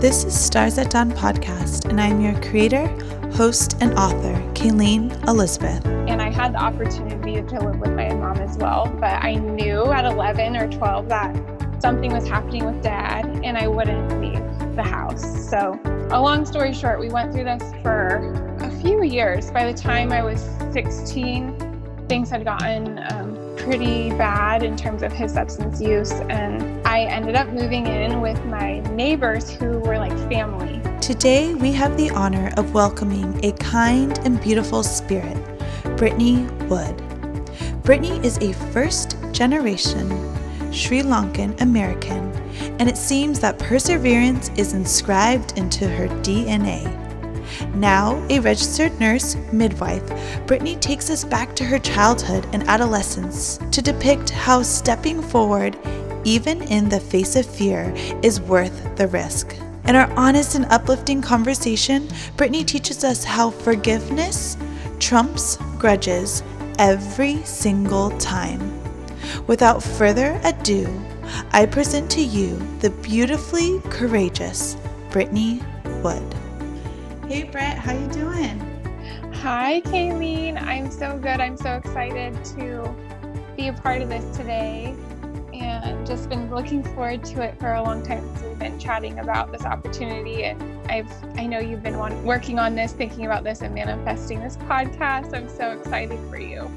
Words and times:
This 0.00 0.24
is 0.24 0.38
Stars 0.38 0.76
at 0.76 0.90
Dawn 0.90 1.12
podcast, 1.12 1.88
and 1.88 2.00
I'm 2.00 2.20
your 2.20 2.34
creator, 2.42 2.86
host, 3.32 3.76
and 3.80 3.94
author, 3.94 4.34
Kayleen 4.52 5.26
Elizabeth. 5.26 5.84
And 5.86 6.20
I 6.20 6.30
had 6.30 6.52
the 6.52 6.58
opportunity 6.58 7.40
to 7.40 7.60
live 7.60 7.78
with 7.78 7.92
my 7.92 8.12
mom 8.12 8.36
as 8.38 8.58
well, 8.58 8.94
but 9.00 9.24
I 9.24 9.36
knew 9.36 9.86
at 9.92 10.04
11 10.04 10.56
or 10.56 10.70
12 10.70 11.08
that 11.08 11.34
something 11.80 12.12
was 12.12 12.28
happening 12.28 12.66
with 12.66 12.82
dad, 12.82 13.24
and 13.42 13.56
I 13.56 13.66
wouldn't 13.66 14.20
leave 14.20 14.76
the 14.76 14.82
house. 14.82 15.48
So, 15.48 15.80
a 16.10 16.20
long 16.20 16.44
story 16.44 16.74
short, 16.74 17.00
we 17.00 17.08
went 17.08 17.32
through 17.32 17.44
this 17.44 17.62
for 17.82 18.56
a 18.60 18.70
few 18.82 19.02
years. 19.04 19.50
By 19.50 19.70
the 19.70 19.78
time 19.78 20.12
I 20.12 20.22
was 20.22 20.42
16, 20.72 22.06
things 22.08 22.28
had 22.28 22.44
gotten 22.44 22.98
um, 23.12 23.23
pretty 23.64 24.10
bad 24.10 24.62
in 24.62 24.76
terms 24.76 25.02
of 25.02 25.10
his 25.10 25.32
substance 25.32 25.80
use, 25.80 26.12
and 26.12 26.86
I 26.86 27.00
ended 27.00 27.34
up 27.34 27.48
moving 27.48 27.86
in 27.86 28.20
with 28.20 28.44
my 28.44 28.80
neighbors 28.94 29.50
who 29.50 29.78
were 29.78 29.96
like 29.96 30.16
family. 30.28 30.82
Today, 31.00 31.54
we 31.54 31.72
have 31.72 31.96
the 31.96 32.10
honor 32.10 32.52
of 32.58 32.74
welcoming 32.74 33.42
a 33.42 33.52
kind 33.52 34.18
and 34.20 34.38
beautiful 34.42 34.82
spirit, 34.82 35.36
Brittney 35.96 36.46
Wood. 36.68 36.96
Brittney 37.82 38.22
is 38.22 38.36
a 38.38 38.52
first 38.70 39.16
generation 39.32 40.08
Sri 40.70 41.00
Lankan 41.00 41.58
American, 41.62 42.32
and 42.78 42.86
it 42.88 42.98
seems 42.98 43.40
that 43.40 43.58
perseverance 43.58 44.50
is 44.58 44.74
inscribed 44.74 45.56
into 45.56 45.88
her 45.88 46.08
DNA. 46.22 47.03
Now 47.74 48.24
a 48.30 48.40
registered 48.40 48.98
nurse 49.00 49.36
midwife, 49.52 50.04
Brittney 50.46 50.80
takes 50.80 51.10
us 51.10 51.24
back 51.24 51.54
to 51.56 51.64
her 51.64 51.78
childhood 51.78 52.46
and 52.52 52.62
adolescence 52.64 53.58
to 53.70 53.82
depict 53.82 54.30
how 54.30 54.62
stepping 54.62 55.22
forward, 55.22 55.76
even 56.24 56.62
in 56.62 56.88
the 56.88 57.00
face 57.00 57.36
of 57.36 57.46
fear, 57.46 57.92
is 58.22 58.40
worth 58.40 58.96
the 58.96 59.08
risk. 59.08 59.56
In 59.86 59.96
our 59.96 60.10
honest 60.12 60.54
and 60.54 60.64
uplifting 60.66 61.20
conversation, 61.20 62.08
Brittney 62.36 62.66
teaches 62.66 63.04
us 63.04 63.22
how 63.22 63.50
forgiveness 63.50 64.56
trumps 64.98 65.56
grudges 65.78 66.42
every 66.78 67.42
single 67.44 68.10
time. 68.18 68.80
Without 69.46 69.82
further 69.82 70.40
ado, 70.42 70.88
I 71.52 71.66
present 71.66 72.10
to 72.12 72.22
you 72.22 72.56
the 72.80 72.90
beautifully 72.90 73.80
courageous 73.90 74.76
Brittney 75.10 75.62
Wood. 76.02 76.34
Hey 77.28 77.44
Brett, 77.44 77.78
how 77.78 77.94
you 77.94 78.06
doing? 78.08 78.60
Hi, 79.36 79.80
Kayleen. 79.86 80.60
I'm 80.60 80.90
so 80.90 81.18
good. 81.18 81.40
I'm 81.40 81.56
so 81.56 81.72
excited 81.72 82.44
to 82.56 82.94
be 83.56 83.68
a 83.68 83.72
part 83.72 84.02
of 84.02 84.10
this 84.10 84.36
today 84.36 84.94
and 85.54 86.06
just 86.06 86.28
been 86.28 86.50
looking 86.50 86.82
forward 86.82 87.24
to 87.24 87.40
it 87.40 87.58
for 87.58 87.72
a 87.72 87.82
long 87.82 88.02
time 88.02 88.20
since 88.28 88.42
we've 88.42 88.58
been 88.58 88.78
chatting 88.78 89.20
about 89.20 89.50
this 89.50 89.62
opportunity 89.62 90.44
and 90.44 90.62
I've 90.90 91.10
I 91.38 91.46
know 91.46 91.60
you've 91.60 91.82
been 91.82 91.98
working 92.24 92.58
on 92.58 92.74
this, 92.74 92.92
thinking 92.92 93.24
about 93.24 93.42
this 93.42 93.62
and 93.62 93.74
manifesting 93.74 94.40
this 94.40 94.58
podcast. 94.58 95.34
I'm 95.34 95.48
so 95.48 95.70
excited 95.70 96.20
for 96.28 96.38
you. 96.38 96.70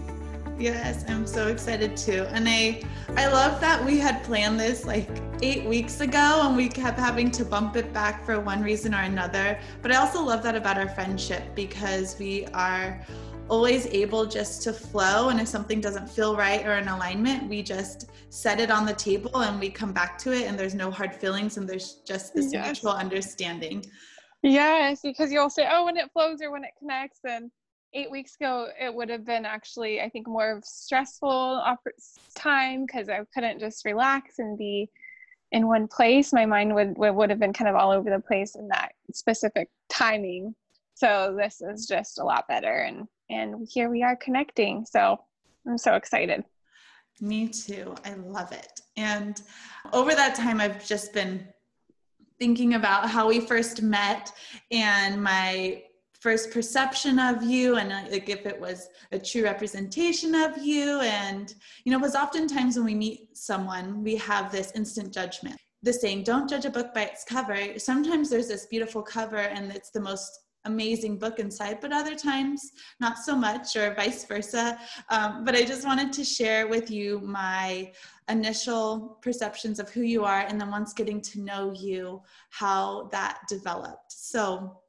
Yes, 0.58 1.04
I'm 1.10 1.28
so 1.28 1.48
excited 1.50 1.98
too. 1.98 2.26
And 2.30 2.48
I 2.48 2.82
I 3.18 3.28
love 3.28 3.60
that 3.60 3.84
we 3.84 4.00
had 4.00 4.24
planned 4.24 4.58
this 4.58 4.86
like 4.86 5.10
8 5.42 5.66
weeks 5.66 6.02
ago 6.02 6.42
and 6.44 6.58
we 6.58 6.68
kept 6.68 6.98
having 6.98 7.30
to 7.32 7.46
bump 7.46 7.76
it 7.76 7.94
back 7.94 8.26
for 8.26 8.40
one 8.40 8.62
reason 8.62 8.96
or 8.96 9.02
another. 9.02 9.60
But 9.82 9.92
I 9.92 9.96
also 9.98 10.24
love 10.24 10.42
that 10.44 10.56
about 10.56 10.78
our 10.78 10.90
friendship 10.90 11.44
because 11.54 12.18
we 12.18 12.48
are 12.54 13.06
always 13.48 13.86
able 13.88 14.26
just 14.26 14.64
to 14.64 14.74
flow 14.74 15.30
and 15.30 15.40
if 15.40 15.48
something 15.48 15.80
doesn't 15.80 16.10
feel 16.10 16.36
right 16.36 16.66
or 16.66 16.74
in 16.74 16.88
alignment, 16.88 17.48
we 17.48 17.62
just 17.62 18.10
set 18.30 18.60
it 18.60 18.72
on 18.72 18.86
the 18.86 18.94
table 18.94 19.42
and 19.42 19.60
we 19.60 19.70
come 19.70 19.94
back 19.94 20.18
to 20.20 20.34
it 20.34 20.48
and 20.48 20.58
there's 20.58 20.76
no 20.76 20.90
hard 20.90 21.14
feelings 21.14 21.58
and 21.58 21.70
there's 21.70 22.02
just 22.06 22.34
this 22.34 22.52
yes. 22.52 22.66
mutual 22.66 22.92
understanding. 22.92 23.86
Yes, 24.42 25.02
because 25.02 25.32
you'll 25.32 25.50
say, 25.50 25.68
"Oh, 25.70 25.86
when 25.86 25.98
it 25.98 26.12
flows 26.14 26.42
or 26.42 26.52
when 26.52 26.64
it 26.64 26.72
connects," 26.80 27.20
and 27.28 27.50
eight 27.94 28.12
weeks 28.12 28.36
ago 28.36 28.68
it 28.80 28.94
would 28.94 29.10
have 29.10 29.26
been 29.26 29.46
actually 29.46 30.02
i 30.02 30.10
think 30.10 30.28
more 30.28 30.52
of 30.52 30.64
stressful 30.66 31.64
time 32.36 32.86
because 32.86 33.08
i 33.10 33.20
couldn't 33.34 33.60
just 33.60 33.86
relax 33.86 34.40
and 34.40 34.58
be 34.58 34.90
in 35.52 35.68
one 35.68 35.88
place 35.88 36.34
my 36.34 36.46
mind 36.46 36.74
would 36.74 36.98
would 36.98 37.30
have 37.30 37.40
been 37.40 37.54
kind 37.54 37.70
of 37.70 37.76
all 37.76 37.92
over 37.92 38.10
the 38.10 38.20
place 38.20 38.56
in 38.56 38.68
that 38.70 38.94
specific 39.14 39.70
timing. 39.90 40.56
So 40.96 41.36
this 41.38 41.62
is 41.62 41.86
just 41.86 42.20
a 42.20 42.24
lot 42.24 42.48
better 42.48 42.80
and 42.80 43.08
and 43.30 43.68
here 43.70 43.90
we 43.90 44.04
are 44.04 44.16
connecting. 44.16 44.86
So 44.86 45.18
i'm 45.68 45.78
so 45.78 45.96
excited. 45.96 46.44
Me 47.20 47.48
too. 47.48 47.96
I 48.06 48.14
love 48.14 48.52
it. 48.52 48.82
And 48.96 49.42
over 49.94 50.14
that 50.14 50.36
time 50.36 50.60
i've 50.60 50.86
just 50.86 51.14
been 51.14 51.48
thinking 52.40 52.76
about 52.76 53.10
how 53.10 53.28
we 53.28 53.40
first 53.40 53.82
met 53.82 54.32
and 54.72 55.22
my 55.22 55.84
first 56.20 56.52
perception 56.52 57.20
of 57.20 57.44
you 57.44 57.78
and 57.78 57.92
uh, 57.92 58.02
like 58.12 58.30
if 58.30 58.46
it 58.46 58.60
was 58.60 58.90
a 59.12 59.20
true 59.20 59.44
representation 59.44 60.34
of 60.36 60.58
you. 60.58 61.00
And 61.02 61.54
you 61.84 61.92
know 61.92 62.00
because 62.00 62.16
oftentimes 62.16 62.76
when 62.76 62.86
we 62.86 62.96
meet 62.96 63.38
someone 63.38 64.04
we 64.04 64.16
have 64.16 64.52
this 64.52 64.72
instant 64.76 65.14
judgment. 65.14 65.58
The 65.84 65.94
saying 65.94 66.24
don't 66.24 66.50
judge 66.50 66.66
a 66.66 66.72
book 66.72 66.94
by 66.94 67.04
its 67.04 67.24
cover. 67.24 67.78
Sometimes 67.78 68.30
there's 68.30 68.48
this 68.48 68.66
beautiful 68.66 69.02
cover 69.02 69.38
and 69.38 69.72
it's 69.72 69.92
the 69.92 70.02
most 70.02 70.40
amazing 70.66 71.18
book 71.18 71.40
inside 71.40 71.80
but 71.80 71.94
other 71.94 72.14
times 72.14 72.72
not 73.00 73.18
so 73.18 73.36
much 73.36 73.76
or 73.76 73.94
vice 73.94 74.26
versa. 74.26 74.78
Um, 75.10 75.46
but 75.46 75.56
i 75.56 75.64
just 75.64 75.86
wanted 75.86 76.12
to 76.14 76.26
share 76.26 76.68
with 76.68 76.92
you 76.92 77.22
my 77.24 77.92
initial 78.30 79.18
perceptions 79.22 79.80
of 79.80 79.90
who 79.90 80.02
you 80.02 80.26
are 80.26 80.42
and 80.42 80.60
then 80.60 80.70
once 80.70 80.94
getting 80.94 81.22
to 81.22 81.40
know 81.42 81.74
you 81.74 82.22
how 82.50 83.08
that 83.14 83.40
developed. 83.48 84.12
So 84.12 84.82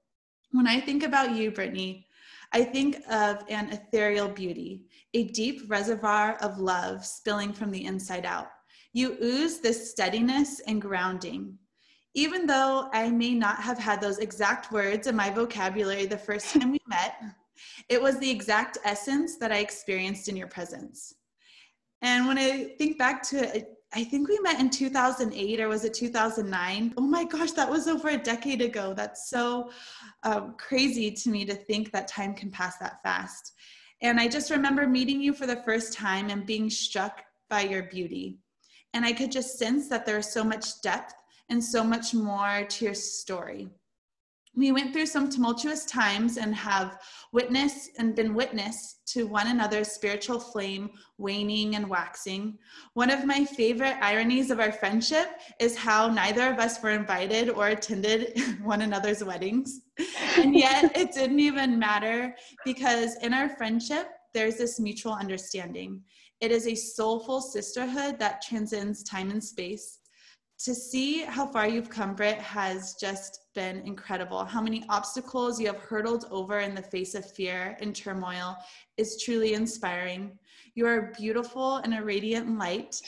when 0.53 0.67
I 0.67 0.81
think 0.81 1.03
about 1.03 1.35
you, 1.35 1.51
Brittney, 1.51 2.05
I 2.53 2.65
think 2.65 2.97
of 3.11 3.45
an 3.49 3.71
ethereal 3.71 4.29
beauty, 4.29 4.87
a 5.15 5.25
deep 5.25 5.63
reservoir 5.69 6.37
of 6.37 6.59
love 6.59 7.05
spilling 7.05 7.53
from 7.53 7.71
the 7.71 7.85
inside 7.85 8.25
out. 8.25 8.49
You 8.93 9.19
ooze 9.23 9.61
this 9.61 9.91
steadiness 9.91 10.61
and 10.61 10.81
grounding. 10.81 11.59
Even 12.15 12.47
though 12.47 12.89
I 12.93 13.11
may 13.11 13.35
not 13.35 13.61
have 13.61 13.79
had 13.79 14.01
those 14.01 14.19
exact 14.19 14.73
words 14.73 15.07
in 15.07 15.15
my 15.15 15.31
vocabulary 15.31 16.07
the 16.07 16.17
first 16.17 16.47
time 16.55 16.73
we 16.73 16.81
met, 16.87 17.17
it 17.89 18.01
was 18.01 18.19
the 18.19 18.31
exact 18.31 18.79
essence 18.85 19.37
that 19.37 19.53
I 19.53 19.59
experienced 19.59 20.29
in 20.29 20.37
your 20.37 20.49
presence. 20.49 21.15
And 22.01 22.27
when 22.27 22.39
I 22.39 22.75
think 22.79 22.97
back 22.97 23.23
to 23.31 23.57
it, 23.57 23.78
I 23.95 24.05
think 24.05 24.29
we 24.29 24.39
met 24.41 24.61
in 24.61 24.69
2008 24.69 25.61
or 25.61 25.69
was 25.69 25.85
it 25.85 25.95
2009? 25.95 26.95
Oh 26.97 27.01
my 27.01 27.25
gosh, 27.25 27.53
that 27.53 27.71
was 27.71 27.89
over 27.89 28.09
a 28.09 28.19
decade 28.19 28.61
ago. 28.61 28.93
That's 28.95 29.31
so 29.31 29.71
um, 30.25 30.57
crazy 30.59 31.11
to 31.11 31.31
me 31.31 31.47
to 31.47 31.55
think 31.55 31.91
that 31.93 32.07
time 32.07 32.35
can 32.35 32.51
pass 32.51 32.77
that 32.79 33.03
fast. 33.03 33.55
And 34.03 34.21
I 34.21 34.29
just 34.29 34.51
remember 34.51 34.87
meeting 34.87 35.21
you 35.21 35.33
for 35.33 35.47
the 35.47 35.63
first 35.65 35.95
time 35.95 36.29
and 36.29 36.45
being 36.45 36.69
struck 36.69 37.23
by 37.49 37.63
your 37.63 37.85
beauty. 37.85 38.39
And 38.93 39.05
I 39.05 39.13
could 39.13 39.33
just 39.33 39.59
sense 39.59 39.89
that 39.89 40.05
there 40.05 40.17
was 40.17 40.33
so 40.33 40.45
much 40.45 40.81
depth 40.83 41.15
and 41.49 41.63
so 41.63 41.83
much 41.83 42.13
more 42.13 42.65
to 42.69 42.85
your 42.85 42.95
story 42.95 43.71
we 44.59 44.73
went 44.73 44.93
through 44.93 45.07
some 45.07 45.31
tumultuous 45.31 45.85
times 45.85 46.37
and 46.37 46.53
have 46.53 46.99
witnessed 47.33 47.91
and 47.99 48.17
been 48.17 48.35
witness 48.35 48.97
to 49.07 49.25
one 49.25 49.47
another's 49.47 49.93
spiritual 49.93 50.41
flame 50.41 50.91
waning 51.17 51.77
and 51.77 51.89
waxing. 51.89 52.59
One 52.95 53.09
of 53.09 53.25
my 53.25 53.45
favorite 53.45 53.97
ironies 54.03 54.51
of 54.51 54.59
our 54.59 54.73
friendship 54.73 55.29
is 55.61 55.77
how 55.77 56.09
neither 56.09 56.51
of 56.51 56.59
us 56.59 56.83
were 56.83 56.91
invited 56.91 57.51
or 57.51 57.69
attended 57.69 58.37
one 58.63 58.83
another's 58.83 59.23
weddings. 59.23 59.81
And 60.37 60.57
yet 60.57 60.91
it 60.97 61.13
didn't 61.13 61.39
even 61.39 61.79
matter 61.79 62.35
because 62.65 63.15
in 63.23 63.33
our 63.33 63.51
friendship, 63.51 64.09
there's 64.35 64.57
this 64.57 64.81
mutual 64.81 65.13
understanding. 65.13 66.03
It 66.41 66.51
is 66.51 66.67
a 66.67 66.75
soulful 66.75 67.41
sisterhood 67.41 68.19
that 68.19 68.43
transcends 68.43 69.05
time 69.05 69.31
and 69.31 69.43
space 69.43 70.01
to 70.59 70.75
see 70.75 71.21
how 71.23 71.47
far 71.47 71.69
you've 71.69 71.89
come, 71.89 72.15
Britt, 72.15 72.39
has 72.39 72.95
just 72.95 73.47
been 73.55 73.79
incredible. 73.87 74.45
How 74.45 74.61
many 74.61 74.85
obstacles 74.89 75.61
you 75.61 75.69
have 75.69 75.79
hurdled 75.79 76.27
over 76.31 76.59
in 76.59 76.75
the 76.75 76.83
face 76.83 77.15
of 77.15 77.31
fear 77.31 77.77
and 77.81 77.95
turmoil 77.95 78.57
is 78.97 79.23
truly 79.23 79.55
inspiring. 79.55 80.37
You 80.75 80.87
are 80.87 81.13
beautiful 81.17 81.77
and 81.77 81.95
a 81.95 82.03
radiant 82.03 82.59
light. 82.59 83.01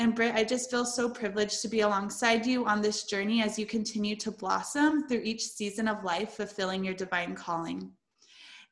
And 0.00 0.14
Britt, 0.14 0.34
I 0.34 0.42
just 0.42 0.70
feel 0.70 0.84
so 0.84 1.08
privileged 1.08 1.62
to 1.62 1.68
be 1.68 1.80
alongside 1.80 2.44
you 2.46 2.66
on 2.66 2.82
this 2.82 3.04
journey 3.04 3.42
as 3.42 3.58
you 3.58 3.66
continue 3.66 4.16
to 4.16 4.32
blossom 4.32 5.06
through 5.06 5.22
each 5.22 5.44
season 5.44 5.86
of 5.88 6.04
life, 6.04 6.34
fulfilling 6.34 6.84
your 6.84 6.94
divine 6.94 7.34
calling. 7.34 7.92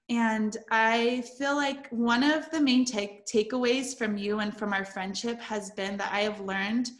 And 0.08 0.56
I 0.70 1.22
feel 1.36 1.56
like 1.56 1.88
one 1.90 2.22
of 2.22 2.48
the 2.50 2.60
main 2.60 2.84
take- 2.84 3.26
takeaways 3.26 3.96
from 3.96 4.16
you 4.16 4.38
and 4.38 4.56
from 4.56 4.72
our 4.72 4.84
friendship 4.84 5.40
has 5.40 5.70
been 5.72 5.96
that 5.96 6.12
I 6.12 6.20
have 6.20 6.40
learned 6.40 6.90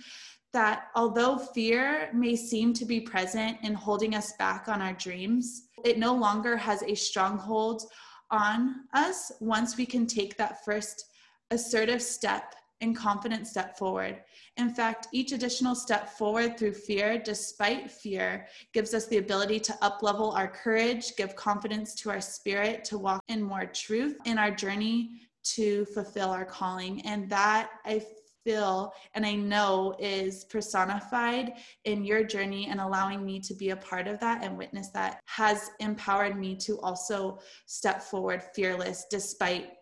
that 0.53 0.89
although 0.95 1.37
fear 1.37 2.11
may 2.15 2.35
seem 2.35 2.73
to 2.75 2.85
be 2.85 3.01
present 3.01 3.59
in 3.63 3.75
holding 3.75 4.15
us 4.15 4.33
back 4.39 4.69
on 4.69 4.81
our 4.81 4.95
dreams, 4.95 5.69
it 5.85 5.99
no 5.99 6.15
longer 6.15 6.57
has 6.57 6.83
a 6.83 6.95
stronghold 6.95 7.83
on 8.31 8.77
us 8.95 9.33
once 9.41 9.77
we 9.77 9.87
can 9.87 10.07
take 10.07 10.37
that 10.37 10.65
first 10.65 11.05
assertive 11.51 12.03
step 12.03 12.55
and 12.81 12.97
confident 12.97 13.47
step 13.47 13.79
forward. 13.79 14.23
In 14.57 14.71
fact, 14.71 15.09
each 15.13 15.33
additional 15.33 15.75
step 15.75 16.11
forward 16.11 16.59
through 16.59 16.75
fear, 16.75 17.19
despite 17.19 17.91
fear, 17.91 18.47
gives 18.75 18.93
us 18.93 19.07
the 19.07 19.19
ability 19.19 19.61
to 19.61 19.73
uplevel 19.83 20.37
our 20.37 20.49
courage, 20.49 21.17
give 21.17 21.37
confidence 21.37 21.95
to 21.97 22.11
our 22.11 22.21
spirit 22.21 22.85
to 22.85 22.99
walk 22.99 23.23
in 23.29 23.43
more 23.43 23.67
truth 23.67 24.19
in 24.25 24.37
our 24.37 24.51
journey 24.51 25.23
to 25.55 25.85
fulfill 25.87 26.31
our 26.31 26.45
calling. 26.45 27.01
And 27.07 27.31
that 27.31 27.71
I 27.85 28.03
feel 28.47 28.93
and 29.15 29.27
I 29.27 29.35
know 29.35 29.97
is 29.99 30.45
personified 30.45 31.55
in 31.85 32.05
your 32.05 32.23
journey 32.23 32.69
and 32.71 32.81
allowing 32.81 33.27
me 33.27 33.41
to 33.41 33.55
be 33.55 33.71
a 33.71 33.77
part 33.77 34.07
of 34.07 34.21
that 34.21 34.45
and 34.45 34.57
witness 34.57 34.89
that 34.91 35.21
has 35.27 35.71
empowered 35.81 36.39
me 36.39 36.55
to 36.59 36.81
also 36.81 37.41
step 37.67 38.01
forward 38.01 38.43
fearless 38.55 39.07
despite 39.11 39.73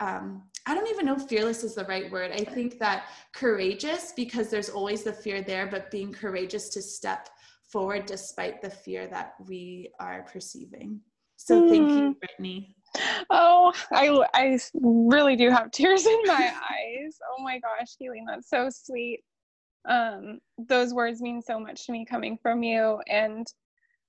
um, 0.00 0.42
I 0.66 0.74
don't 0.74 0.88
even 0.88 1.06
know 1.06 1.14
if 1.14 1.28
fearless 1.28 1.62
is 1.62 1.76
the 1.76 1.84
right 1.84 2.10
word. 2.10 2.32
I 2.32 2.42
think 2.42 2.80
that 2.80 3.04
courageous 3.32 4.12
because 4.16 4.48
there's 4.50 4.68
always 4.68 5.04
the 5.04 5.12
fear 5.12 5.42
there, 5.42 5.68
but 5.68 5.92
being 5.92 6.12
courageous 6.12 6.68
to 6.70 6.82
step 6.82 7.28
forward 7.70 8.06
despite 8.06 8.60
the 8.62 8.70
fear 8.70 9.06
that 9.08 9.34
we 9.48 9.90
are 10.00 10.22
perceiving. 10.32 11.00
So 11.36 11.68
thank 11.68 11.88
you, 11.88 11.96
mm. 11.96 12.16
Brittney. 12.20 12.74
Oh, 13.30 13.72
I, 13.92 14.24
I 14.34 14.58
really 14.74 15.36
do 15.36 15.50
have 15.50 15.70
tears 15.72 16.06
in 16.06 16.20
my 16.26 16.52
eyes. 16.54 17.18
Oh 17.30 17.42
my 17.42 17.58
gosh, 17.58 17.96
Kayleen, 18.00 18.24
that's 18.26 18.48
so 18.48 18.68
sweet. 18.70 19.20
Um, 19.88 20.38
those 20.58 20.94
words 20.94 21.20
mean 21.20 21.42
so 21.42 21.58
much 21.58 21.86
to 21.86 21.92
me 21.92 22.04
coming 22.04 22.38
from 22.40 22.62
you. 22.62 23.00
And 23.08 23.46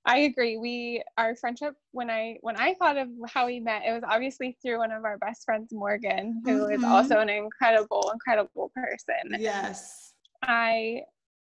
I 0.05 0.19
agree. 0.19 0.57
We 0.57 1.01
our 1.17 1.35
friendship 1.35 1.75
when 1.91 2.09
I 2.09 2.37
when 2.41 2.57
I 2.57 2.73
thought 2.73 2.97
of 2.97 3.07
how 3.27 3.45
we 3.45 3.59
met, 3.59 3.83
it 3.87 3.93
was 3.93 4.03
obviously 4.05 4.57
through 4.61 4.79
one 4.79 4.91
of 4.91 5.05
our 5.05 5.17
best 5.17 5.45
friends, 5.45 5.69
Morgan, 5.71 6.41
who 6.43 6.63
mm-hmm. 6.63 6.73
is 6.73 6.83
also 6.83 7.19
an 7.19 7.29
incredible, 7.29 8.11
incredible 8.13 8.71
person. 8.75 9.39
Yes. 9.39 10.13
I 10.41 11.03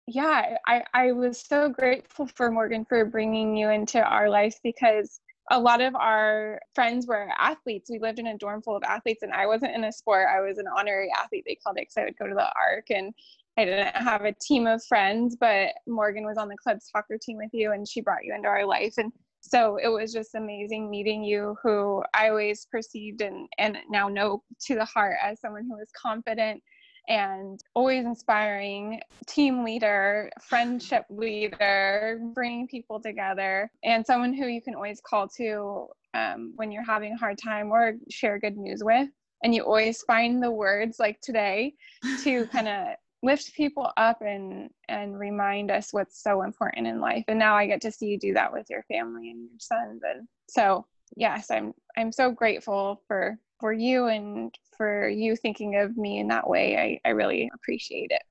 yeah, 0.08 0.56
I, 0.66 0.84
I 0.94 1.12
was 1.12 1.40
so 1.40 1.70
grateful 1.70 2.28
for 2.28 2.50
Morgan 2.50 2.86
for 2.86 3.04
bringing 3.06 3.56
you 3.56 3.70
into 3.70 4.02
our 4.02 4.30
life 4.30 4.58
because 4.64 5.20
a 5.50 5.60
lot 5.60 5.82
of 5.82 5.96
our 5.96 6.60
friends 6.76 7.08
were 7.08 7.30
athletes. 7.38 7.90
We 7.90 8.00
lived 8.00 8.20
in 8.20 8.28
a 8.28 8.38
dorm 8.38 8.62
full 8.62 8.76
of 8.76 8.84
athletes, 8.84 9.24
and 9.24 9.34
I 9.34 9.46
wasn't 9.46 9.76
in 9.76 9.86
a 9.86 9.92
sport. 9.92 10.28
I 10.30 10.42
was 10.42 10.58
an 10.58 10.66
honorary 10.68 11.12
athlete, 11.18 11.46
they 11.48 11.56
called 11.56 11.78
it, 11.78 11.82
because 11.82 11.98
I 11.98 12.04
would 12.04 12.18
go 12.18 12.28
to 12.28 12.36
the 12.36 12.42
ARC. 12.46 12.90
And 12.90 13.14
I 13.58 13.66
didn't 13.66 13.96
have 13.96 14.24
a 14.26 14.34
team 14.34 14.68
of 14.68 14.84
friends, 14.86 15.36
but 15.40 15.70
Morgan 15.88 16.26
was 16.26 16.38
on 16.38 16.48
the 16.48 16.58
club 16.58 16.80
soccer 16.82 17.18
team 17.18 17.38
with 17.38 17.50
you, 17.54 17.72
and 17.72 17.88
she 17.88 18.02
brought 18.02 18.24
you 18.24 18.36
into 18.36 18.48
our 18.48 18.66
life. 18.66 18.96
And 18.98 19.12
so 19.42 19.78
it 19.78 19.88
was 19.88 20.12
just 20.12 20.36
amazing 20.36 20.90
meeting 20.90 21.24
you, 21.24 21.56
who 21.64 22.04
I 22.14 22.30
always 22.30 22.68
perceived 22.70 23.22
and, 23.22 23.48
and 23.58 23.78
now 23.90 24.10
know 24.10 24.44
to 24.66 24.76
the 24.76 24.86
heart 24.86 25.16
as 25.24 25.40
someone 25.40 25.64
who 25.64 25.78
was 25.78 25.90
confident 26.00 26.62
and 27.08 27.62
always 27.74 28.06
inspiring 28.06 29.00
team 29.28 29.64
leader, 29.64 30.30
friendship 30.42 31.06
leader, 31.10 32.20
bringing 32.34 32.68
people 32.68 33.00
together, 33.00 33.72
and 33.84 34.06
someone 34.06 34.34
who 34.34 34.48
you 34.48 34.62
can 34.62 34.76
always 34.76 35.02
call 35.02 35.28
to 35.38 35.88
um, 36.14 36.54
when 36.56 36.72
you're 36.72 36.84
having 36.84 37.14
a 37.14 37.18
hard 37.18 37.38
time 37.38 37.72
or 37.72 37.94
share 38.10 38.40
good 38.40 38.58
news 38.58 38.84
with. 38.84 39.10
And 39.44 39.54
you 39.54 39.64
always 39.64 40.02
find 40.04 40.42
the 40.42 40.52
words 40.52 40.98
like 41.00 41.22
today 41.22 41.76
to 42.24 42.46
kind 42.52 42.68
of 42.68 42.88
lift 43.24 43.54
people 43.56 43.92
up 43.98 44.22
and 44.22 44.70
and 44.90 45.20
remind 45.20 45.72
us 45.72 45.90
what's 45.92 46.22
so 46.22 46.44
important 46.44 46.86
in 46.86 47.02
life 47.02 47.24
and 47.28 47.40
now 47.40 47.56
i 47.56 47.66
get 47.66 47.82
to 47.82 47.92
see 47.92 48.06
you 48.06 48.20
do 48.20 48.34
that 48.34 48.54
with 48.54 48.68
your 48.70 48.84
family 48.84 49.32
and 49.32 49.50
your 49.50 49.60
sons 49.60 50.02
and 50.08 50.28
so 50.48 50.86
yes 51.16 51.50
i'm 51.50 51.74
i'm 51.98 52.12
so 52.12 52.30
grateful 52.30 53.02
for 53.08 53.38
for 53.60 53.74
you 53.74 54.08
and 54.08 54.56
for 54.76 55.08
you 55.10 55.36
thinking 55.36 55.78
of 55.78 55.98
me 55.98 56.20
in 56.20 56.28
that 56.28 56.48
way. 56.48 57.00
I, 57.06 57.10
I 57.10 57.12
really 57.12 57.50
appreciate 57.54 58.12
it. 58.12 58.22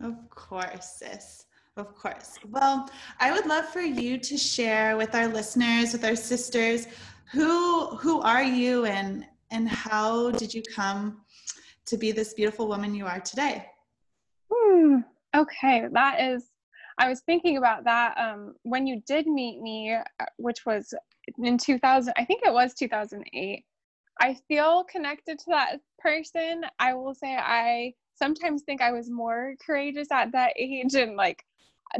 Of 0.00 0.28
course, 0.30 0.96
sis. 0.98 1.46
Of 1.76 1.94
course. 1.94 2.38
Well, 2.50 2.88
I 3.18 3.32
would 3.32 3.46
love 3.46 3.66
for 3.66 3.80
you 3.80 4.18
to 4.18 4.36
share 4.36 4.96
with 4.96 5.14
our 5.14 5.26
listeners, 5.26 5.92
with 5.92 6.04
our 6.04 6.16
sisters, 6.16 6.86
who 7.32 7.86
who 7.96 8.20
are 8.20 8.44
you 8.44 8.84
and 8.84 9.26
and 9.50 9.68
how 9.68 10.30
did 10.30 10.54
you 10.54 10.62
come 10.74 11.22
to 11.86 11.96
be 11.96 12.12
this 12.12 12.34
beautiful 12.34 12.68
woman 12.68 12.94
you 12.94 13.06
are 13.06 13.20
today? 13.20 13.66
Hmm. 14.52 14.98
Okay, 15.34 15.86
that 15.92 16.20
is. 16.20 16.50
I 16.96 17.08
was 17.08 17.22
thinking 17.22 17.56
about 17.56 17.82
that 17.84 18.16
um, 18.16 18.54
when 18.62 18.86
you 18.86 19.02
did 19.04 19.26
meet 19.26 19.60
me, 19.60 19.94
uh, 19.94 20.24
which 20.36 20.64
was 20.64 20.94
in 21.42 21.58
2000. 21.58 22.14
I 22.16 22.24
think 22.24 22.42
it 22.44 22.52
was 22.52 22.72
2008. 22.74 23.64
I 24.20 24.36
feel 24.48 24.84
connected 24.84 25.38
to 25.40 25.44
that 25.48 25.80
person. 25.98 26.64
I 26.78 26.94
will 26.94 27.14
say 27.14 27.36
I 27.36 27.94
sometimes 28.14 28.62
think 28.62 28.80
I 28.80 28.92
was 28.92 29.10
more 29.10 29.54
courageous 29.64 30.10
at 30.10 30.32
that 30.32 30.52
age 30.56 30.94
and 30.94 31.16
like 31.16 31.44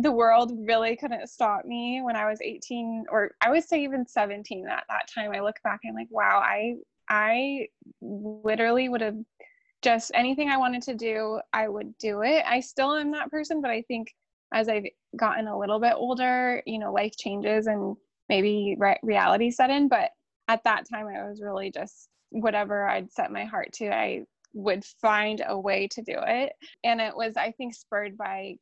the 0.00 0.12
world 0.12 0.52
really 0.66 0.96
couldn't 0.96 1.28
stop 1.28 1.64
me 1.64 2.00
when 2.02 2.16
I 2.16 2.28
was 2.28 2.40
18 2.40 3.06
or 3.10 3.32
I 3.40 3.50
would 3.50 3.64
say 3.64 3.82
even 3.82 4.06
17 4.06 4.66
at 4.68 4.84
that 4.88 5.08
time. 5.12 5.32
I 5.32 5.40
look 5.40 5.56
back 5.62 5.80
and 5.84 5.94
like, 5.94 6.08
wow, 6.10 6.40
I 6.42 6.76
I 7.08 7.68
literally 8.00 8.88
would 8.88 9.02
have 9.02 9.16
just 9.82 10.10
anything 10.14 10.48
I 10.48 10.56
wanted 10.56 10.82
to 10.84 10.94
do, 10.94 11.40
I 11.52 11.68
would 11.68 11.96
do 11.98 12.22
it. 12.22 12.42
I 12.46 12.60
still 12.60 12.94
am 12.94 13.12
that 13.12 13.30
person, 13.30 13.60
but 13.60 13.70
I 13.70 13.82
think 13.82 14.14
as 14.52 14.68
I've 14.68 14.86
gotten 15.16 15.46
a 15.46 15.58
little 15.58 15.78
bit 15.78 15.92
older, 15.94 16.62
you 16.64 16.78
know, 16.78 16.92
life 16.92 17.16
changes 17.18 17.66
and 17.66 17.94
maybe 18.28 18.76
re- 18.78 18.98
reality 19.02 19.50
set 19.50 19.68
in, 19.68 19.88
but 19.88 20.10
at 20.48 20.64
that 20.64 20.88
time 20.88 21.06
I 21.06 21.28
was 21.28 21.40
really 21.42 21.70
just 21.70 22.08
whatever 22.30 22.86
I'd 22.86 23.12
set 23.12 23.32
my 23.32 23.44
heart 23.44 23.72
to, 23.74 23.94
I 23.94 24.24
would 24.52 24.84
find 24.84 25.42
a 25.46 25.58
way 25.58 25.88
to 25.88 26.02
do 26.02 26.16
it. 26.16 26.52
And 26.82 27.00
it 27.00 27.16
was, 27.16 27.36
I 27.36 27.52
think, 27.52 27.74
spurred 27.74 28.16
by 28.16 28.56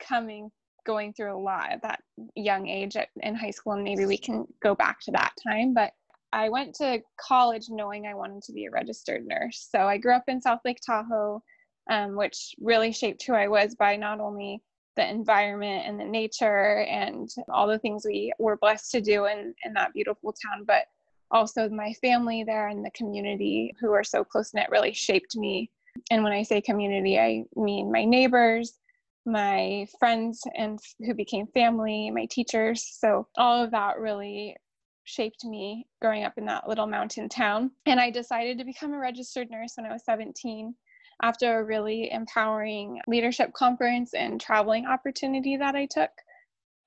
coming, 0.00 0.50
going 0.86 1.12
through 1.12 1.36
a 1.36 1.38
lot 1.38 1.72
at 1.72 1.82
that 1.82 2.00
young 2.34 2.68
age 2.68 2.96
at, 2.96 3.08
in 3.22 3.34
high 3.34 3.50
school. 3.50 3.74
And 3.74 3.84
maybe 3.84 4.06
we 4.06 4.18
can 4.18 4.46
go 4.62 4.74
back 4.74 5.00
to 5.02 5.10
that 5.12 5.32
time. 5.46 5.74
But 5.74 5.92
I 6.32 6.48
went 6.48 6.74
to 6.76 7.00
college 7.18 7.66
knowing 7.70 8.06
I 8.06 8.14
wanted 8.14 8.42
to 8.44 8.52
be 8.52 8.66
a 8.66 8.70
registered 8.70 9.26
nurse. 9.26 9.68
So 9.70 9.80
I 9.80 9.98
grew 9.98 10.14
up 10.14 10.24
in 10.28 10.40
South 10.40 10.60
Lake 10.64 10.80
Tahoe, 10.84 11.42
um, 11.90 12.16
which 12.16 12.54
really 12.60 12.92
shaped 12.92 13.24
who 13.26 13.34
I 13.34 13.48
was 13.48 13.74
by 13.74 13.96
not 13.96 14.20
only 14.20 14.62
the 14.96 15.08
environment 15.08 15.84
and 15.86 15.98
the 15.98 16.04
nature 16.04 16.82
and 16.82 17.28
all 17.48 17.66
the 17.66 17.78
things 17.78 18.04
we 18.04 18.32
were 18.38 18.58
blessed 18.58 18.90
to 18.90 19.00
do 19.00 19.26
in, 19.26 19.54
in 19.64 19.72
that 19.74 19.92
beautiful 19.94 20.32
town, 20.32 20.64
but 20.66 20.84
also 21.30 21.68
my 21.68 21.92
family 21.94 22.44
there 22.44 22.68
and 22.68 22.84
the 22.84 22.90
community 22.90 23.74
who 23.80 23.92
are 23.92 24.04
so 24.04 24.24
close 24.24 24.54
knit 24.54 24.68
really 24.70 24.92
shaped 24.92 25.36
me. 25.36 25.70
And 26.10 26.22
when 26.22 26.32
I 26.32 26.42
say 26.42 26.60
community, 26.60 27.18
I 27.18 27.44
mean 27.56 27.92
my 27.92 28.04
neighbors, 28.04 28.78
my 29.26 29.86
friends 29.98 30.42
and 30.56 30.78
who 31.00 31.14
became 31.14 31.46
family, 31.48 32.10
my 32.10 32.26
teachers. 32.30 32.86
So 32.98 33.26
all 33.36 33.62
of 33.62 33.70
that 33.72 33.98
really 33.98 34.56
shaped 35.04 35.44
me 35.44 35.86
growing 36.00 36.24
up 36.24 36.34
in 36.36 36.46
that 36.46 36.68
little 36.68 36.86
mountain 36.86 37.28
town. 37.28 37.70
And 37.86 37.98
I 37.98 38.10
decided 38.10 38.58
to 38.58 38.64
become 38.64 38.92
a 38.92 38.98
registered 38.98 39.50
nurse 39.50 39.74
when 39.76 39.86
I 39.86 39.92
was 39.92 40.04
17 40.04 40.74
after 41.22 41.58
a 41.58 41.64
really 41.64 42.10
empowering 42.12 43.00
leadership 43.06 43.52
conference 43.52 44.14
and 44.14 44.40
traveling 44.40 44.86
opportunity 44.86 45.56
that 45.56 45.74
I 45.74 45.86
took. 45.86 46.10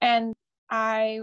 And 0.01 0.33
I 0.69 1.19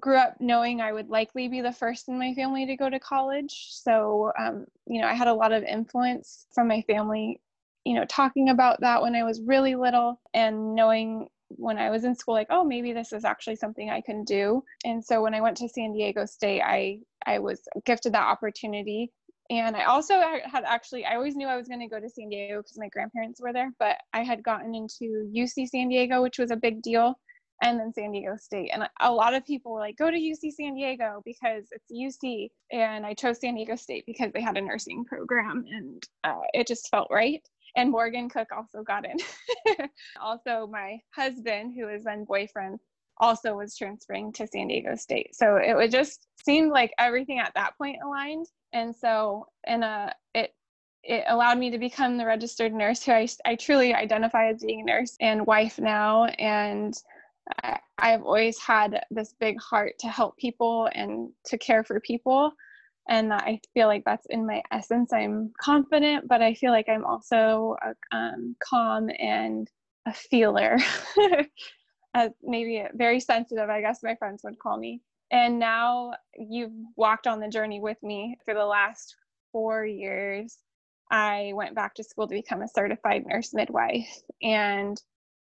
grew 0.00 0.16
up 0.16 0.36
knowing 0.40 0.80
I 0.80 0.92
would 0.92 1.08
likely 1.08 1.48
be 1.48 1.60
the 1.60 1.72
first 1.72 2.08
in 2.08 2.18
my 2.18 2.34
family 2.34 2.66
to 2.66 2.76
go 2.76 2.90
to 2.90 2.98
college. 2.98 3.68
So, 3.70 4.32
um, 4.38 4.66
you 4.86 5.00
know, 5.00 5.08
I 5.08 5.14
had 5.14 5.28
a 5.28 5.34
lot 5.34 5.52
of 5.52 5.62
influence 5.64 6.46
from 6.54 6.68
my 6.68 6.82
family, 6.82 7.40
you 7.84 7.94
know, 7.94 8.04
talking 8.06 8.48
about 8.48 8.80
that 8.80 9.02
when 9.02 9.14
I 9.14 9.24
was 9.24 9.40
really 9.40 9.74
little 9.74 10.20
and 10.32 10.74
knowing 10.74 11.28
when 11.50 11.78
I 11.78 11.90
was 11.90 12.04
in 12.04 12.14
school, 12.14 12.34
like, 12.34 12.48
oh, 12.50 12.64
maybe 12.64 12.92
this 12.92 13.12
is 13.12 13.24
actually 13.24 13.56
something 13.56 13.90
I 13.90 14.00
can 14.00 14.24
do. 14.24 14.62
And 14.84 15.04
so 15.04 15.22
when 15.22 15.34
I 15.34 15.40
went 15.40 15.56
to 15.58 15.68
San 15.68 15.92
Diego 15.92 16.26
State, 16.26 16.62
I, 16.62 16.98
I 17.26 17.38
was 17.38 17.60
gifted 17.84 18.14
that 18.14 18.26
opportunity. 18.26 19.12
And 19.50 19.76
I 19.76 19.84
also 19.84 20.14
had 20.20 20.64
actually, 20.64 21.04
I 21.04 21.16
always 21.16 21.36
knew 21.36 21.46
I 21.46 21.56
was 21.56 21.68
going 21.68 21.80
to 21.80 21.86
go 21.86 22.00
to 22.00 22.08
San 22.08 22.30
Diego 22.30 22.62
because 22.62 22.78
my 22.78 22.88
grandparents 22.88 23.40
were 23.40 23.52
there, 23.52 23.70
but 23.78 23.98
I 24.14 24.24
had 24.24 24.42
gotten 24.42 24.74
into 24.74 25.30
UC 25.36 25.68
San 25.68 25.88
Diego, 25.88 26.22
which 26.22 26.38
was 26.38 26.50
a 26.50 26.56
big 26.56 26.80
deal 26.80 27.14
and 27.62 27.78
then 27.78 27.92
San 27.92 28.12
Diego 28.12 28.36
State. 28.36 28.70
And 28.72 28.88
a 29.00 29.12
lot 29.12 29.34
of 29.34 29.46
people 29.46 29.72
were 29.72 29.80
like, 29.80 29.96
go 29.96 30.10
to 30.10 30.16
UC 30.16 30.52
San 30.52 30.74
Diego 30.74 31.22
because 31.24 31.64
it's 31.70 31.90
UC. 32.22 32.48
And 32.72 33.06
I 33.06 33.14
chose 33.14 33.40
San 33.40 33.54
Diego 33.54 33.76
State 33.76 34.04
because 34.06 34.32
they 34.32 34.40
had 34.40 34.56
a 34.56 34.60
nursing 34.60 35.04
program 35.04 35.64
and 35.70 36.02
uh, 36.24 36.40
it 36.52 36.66
just 36.66 36.88
felt 36.90 37.08
right. 37.10 37.42
And 37.76 37.90
Morgan 37.90 38.28
Cook 38.28 38.48
also 38.56 38.82
got 38.82 39.04
in. 39.04 39.16
also, 40.20 40.68
my 40.70 40.98
husband, 41.14 41.74
who 41.76 41.88
is 41.88 42.04
then 42.04 42.24
boyfriend, 42.24 42.78
also 43.18 43.56
was 43.56 43.76
transferring 43.76 44.32
to 44.32 44.46
San 44.46 44.68
Diego 44.68 44.94
State. 44.94 45.34
So 45.34 45.56
it 45.56 45.74
would 45.74 45.90
just 45.90 46.26
seemed 46.44 46.70
like 46.70 46.92
everything 46.98 47.38
at 47.40 47.52
that 47.54 47.76
point 47.76 47.98
aligned. 48.04 48.46
And 48.72 48.94
so, 48.94 49.48
in 49.66 49.82
a, 49.82 50.12
it 50.34 50.54
it 51.06 51.24
allowed 51.28 51.58
me 51.58 51.70
to 51.70 51.78
become 51.78 52.16
the 52.16 52.26
registered 52.26 52.72
nurse 52.72 53.04
who 53.04 53.12
I, 53.12 53.28
I 53.44 53.56
truly 53.56 53.92
identify 53.92 54.48
as 54.48 54.64
being 54.64 54.80
a 54.80 54.84
nurse 54.84 55.16
and 55.20 55.46
wife 55.46 55.78
now. 55.78 56.24
And 56.24 56.94
I, 57.62 57.78
have 57.98 58.22
always 58.22 58.58
had 58.58 59.04
this 59.10 59.34
big 59.38 59.60
heart 59.60 59.94
to 60.00 60.08
help 60.08 60.36
people 60.36 60.88
and 60.94 61.30
to 61.46 61.58
care 61.58 61.84
for 61.84 62.00
people. 62.00 62.52
and 63.08 63.32
I 63.32 63.60
feel 63.74 63.86
like 63.86 64.04
that's 64.04 64.26
in 64.30 64.46
my 64.46 64.62
essence. 64.70 65.12
I'm 65.12 65.52
confident, 65.60 66.26
but 66.28 66.42
I 66.42 66.54
feel 66.54 66.72
like 66.72 66.88
I'm 66.88 67.04
also 67.04 67.76
um, 68.12 68.56
calm 68.62 69.10
and 69.18 69.68
a 70.06 70.12
feeler, 70.12 70.78
uh, 72.14 72.28
maybe 72.42 72.84
very 72.94 73.20
sensitive, 73.20 73.68
I 73.70 73.80
guess 73.80 74.02
my 74.02 74.14
friends 74.16 74.42
would 74.44 74.58
call 74.58 74.78
me. 74.78 75.02
And 75.30 75.58
now 75.58 76.12
you've 76.36 76.72
walked 76.96 77.26
on 77.26 77.40
the 77.40 77.48
journey 77.48 77.80
with 77.80 78.02
me 78.02 78.38
for 78.44 78.54
the 78.54 78.64
last 78.64 79.16
four 79.52 79.84
years. 79.84 80.58
I 81.10 81.52
went 81.54 81.74
back 81.74 81.94
to 81.94 82.04
school 82.04 82.26
to 82.26 82.34
become 82.34 82.62
a 82.62 82.68
certified 82.68 83.24
nurse 83.26 83.52
midwife. 83.52 84.22
And 84.42 85.00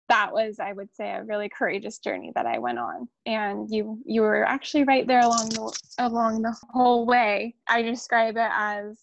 that 0.09 0.31
was 0.31 0.59
i 0.59 0.71
would 0.71 0.93
say 0.95 1.11
a 1.11 1.23
really 1.23 1.49
courageous 1.49 1.99
journey 1.99 2.31
that 2.35 2.45
i 2.45 2.59
went 2.59 2.79
on. 2.79 3.07
And 3.25 3.69
you 3.69 3.99
you 4.05 4.21
were 4.21 4.43
actually 4.43 4.83
right 4.83 5.07
there 5.07 5.21
along 5.21 5.49
the 5.49 5.79
along 5.99 6.41
the 6.41 6.55
whole 6.69 7.05
way. 7.05 7.55
I 7.67 7.81
describe 7.81 8.37
it 8.37 8.51
as 8.51 8.97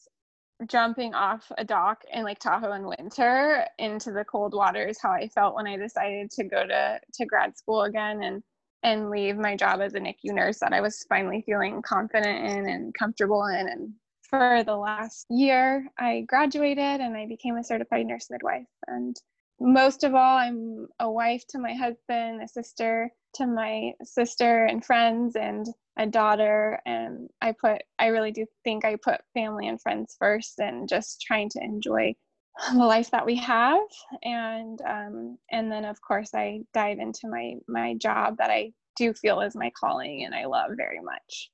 jumping 0.67 1.15
off 1.15 1.51
a 1.59 1.65
dock 1.65 2.03
in 2.13 2.25
lake 2.25 2.39
tahoe 2.39 2.73
in 2.73 2.87
winter 2.87 3.67
into 3.79 4.13
the 4.13 4.25
cold 4.25 4.55
waters 4.55 4.97
how 5.03 5.11
i 5.11 5.27
felt 5.27 5.57
when 5.57 5.67
i 5.67 5.77
decided 5.77 6.31
to 6.31 6.45
go 6.45 6.65
to 6.65 7.01
to 7.13 7.27
grad 7.27 7.57
school 7.57 7.83
again 7.83 8.23
and 8.23 8.43
and 8.85 9.11
leave 9.11 9.37
my 9.37 9.57
job 9.57 9.81
as 9.81 9.95
a 9.95 9.99
nicu 10.01 10.33
nurse 10.33 10.61
that 10.61 10.73
i 10.73 10.81
was 10.81 11.05
finally 11.09 11.43
feeling 11.45 11.83
confident 11.83 12.49
in 12.51 12.69
and 12.69 12.95
comfortable 12.95 13.45
in. 13.47 13.69
And 13.69 13.93
for 14.23 14.63
the 14.65 14.77
last 14.77 15.27
year 15.31 15.87
i 15.99 16.25
graduated 16.29 17.01
and 17.01 17.17
i 17.17 17.27
became 17.27 17.57
a 17.57 17.65
certified 17.65 18.07
nurse 18.07 18.29
midwife. 18.31 18.67
And 18.87 19.17
most 19.63 20.05
of 20.05 20.15
all, 20.15 20.39
I'm 20.39 20.89
a 20.99 21.11
wife 21.11 21.47
to 21.51 21.59
my 21.59 21.73
husband, 21.73 22.43
a 22.43 22.49
sister 22.49 23.11
to 23.35 23.47
my 23.47 23.93
sister 24.03 24.67
and 24.67 24.85
friends, 24.85 25.37
and 25.37 25.67
a 25.97 26.07
daughter. 26.07 26.81
And 26.85 27.29
I 27.41 27.53
put, 27.53 27.83
I 27.99 28.09
really 28.09 28.33
do 28.33 28.47
think 28.65 28.85
I 28.85 28.97
put 28.97 29.21
family 29.35 29.69
and 29.69 29.81
friends 29.81 30.17
first 30.19 30.59
and 30.59 30.89
just 30.89 31.23
trying 31.23 31.49
to 31.51 31.63
enjoy 31.63 32.15
the 32.73 32.85
life 32.85 33.11
that 33.11 33.25
we 33.25 33.37
have. 33.37 33.81
And, 34.23 34.81
um, 34.87 35.39
and 35.51 35.71
then 35.71 35.85
of 35.85 36.01
course 36.01 36.35
I 36.35 36.61
dive 36.75 36.99
into 36.99 37.29
my, 37.29 37.55
my 37.69 37.95
job 37.95 38.37
that 38.39 38.51
I 38.51 38.73
do 38.97 39.15
feel 39.15 39.41
is 39.41 39.55
my 39.55 39.71
calling 39.79 40.25
and 40.25 40.35
I 40.35 40.45
love 40.45 40.73
very 40.77 41.01
much. 41.01 41.51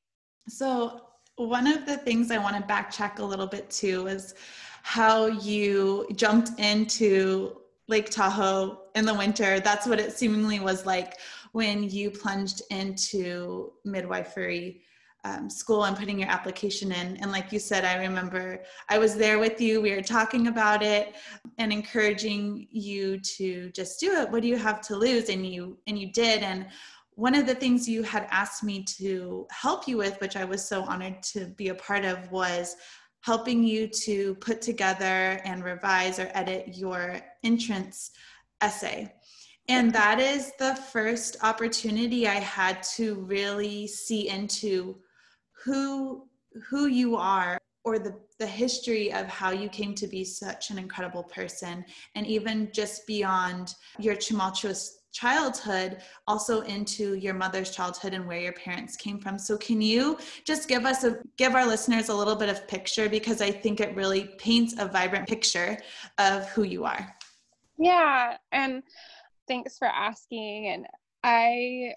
So 0.48 1.02
one 1.36 1.66
of 1.66 1.86
the 1.86 1.96
things 1.96 2.30
I 2.30 2.38
want 2.38 2.56
to 2.56 2.62
backtrack 2.62 3.20
a 3.20 3.24
little 3.24 3.46
bit 3.46 3.70
too 3.70 4.08
is 4.08 4.34
how 4.82 5.26
you 5.26 6.06
jumped 6.16 6.58
into 6.58 7.56
Lake 7.88 8.10
Tahoe 8.10 8.82
in 8.94 9.04
the 9.04 9.14
winter. 9.14 9.60
That's 9.60 9.86
what 9.86 9.98
it 9.98 10.12
seemingly 10.12 10.60
was 10.60 10.86
like 10.86 11.18
when 11.52 11.82
you 11.82 12.10
plunged 12.10 12.62
into 12.70 13.72
midwifery 13.84 14.82
um, 15.24 15.50
school 15.50 15.84
and 15.84 15.96
putting 15.96 16.18
your 16.18 16.28
application 16.28 16.92
in. 16.92 17.16
And 17.16 17.32
like 17.32 17.50
you 17.50 17.58
said, 17.58 17.84
I 17.84 17.96
remember 17.96 18.62
I 18.88 18.98
was 18.98 19.16
there 19.16 19.38
with 19.38 19.60
you. 19.60 19.80
We 19.80 19.94
were 19.94 20.02
talking 20.02 20.46
about 20.46 20.82
it 20.82 21.16
and 21.58 21.72
encouraging 21.72 22.68
you 22.70 23.18
to 23.20 23.70
just 23.70 23.98
do 23.98 24.12
it. 24.12 24.30
What 24.30 24.42
do 24.42 24.48
you 24.48 24.56
have 24.56 24.80
to 24.82 24.96
lose? 24.96 25.28
And 25.28 25.44
you 25.44 25.78
and 25.86 25.98
you 25.98 26.12
did. 26.12 26.42
And 26.42 26.66
one 27.14 27.34
of 27.34 27.46
the 27.46 27.54
things 27.54 27.88
you 27.88 28.04
had 28.04 28.28
asked 28.30 28.62
me 28.62 28.84
to 28.84 29.46
help 29.50 29.88
you 29.88 29.96
with, 29.96 30.20
which 30.20 30.36
I 30.36 30.44
was 30.44 30.64
so 30.64 30.84
honored 30.84 31.20
to 31.34 31.46
be 31.46 31.68
a 31.68 31.74
part 31.74 32.04
of, 32.04 32.30
was 32.30 32.76
helping 33.20 33.62
you 33.62 33.88
to 33.88 34.34
put 34.36 34.62
together 34.62 35.40
and 35.44 35.64
revise 35.64 36.18
or 36.18 36.30
edit 36.34 36.76
your 36.76 37.20
entrance 37.42 38.10
essay. 38.60 39.12
And 39.68 39.92
that 39.92 40.18
is 40.18 40.52
the 40.58 40.74
first 40.74 41.36
opportunity 41.42 42.26
I 42.26 42.36
had 42.36 42.82
to 42.94 43.16
really 43.16 43.86
see 43.86 44.28
into 44.28 44.96
who 45.64 46.26
who 46.70 46.86
you 46.86 47.16
are 47.16 47.58
or 47.84 47.98
the, 47.98 48.18
the 48.38 48.46
history 48.46 49.12
of 49.12 49.26
how 49.26 49.50
you 49.50 49.68
came 49.68 49.94
to 49.94 50.06
be 50.06 50.24
such 50.24 50.70
an 50.70 50.78
incredible 50.78 51.22
person 51.22 51.84
and 52.14 52.26
even 52.26 52.70
just 52.72 53.06
beyond 53.06 53.74
your 53.98 54.14
tumultuous 54.14 54.97
childhood 55.18 55.98
also 56.26 56.60
into 56.62 57.14
your 57.14 57.34
mother's 57.34 57.70
childhood 57.70 58.14
and 58.14 58.26
where 58.26 58.40
your 58.40 58.52
parents 58.52 58.96
came 58.96 59.18
from. 59.18 59.38
So 59.38 59.56
can 59.56 59.80
you 59.80 60.18
just 60.44 60.68
give 60.68 60.84
us 60.84 61.04
a 61.04 61.18
give 61.36 61.54
our 61.54 61.66
listeners 61.66 62.08
a 62.08 62.14
little 62.14 62.36
bit 62.36 62.48
of 62.48 62.66
picture? 62.68 63.08
Because 63.08 63.40
i 63.40 63.50
think 63.50 63.80
it 63.80 63.94
really 63.96 64.24
paints 64.38 64.74
a 64.78 64.86
vibrant 64.86 65.28
picture 65.28 65.78
of 66.18 66.48
who 66.50 66.62
you 66.62 66.84
are. 66.84 67.16
Yeah 67.78 68.36
and 68.52 68.82
thanks 69.48 69.78
for 69.78 69.88
asking. 69.88 70.68
And 70.68 70.86
i 71.24 71.92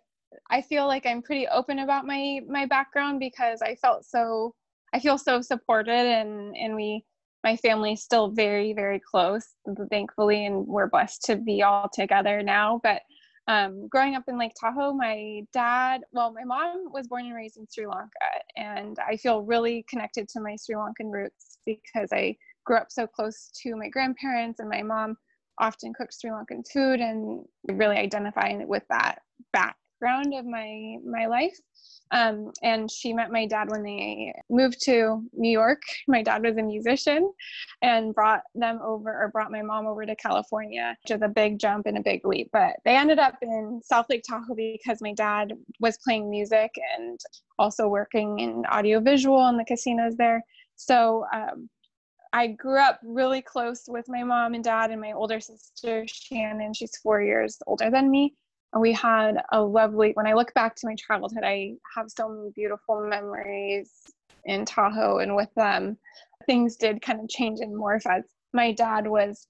i 0.49 0.61
feel 0.61 0.87
like 0.87 1.05
i'm 1.05 1.21
pretty 1.21 1.47
open 1.49 1.79
about 1.79 2.07
my 2.07 2.39
my 2.47 2.65
background 2.65 3.19
because 3.19 3.61
i 3.61 3.75
felt 3.75 4.05
so 4.05 4.55
i 4.93 4.99
feel 4.99 5.17
so 5.17 5.41
supported 5.41 5.91
and 5.91 6.55
and 6.55 6.73
we 6.73 7.03
my 7.43 7.55
family's 7.57 8.03
still 8.03 8.29
very 8.29 8.73
very 8.73 8.99
close 8.99 9.55
thankfully 9.89 10.45
and 10.45 10.65
we're 10.67 10.89
blessed 10.89 11.23
to 11.23 11.35
be 11.35 11.63
all 11.63 11.89
together 11.93 12.41
now 12.43 12.79
but 12.83 13.01
um, 13.47 13.87
growing 13.87 14.15
up 14.15 14.23
in 14.27 14.37
lake 14.37 14.53
tahoe 14.59 14.93
my 14.93 15.41
dad 15.51 16.01
well 16.11 16.31
my 16.33 16.43
mom 16.43 16.85
was 16.93 17.07
born 17.07 17.25
and 17.25 17.35
raised 17.35 17.57
in 17.57 17.65
sri 17.71 17.85
lanka 17.85 18.09
and 18.55 18.97
i 19.07 19.17
feel 19.17 19.41
really 19.41 19.83
connected 19.89 20.27
to 20.29 20.39
my 20.39 20.55
sri 20.55 20.75
lankan 20.75 21.11
roots 21.11 21.57
because 21.65 22.09
i 22.13 22.35
grew 22.65 22.77
up 22.77 22.87
so 22.89 23.07
close 23.07 23.51
to 23.61 23.75
my 23.75 23.89
grandparents 23.89 24.59
and 24.59 24.69
my 24.69 24.83
mom 24.83 25.15
often 25.59 25.93
cooks 25.93 26.19
sri 26.19 26.29
lankan 26.29 26.63
food 26.71 26.99
and 26.99 27.43
really 27.67 27.97
identifying 27.97 28.67
with 28.67 28.83
that 28.89 29.19
background 30.01 30.33
of 30.33 30.45
my 30.45 30.97
my 31.05 31.27
life 31.27 31.57
um, 32.11 32.51
and 32.61 32.91
she 32.91 33.13
met 33.13 33.31
my 33.31 33.45
dad 33.45 33.69
when 33.69 33.83
they 33.83 34.33
moved 34.49 34.81
to 34.81 35.23
New 35.31 35.49
York. 35.49 35.81
My 36.09 36.21
dad 36.21 36.43
was 36.43 36.57
a 36.57 36.61
musician 36.61 37.31
and 37.81 38.13
brought 38.13 38.41
them 38.53 38.79
over 38.83 39.09
or 39.09 39.29
brought 39.29 39.49
my 39.51 39.61
mom 39.61 39.87
over 39.87 40.05
to 40.05 40.15
California, 40.17 40.97
which 41.03 41.15
is 41.15 41.21
a 41.21 41.29
big 41.29 41.57
jump 41.57 41.85
and 41.85 41.97
a 41.97 42.01
big 42.01 42.25
leap. 42.25 42.49
But 42.51 42.73
they 42.83 42.97
ended 42.97 43.17
up 43.17 43.35
in 43.41 43.79
South 43.81 44.07
Lake 44.09 44.23
Tahoe 44.27 44.55
because 44.55 44.99
my 45.01 45.13
dad 45.13 45.53
was 45.79 45.97
playing 46.03 46.29
music 46.29 46.71
and 46.97 47.17
also 47.57 47.87
working 47.87 48.39
in 48.39 48.65
audiovisual 48.65 49.47
in 49.47 49.55
the 49.55 49.65
casinos 49.65 50.17
there. 50.17 50.43
So 50.75 51.25
um, 51.33 51.69
I 52.33 52.47
grew 52.47 52.79
up 52.79 52.99
really 53.03 53.41
close 53.41 53.83
with 53.87 54.05
my 54.09 54.23
mom 54.23 54.53
and 54.53 54.63
dad 54.63 54.91
and 54.91 54.99
my 54.99 55.13
older 55.13 55.39
sister, 55.39 56.05
Shannon. 56.07 56.73
She's 56.73 56.97
four 56.97 57.21
years 57.21 57.57
older 57.67 57.89
than 57.89 58.11
me 58.11 58.35
we 58.79 58.93
had 58.93 59.35
a 59.51 59.61
lovely 59.61 60.11
when 60.13 60.27
i 60.27 60.33
look 60.33 60.53
back 60.53 60.75
to 60.75 60.87
my 60.87 60.95
childhood 60.95 61.43
i 61.43 61.73
have 61.95 62.09
so 62.09 62.29
many 62.29 62.51
beautiful 62.55 63.05
memories 63.07 64.13
in 64.45 64.65
tahoe 64.65 65.19
and 65.19 65.35
with 65.35 65.53
them. 65.55 65.97
Things 66.45 66.75
did 66.75 67.01
kind 67.01 67.19
of 67.19 67.29
change 67.29 67.59
and 67.59 67.73
morph 67.73 68.05
as 68.05 68.23
my 68.53 68.71
dad 68.71 69.07
was 69.07 69.47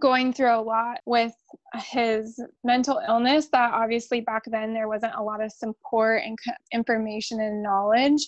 going 0.00 0.32
through 0.32 0.54
a 0.54 0.60
lot 0.60 0.98
with 1.06 1.32
his 1.76 2.40
mental 2.64 3.00
illness 3.06 3.48
that 3.52 3.72
obviously 3.72 4.20
back 4.20 4.42
then 4.46 4.74
there 4.74 4.88
wasn't 4.88 5.14
a 5.14 5.22
lot 5.22 5.42
of 5.42 5.52
support 5.52 6.22
and 6.24 6.36
information 6.72 7.40
and 7.40 7.62
knowledge. 7.62 8.26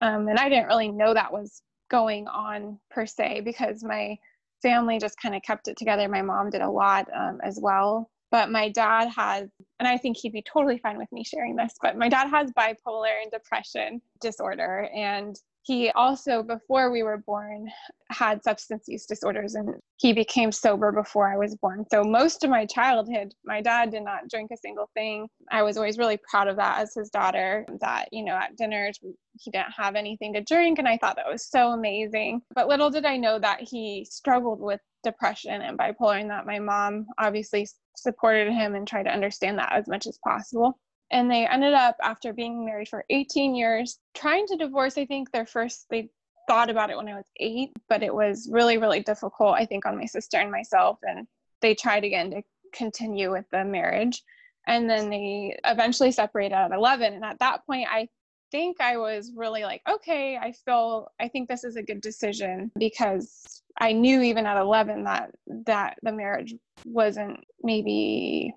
Um, 0.00 0.28
and 0.28 0.38
i 0.38 0.48
didn't 0.48 0.66
really 0.66 0.90
know 0.90 1.14
that 1.14 1.32
was 1.32 1.62
going 1.90 2.26
on 2.26 2.78
per 2.90 3.06
se 3.06 3.42
because 3.44 3.84
my 3.84 4.16
family 4.60 4.98
just 4.98 5.20
kind 5.20 5.34
of 5.34 5.42
kept 5.42 5.68
it 5.68 5.76
together. 5.76 6.08
My 6.08 6.22
mom 6.22 6.50
did 6.50 6.62
a 6.62 6.70
lot 6.70 7.06
um, 7.14 7.38
as 7.44 7.60
well 7.62 8.10
but 8.34 8.50
my 8.50 8.68
dad 8.68 9.08
has 9.08 9.48
and 9.78 9.86
i 9.86 9.96
think 9.96 10.16
he'd 10.16 10.32
be 10.32 10.42
totally 10.42 10.78
fine 10.78 10.98
with 10.98 11.10
me 11.12 11.22
sharing 11.22 11.54
this 11.54 11.74
but 11.80 11.96
my 11.96 12.08
dad 12.08 12.28
has 12.28 12.50
bipolar 12.50 13.22
and 13.22 13.30
depression 13.30 14.02
disorder. 14.20 14.88
And 14.94 15.38
he 15.62 15.90
also 15.92 16.42
before 16.42 16.90
we 16.90 17.02
were 17.02 17.18
born 17.18 17.70
had 18.10 18.42
substance 18.44 18.84
use 18.86 19.06
disorders 19.06 19.54
and 19.54 19.74
he 19.96 20.12
became 20.12 20.52
sober 20.52 20.92
before 20.92 21.32
i 21.32 21.36
was 21.36 21.54
born. 21.56 21.84
So 21.90 22.02
most 22.02 22.42
of 22.44 22.50
my 22.50 22.66
childhood 22.66 23.32
my 23.44 23.60
dad 23.60 23.90
did 23.90 24.02
not 24.02 24.28
drink 24.28 24.50
a 24.52 24.56
single 24.56 24.90
thing. 24.94 25.28
I 25.50 25.62
was 25.62 25.76
always 25.76 25.96
really 25.96 26.18
proud 26.28 26.48
of 26.48 26.56
that 26.56 26.80
as 26.80 26.94
his 26.94 27.10
daughter 27.10 27.64
that 27.80 28.08
you 28.12 28.24
know 28.24 28.34
at 28.34 28.56
dinners 28.56 28.98
he 29.38 29.50
didn't 29.50 29.72
have 29.76 29.94
anything 29.94 30.34
to 30.34 30.42
drink. 30.42 30.78
And 30.78 30.88
i 30.88 30.98
thought 30.98 31.16
that 31.16 31.30
was 31.30 31.46
so 31.46 31.70
amazing. 31.70 32.42
But 32.54 32.68
little 32.68 32.90
did 32.90 33.06
i 33.06 33.16
know 33.16 33.38
that 33.38 33.60
he 33.60 34.06
struggled 34.10 34.60
with 34.60 34.80
depression 35.02 35.60
and 35.62 35.78
bipolar 35.78 36.20
and 36.20 36.30
that 36.30 36.46
my 36.46 36.58
mom 36.58 37.06
obviously 37.18 37.66
supported 37.96 38.52
him 38.52 38.74
and 38.74 38.86
tried 38.86 39.04
to 39.04 39.12
understand 39.12 39.58
that 39.58 39.72
as 39.72 39.88
much 39.88 40.06
as 40.06 40.18
possible. 40.18 40.78
And 41.10 41.30
they 41.30 41.46
ended 41.46 41.74
up, 41.74 41.96
after 42.02 42.32
being 42.32 42.64
married 42.64 42.88
for 42.88 43.04
18 43.10 43.54
years, 43.54 43.98
trying 44.14 44.46
to 44.48 44.56
divorce. 44.56 44.98
I 44.98 45.06
think 45.06 45.30
their 45.30 45.46
first, 45.46 45.86
they 45.90 46.08
thought 46.48 46.70
about 46.70 46.90
it 46.90 46.96
when 46.96 47.08
I 47.08 47.14
was 47.14 47.30
eight, 47.38 47.70
but 47.88 48.02
it 48.02 48.14
was 48.14 48.48
really, 48.50 48.78
really 48.78 49.00
difficult, 49.00 49.54
I 49.54 49.66
think, 49.66 49.86
on 49.86 49.96
my 49.96 50.06
sister 50.06 50.38
and 50.38 50.50
myself. 50.50 50.98
And 51.02 51.26
they 51.60 51.74
tried 51.74 52.04
again 52.04 52.30
to 52.30 52.42
continue 52.72 53.30
with 53.30 53.44
the 53.52 53.64
marriage. 53.64 54.22
And 54.66 54.88
then 54.88 55.10
they 55.10 55.58
eventually 55.64 56.10
separated 56.10 56.54
at 56.54 56.72
11. 56.72 57.12
And 57.12 57.24
at 57.24 57.38
that 57.38 57.66
point, 57.66 57.86
I 57.90 58.08
think 58.50 58.80
I 58.80 58.96
was 58.96 59.32
really 59.36 59.62
like, 59.62 59.82
okay, 59.88 60.36
I 60.36 60.52
feel, 60.64 61.08
I 61.20 61.28
think 61.28 61.48
this 61.48 61.64
is 61.64 61.76
a 61.76 61.82
good 61.82 62.00
decision 62.00 62.70
because 62.78 63.62
I 63.80 63.92
knew 63.92 64.22
even 64.22 64.46
at 64.46 64.60
11 64.60 65.04
that 65.04 65.30
that 65.66 65.98
the 66.02 66.12
marriage 66.12 66.54
wasn't 66.84 67.40
maybe 67.62 68.54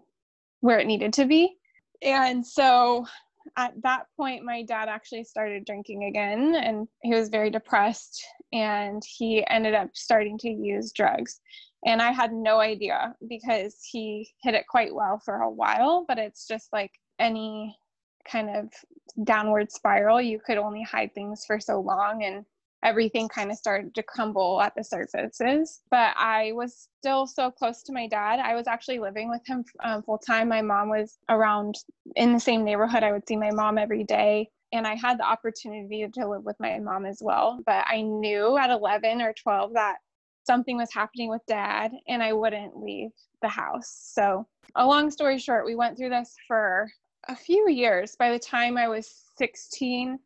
where 0.61 0.79
it 0.79 0.87
needed 0.87 1.13
to 1.13 1.25
be. 1.25 1.57
And 2.01 2.45
so 2.45 3.05
at 3.55 3.73
that 3.83 4.05
point, 4.17 4.43
my 4.43 4.63
dad 4.63 4.89
actually 4.89 5.23
started 5.23 5.65
drinking 5.65 6.03
again 6.05 6.55
and 6.55 6.87
he 7.01 7.13
was 7.13 7.29
very 7.29 7.49
depressed 7.49 8.23
and 8.51 9.01
he 9.05 9.45
ended 9.47 9.73
up 9.73 9.89
starting 9.93 10.37
to 10.39 10.49
use 10.49 10.91
drugs. 10.91 11.39
And 11.85 12.01
I 12.01 12.11
had 12.11 12.33
no 12.33 12.59
idea 12.59 13.15
because 13.27 13.77
he 13.89 14.29
hid 14.43 14.55
it 14.55 14.67
quite 14.67 14.93
well 14.93 15.19
for 15.23 15.35
a 15.41 15.49
while, 15.49 16.05
but 16.07 16.17
it's 16.17 16.47
just 16.47 16.71
like 16.73 16.91
any 17.19 17.77
kind 18.29 18.49
of 18.49 18.69
downward 19.23 19.71
spiral. 19.71 20.21
You 20.21 20.39
could 20.39 20.57
only 20.57 20.83
hide 20.83 21.13
things 21.13 21.45
for 21.45 21.59
so 21.59 21.79
long 21.79 22.23
and 22.23 22.45
everything 22.83 23.27
kind 23.27 23.51
of 23.51 23.57
started 23.57 23.93
to 23.95 24.03
crumble 24.03 24.61
at 24.61 24.73
the 24.75 24.83
surfaces. 24.83 25.81
But 25.89 26.13
I 26.17 26.51
was 26.53 26.89
still 26.99 27.27
so 27.27 27.51
close 27.51 27.83
to 27.83 27.93
my 27.93 28.07
dad. 28.07 28.39
I 28.39 28.55
was 28.55 28.67
actually 28.67 28.99
living 28.99 29.29
with 29.29 29.41
him 29.45 29.63
um, 29.83 30.03
full 30.03 30.17
time. 30.17 30.47
My 30.47 30.61
mom 30.61 30.89
was 30.89 31.17
around 31.29 31.75
in 32.15 32.33
the 32.33 32.39
same 32.39 32.63
neighborhood. 32.63 33.03
I 33.03 33.11
would 33.11 33.27
see 33.27 33.35
my 33.35 33.51
mom 33.51 33.77
every 33.77 34.03
day. 34.03 34.49
And 34.73 34.85
I 34.85 34.95
had 34.95 35.17
the 35.17 35.25
opportunity 35.25 36.05
to 36.13 36.27
live 36.27 36.43
with 36.43 36.57
my 36.59 36.77
mom 36.79 37.05
as 37.05 37.19
well. 37.21 37.59
But 37.65 37.85
I 37.87 38.01
knew 38.01 38.57
at 38.57 38.69
11 38.69 39.21
or 39.21 39.33
12 39.33 39.73
that 39.73 39.97
something 40.45 40.77
was 40.77 40.93
happening 40.93 41.29
with 41.29 41.41
dad 41.47 41.91
and 42.07 42.23
I 42.23 42.33
wouldn't 42.33 42.77
leave 42.77 43.11
the 43.41 43.49
house. 43.49 44.11
So, 44.13 44.47
a 44.75 44.85
long 44.85 45.11
story 45.11 45.39
short, 45.39 45.65
we 45.65 45.75
went 45.75 45.97
through 45.97 46.09
this 46.09 46.35
for 46.47 46.89
a 47.27 47.35
few 47.35 47.69
years. 47.69 48.15
By 48.17 48.31
the 48.31 48.39
time 48.39 48.77
I 48.77 48.87
was 48.87 49.25
16, 49.37 50.19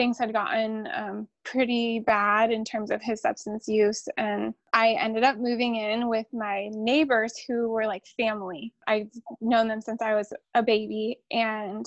things 0.00 0.18
had 0.18 0.32
gotten 0.32 0.88
um, 0.94 1.28
pretty 1.44 1.98
bad 1.98 2.50
in 2.50 2.64
terms 2.64 2.90
of 2.90 3.02
his 3.02 3.20
substance 3.20 3.68
use. 3.68 4.08
And 4.16 4.54
I 4.72 4.92
ended 4.92 5.24
up 5.24 5.36
moving 5.36 5.76
in 5.76 6.08
with 6.08 6.24
my 6.32 6.70
neighbors 6.72 7.34
who 7.46 7.68
were 7.68 7.86
like 7.86 8.06
family. 8.16 8.72
I've 8.86 9.10
known 9.42 9.68
them 9.68 9.82
since 9.82 10.00
I 10.00 10.14
was 10.14 10.32
a 10.54 10.62
baby. 10.62 11.18
And 11.30 11.84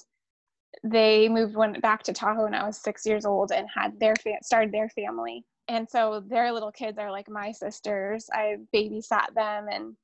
they 0.84 1.28
moved 1.28 1.56
went 1.56 1.82
back 1.82 2.04
to 2.04 2.14
Tahoe 2.14 2.44
when 2.44 2.54
I 2.54 2.68
was 2.68 2.78
six 2.78 3.04
years 3.04 3.26
old 3.26 3.52
and 3.52 3.68
had 3.74 4.00
their 4.00 4.16
fa- 4.18 4.44
started 4.44 4.72
their 4.72 4.90
family. 4.90 5.44
And 5.68 5.90
so 5.90 6.24
their 6.28 6.52
little 6.52 6.72
kids 6.72 7.00
are 7.00 7.10
like 7.10 7.28
my 7.28 7.52
sisters. 7.52 8.30
I 8.32 8.58
babysat 8.76 9.34
them 9.34 9.70
and 9.72 9.96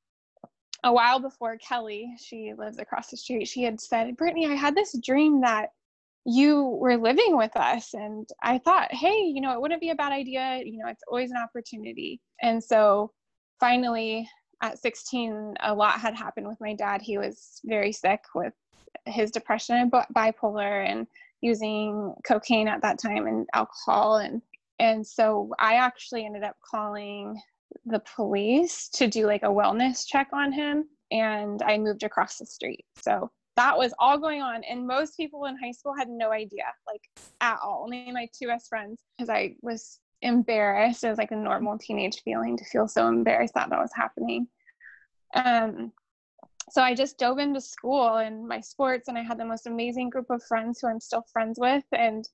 a 0.83 0.91
while 0.91 1.19
before 1.19 1.57
Kelly, 1.57 2.11
she 2.17 2.53
lives 2.57 2.79
across 2.79 3.11
the 3.11 3.17
street, 3.17 3.47
she 3.47 3.61
had 3.61 3.79
said, 3.79 4.15
Brittney, 4.17 4.49
I 4.49 4.55
had 4.55 4.75
this 4.75 4.97
dream 5.03 5.41
that 5.41 5.73
you 6.25 6.77
were 6.79 6.97
living 6.97 7.37
with 7.37 7.55
us 7.55 7.93
and 7.93 8.27
i 8.43 8.57
thought 8.57 8.93
hey 8.93 9.21
you 9.21 9.41
know 9.41 9.53
it 9.53 9.61
wouldn't 9.61 9.81
be 9.81 9.89
a 9.89 9.95
bad 9.95 10.11
idea 10.11 10.61
you 10.65 10.77
know 10.77 10.89
it's 10.89 11.03
always 11.07 11.31
an 11.31 11.37
opportunity. 11.37 12.19
And 12.41 12.63
so 12.63 13.11
finally 13.59 14.29
at 14.61 14.79
16 14.79 15.55
a 15.61 15.73
lot 15.73 15.99
had 15.99 16.15
happened 16.15 16.47
with 16.47 16.59
my 16.59 16.73
dad. 16.73 17.01
He 17.01 17.17
was 17.17 17.61
very 17.65 17.91
sick 17.91 18.21
with 18.35 18.53
his 19.05 19.31
depression 19.31 19.75
and 19.75 19.91
bipolar 19.91 20.85
and 20.85 21.07
using 21.41 22.13
cocaine 22.25 22.67
at 22.67 22.81
that 22.81 22.99
time 22.99 23.27
and 23.27 23.47
alcohol 23.53 24.17
and 24.17 24.41
and 24.79 25.05
so 25.05 25.51
i 25.57 25.75
actually 25.75 26.25
ended 26.25 26.43
up 26.43 26.55
calling 26.69 27.39
the 27.85 28.01
police 28.15 28.89
to 28.89 29.07
do 29.07 29.25
like 29.25 29.43
a 29.43 29.47
wellness 29.47 30.05
check 30.05 30.27
on 30.33 30.51
him 30.51 30.85
and 31.11 31.61
i 31.61 31.77
moved 31.77 32.03
across 32.03 32.37
the 32.37 32.45
street. 32.45 32.83
So 32.97 33.31
that 33.59 33.77
was 33.77 33.93
all 33.99 34.17
going 34.17 34.41
on 34.41 34.63
and 34.63 34.87
most 34.87 35.17
people 35.17 35.43
in 35.43 35.57
high 35.57 35.71
school 35.71 35.93
had 35.93 36.07
no 36.07 36.31
idea 36.31 36.63
like 36.87 37.01
at 37.41 37.59
all. 37.61 37.81
Only 37.83 38.09
my 38.11 38.27
two 38.33 38.47
best 38.47 38.69
friends 38.69 39.01
because 39.17 39.29
i 39.29 39.55
was 39.61 39.99
embarrassed. 40.21 41.03
It 41.03 41.09
was 41.09 41.17
like 41.17 41.31
a 41.31 41.35
normal 41.35 41.77
teenage 41.77 42.21
feeling 42.23 42.55
to 42.57 42.63
feel 42.63 42.87
so 42.87 43.07
embarrassed 43.07 43.55
that 43.55 43.69
that 43.69 43.79
was 43.79 43.91
happening. 43.93 44.47
Um 45.35 45.91
so 46.71 46.83
i 46.83 46.93
just 46.93 47.17
dove 47.17 47.39
into 47.39 47.59
school 47.59 48.17
and 48.17 48.47
my 48.47 48.59
sports 48.59 49.07
and 49.07 49.17
i 49.17 49.23
had 49.23 49.39
the 49.39 49.45
most 49.45 49.65
amazing 49.65 50.07
group 50.11 50.27
of 50.29 50.43
friends 50.43 50.77
who 50.79 50.87
i'm 50.87 50.99
still 50.99 51.25
friends 51.33 51.57
with 51.59 51.83
and 51.93 52.29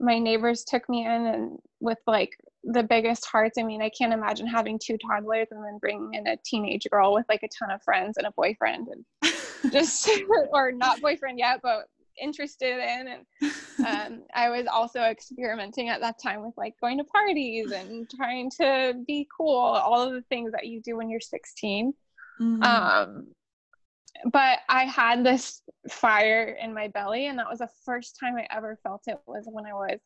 my 0.00 0.18
neighbors 0.18 0.64
took 0.64 0.86
me 0.88 1.06
in 1.06 1.26
and 1.26 1.58
with 1.80 1.98
like 2.06 2.36
the 2.64 2.82
biggest 2.82 3.26
hearts. 3.26 3.58
I 3.58 3.62
mean, 3.62 3.82
I 3.82 3.90
can't 3.90 4.12
imagine 4.12 4.46
having 4.46 4.78
two 4.78 4.96
toddlers 4.98 5.48
and 5.50 5.62
then 5.62 5.78
bringing 5.78 6.14
in 6.14 6.26
a 6.26 6.38
teenage 6.44 6.86
girl 6.90 7.12
with 7.12 7.26
like 7.28 7.42
a 7.42 7.48
ton 7.48 7.70
of 7.70 7.82
friends 7.82 8.16
and 8.16 8.26
a 8.26 8.32
boyfriend 8.32 8.88
and 8.88 9.29
just, 9.72 10.08
or 10.52 10.72
not 10.72 11.00
boyfriend 11.00 11.38
yet, 11.38 11.60
but 11.62 11.86
interested 12.20 12.78
in. 12.78 13.08
And 13.08 13.86
um, 13.86 14.22
I 14.34 14.50
was 14.50 14.66
also 14.66 15.00
experimenting 15.00 15.88
at 15.88 16.00
that 16.00 16.20
time 16.22 16.44
with 16.44 16.54
like 16.56 16.74
going 16.80 16.98
to 16.98 17.04
parties 17.04 17.72
and 17.72 18.08
trying 18.08 18.50
to 18.60 18.94
be 19.06 19.26
cool, 19.36 19.56
all 19.56 20.02
of 20.02 20.12
the 20.12 20.22
things 20.22 20.52
that 20.52 20.66
you 20.66 20.80
do 20.80 20.96
when 20.96 21.10
you're 21.10 21.20
16. 21.20 21.92
Mm-hmm. 22.40 22.62
Um, 22.62 23.28
but 24.32 24.58
I 24.68 24.84
had 24.84 25.24
this 25.24 25.62
fire 25.88 26.56
in 26.60 26.74
my 26.74 26.88
belly, 26.88 27.26
and 27.26 27.38
that 27.38 27.48
was 27.48 27.60
the 27.60 27.68
first 27.84 28.18
time 28.18 28.36
I 28.36 28.46
ever 28.54 28.78
felt 28.82 29.02
it 29.06 29.18
was 29.26 29.44
when 29.50 29.66
I 29.66 29.72
was 29.72 29.98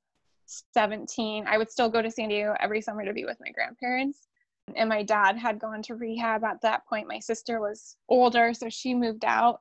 17, 0.74 1.46
I 1.46 1.58
would 1.58 1.70
still 1.70 1.88
go 1.88 2.02
to 2.02 2.10
San 2.10 2.28
Diego 2.28 2.54
every 2.60 2.80
summer 2.80 3.04
to 3.04 3.12
be 3.12 3.24
with 3.24 3.38
my 3.40 3.50
grandparents. 3.50 4.28
And 4.76 4.88
my 4.88 5.02
dad 5.02 5.36
had 5.36 5.58
gone 5.58 5.82
to 5.82 5.94
rehab 5.94 6.44
at 6.44 6.60
that 6.62 6.86
point. 6.86 7.08
My 7.08 7.18
sister 7.18 7.60
was 7.60 7.96
older, 8.08 8.54
so 8.54 8.68
she 8.68 8.94
moved 8.94 9.24
out. 9.24 9.60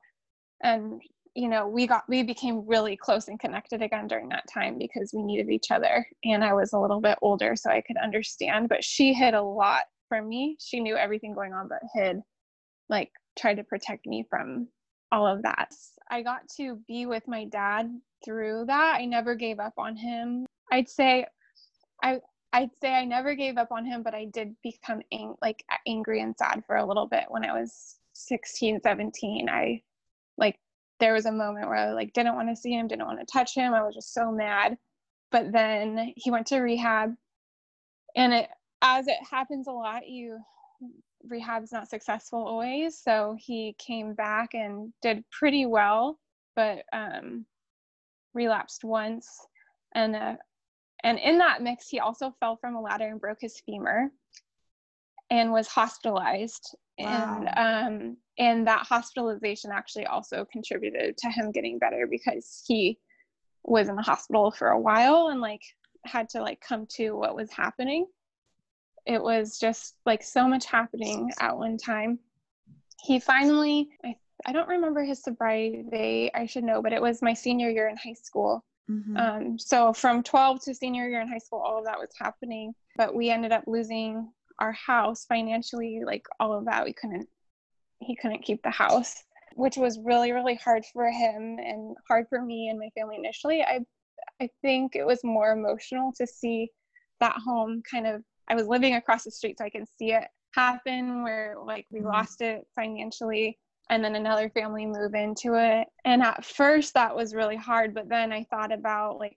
And, 0.62 1.00
you 1.34 1.48
know, 1.48 1.68
we 1.68 1.86
got, 1.86 2.04
we 2.08 2.22
became 2.22 2.66
really 2.66 2.96
close 2.96 3.28
and 3.28 3.38
connected 3.38 3.82
again 3.82 4.06
during 4.08 4.28
that 4.30 4.48
time 4.52 4.78
because 4.78 5.12
we 5.14 5.22
needed 5.22 5.50
each 5.50 5.70
other. 5.70 6.06
And 6.24 6.42
I 6.42 6.52
was 6.54 6.72
a 6.72 6.78
little 6.78 7.00
bit 7.00 7.18
older, 7.22 7.54
so 7.54 7.70
I 7.70 7.82
could 7.82 7.96
understand. 7.96 8.68
But 8.68 8.82
she 8.82 9.12
hid 9.12 9.34
a 9.34 9.42
lot 9.42 9.82
from 10.08 10.28
me. 10.28 10.56
She 10.60 10.80
knew 10.80 10.96
everything 10.96 11.34
going 11.34 11.52
on, 11.52 11.68
but 11.68 11.80
hid, 11.94 12.20
like, 12.88 13.10
tried 13.38 13.56
to 13.56 13.64
protect 13.64 14.06
me 14.06 14.26
from 14.28 14.68
all 15.12 15.26
of 15.26 15.42
that. 15.42 15.72
I 16.10 16.22
got 16.22 16.42
to 16.56 16.80
be 16.88 17.06
with 17.06 17.26
my 17.28 17.44
dad 17.44 17.90
through 18.24 18.64
that. 18.66 18.96
I 18.96 19.04
never 19.04 19.34
gave 19.34 19.60
up 19.60 19.74
on 19.78 19.96
him. 19.96 20.46
I'd 20.72 20.88
say 20.88 21.26
I 22.02 22.20
I'd 22.54 22.70
say 22.80 22.94
I 22.94 23.04
never 23.04 23.34
gave 23.34 23.58
up 23.58 23.72
on 23.72 23.84
him, 23.84 24.04
but 24.04 24.14
I 24.14 24.26
did 24.26 24.54
become 24.62 25.02
ang- 25.10 25.34
like 25.42 25.64
angry 25.88 26.20
and 26.20 26.36
sad 26.38 26.62
for 26.64 26.76
a 26.76 26.86
little 26.86 27.08
bit 27.08 27.24
when 27.28 27.44
I 27.44 27.52
was 27.52 27.96
16, 28.12 28.80
17. 28.80 29.48
I 29.48 29.82
like 30.38 30.60
there 31.00 31.14
was 31.14 31.26
a 31.26 31.32
moment 31.32 31.66
where 31.66 31.76
I 31.76 31.90
like 31.90 32.12
didn't 32.12 32.36
want 32.36 32.48
to 32.50 32.56
see 32.56 32.72
him, 32.72 32.86
didn't 32.86 33.06
want 33.06 33.18
to 33.18 33.26
touch 33.26 33.56
him. 33.56 33.74
I 33.74 33.82
was 33.82 33.96
just 33.96 34.14
so 34.14 34.30
mad. 34.30 34.78
But 35.32 35.50
then 35.50 36.12
he 36.14 36.30
went 36.30 36.46
to 36.48 36.60
rehab 36.60 37.16
and 38.14 38.32
it 38.32 38.48
as 38.80 39.08
it 39.08 39.18
happens 39.28 39.66
a 39.66 39.72
lot, 39.72 40.06
you 40.08 40.38
rehab's 41.28 41.72
not 41.72 41.88
successful 41.88 42.46
always. 42.46 42.96
So 43.02 43.36
he 43.36 43.74
came 43.78 44.14
back 44.14 44.54
and 44.54 44.92
did 45.02 45.24
pretty 45.32 45.66
well, 45.66 46.20
but 46.54 46.84
um 46.92 47.46
relapsed 48.32 48.84
once 48.84 49.28
and 49.92 50.14
uh, 50.14 50.36
and 51.04 51.18
in 51.18 51.38
that 51.38 51.62
mix, 51.62 51.88
he 51.88 52.00
also 52.00 52.34
fell 52.40 52.56
from 52.56 52.74
a 52.74 52.80
ladder 52.80 53.06
and 53.06 53.20
broke 53.20 53.38
his 53.42 53.60
femur 53.60 54.10
and 55.30 55.52
was 55.52 55.68
hospitalized. 55.68 56.74
Wow. 56.98 57.44
And 57.46 57.48
um, 57.58 58.16
and 58.38 58.66
that 58.66 58.86
hospitalization 58.86 59.70
actually 59.70 60.06
also 60.06 60.46
contributed 60.50 61.18
to 61.18 61.28
him 61.28 61.52
getting 61.52 61.78
better 61.78 62.08
because 62.10 62.64
he 62.66 62.98
was 63.64 63.88
in 63.88 63.96
the 63.96 64.02
hospital 64.02 64.50
for 64.50 64.68
a 64.68 64.80
while 64.80 65.28
and 65.28 65.40
like 65.40 65.62
had 66.04 66.28
to 66.30 66.40
like 66.40 66.60
come 66.60 66.86
to 66.86 67.12
what 67.12 67.36
was 67.36 67.50
happening. 67.50 68.06
It 69.06 69.22
was 69.22 69.58
just 69.58 69.96
like 70.06 70.22
so 70.22 70.48
much 70.48 70.64
happening 70.64 71.30
at 71.38 71.56
one 71.56 71.76
time. 71.76 72.18
He 73.02 73.20
finally, 73.20 73.90
I, 74.02 74.16
I 74.46 74.52
don't 74.52 74.68
remember 74.68 75.04
his 75.04 75.22
sobriety, 75.22 76.30
I 76.34 76.46
should 76.46 76.64
know, 76.64 76.80
but 76.80 76.94
it 76.94 77.02
was 77.02 77.20
my 77.20 77.34
senior 77.34 77.68
year 77.68 77.88
in 77.88 77.96
high 77.98 78.14
school 78.14 78.64
Mm-hmm. 78.90 79.16
Um, 79.16 79.58
so 79.58 79.92
from 79.92 80.22
12 80.22 80.62
to 80.64 80.74
senior 80.74 81.08
year 81.08 81.20
in 81.20 81.28
high 81.28 81.38
school, 81.38 81.60
all 81.60 81.78
of 81.78 81.84
that 81.86 81.98
was 81.98 82.10
happening. 82.18 82.74
But 82.96 83.14
we 83.14 83.30
ended 83.30 83.52
up 83.52 83.64
losing 83.66 84.30
our 84.58 84.72
house 84.72 85.24
financially, 85.26 86.02
like 86.04 86.26
all 86.38 86.52
of 86.52 86.66
that. 86.66 86.84
We 86.84 86.92
couldn't, 86.92 87.28
he 88.00 88.16
couldn't 88.16 88.44
keep 88.44 88.62
the 88.62 88.70
house, 88.70 89.14
which 89.54 89.76
was 89.76 89.98
really, 89.98 90.32
really 90.32 90.54
hard 90.56 90.84
for 90.92 91.10
him 91.10 91.58
and 91.58 91.96
hard 92.08 92.26
for 92.28 92.42
me 92.42 92.68
and 92.68 92.78
my 92.78 92.90
family 92.98 93.16
initially. 93.16 93.62
I, 93.62 93.80
I 94.40 94.48
think 94.62 94.96
it 94.96 95.06
was 95.06 95.24
more 95.24 95.52
emotional 95.52 96.12
to 96.18 96.26
see 96.26 96.70
that 97.20 97.36
home 97.44 97.82
kind 97.90 98.06
of, 98.06 98.22
I 98.48 98.54
was 98.54 98.66
living 98.66 98.94
across 98.94 99.24
the 99.24 99.30
street 99.30 99.58
so 99.58 99.64
I 99.64 99.70
can 99.70 99.86
see 99.98 100.12
it 100.12 100.24
happen 100.54 101.22
where 101.24 101.56
like 101.64 101.86
we 101.90 101.98
mm-hmm. 101.98 102.08
lost 102.08 102.40
it 102.40 102.66
financially 102.76 103.58
and 103.90 104.02
then 104.02 104.14
another 104.14 104.48
family 104.50 104.86
move 104.86 105.14
into 105.14 105.54
it. 105.54 105.88
And 106.04 106.22
at 106.22 106.44
first 106.44 106.94
that 106.94 107.14
was 107.14 107.34
really 107.34 107.56
hard, 107.56 107.94
but 107.94 108.08
then 108.08 108.32
I 108.32 108.44
thought 108.44 108.72
about 108.72 109.18
like 109.18 109.36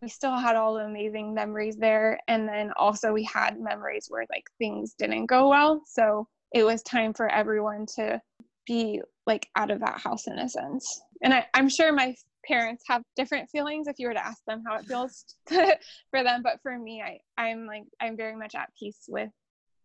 we 0.00 0.08
still 0.08 0.36
had 0.36 0.56
all 0.56 0.74
the 0.74 0.80
amazing 0.80 1.32
memories 1.32 1.76
there 1.76 2.18
and 2.26 2.48
then 2.48 2.72
also 2.76 3.12
we 3.12 3.22
had 3.24 3.60
memories 3.60 4.06
where 4.08 4.26
like 4.30 4.44
things 4.58 4.94
didn't 4.98 5.26
go 5.26 5.48
well. 5.48 5.82
So 5.86 6.26
it 6.52 6.64
was 6.64 6.82
time 6.82 7.14
for 7.14 7.28
everyone 7.28 7.86
to 7.96 8.20
be 8.66 9.00
like 9.26 9.48
out 9.56 9.70
of 9.70 9.80
that 9.80 10.00
house 10.00 10.26
in 10.26 10.38
a 10.38 10.48
sense. 10.48 11.00
And 11.22 11.32
I, 11.32 11.46
I'm 11.54 11.68
sure 11.68 11.92
my 11.92 12.14
parents 12.44 12.82
have 12.88 13.02
different 13.14 13.48
feelings 13.50 13.86
if 13.86 13.96
you 13.98 14.08
were 14.08 14.14
to 14.14 14.26
ask 14.26 14.42
them 14.46 14.64
how 14.66 14.76
it 14.76 14.86
feels 14.86 15.24
for 15.48 16.24
them. 16.24 16.42
But 16.42 16.58
for 16.62 16.76
me, 16.76 17.02
I, 17.02 17.18
I'm 17.40 17.66
like 17.66 17.84
I'm 18.00 18.16
very 18.16 18.36
much 18.36 18.54
at 18.56 18.70
peace 18.76 19.04
with 19.08 19.30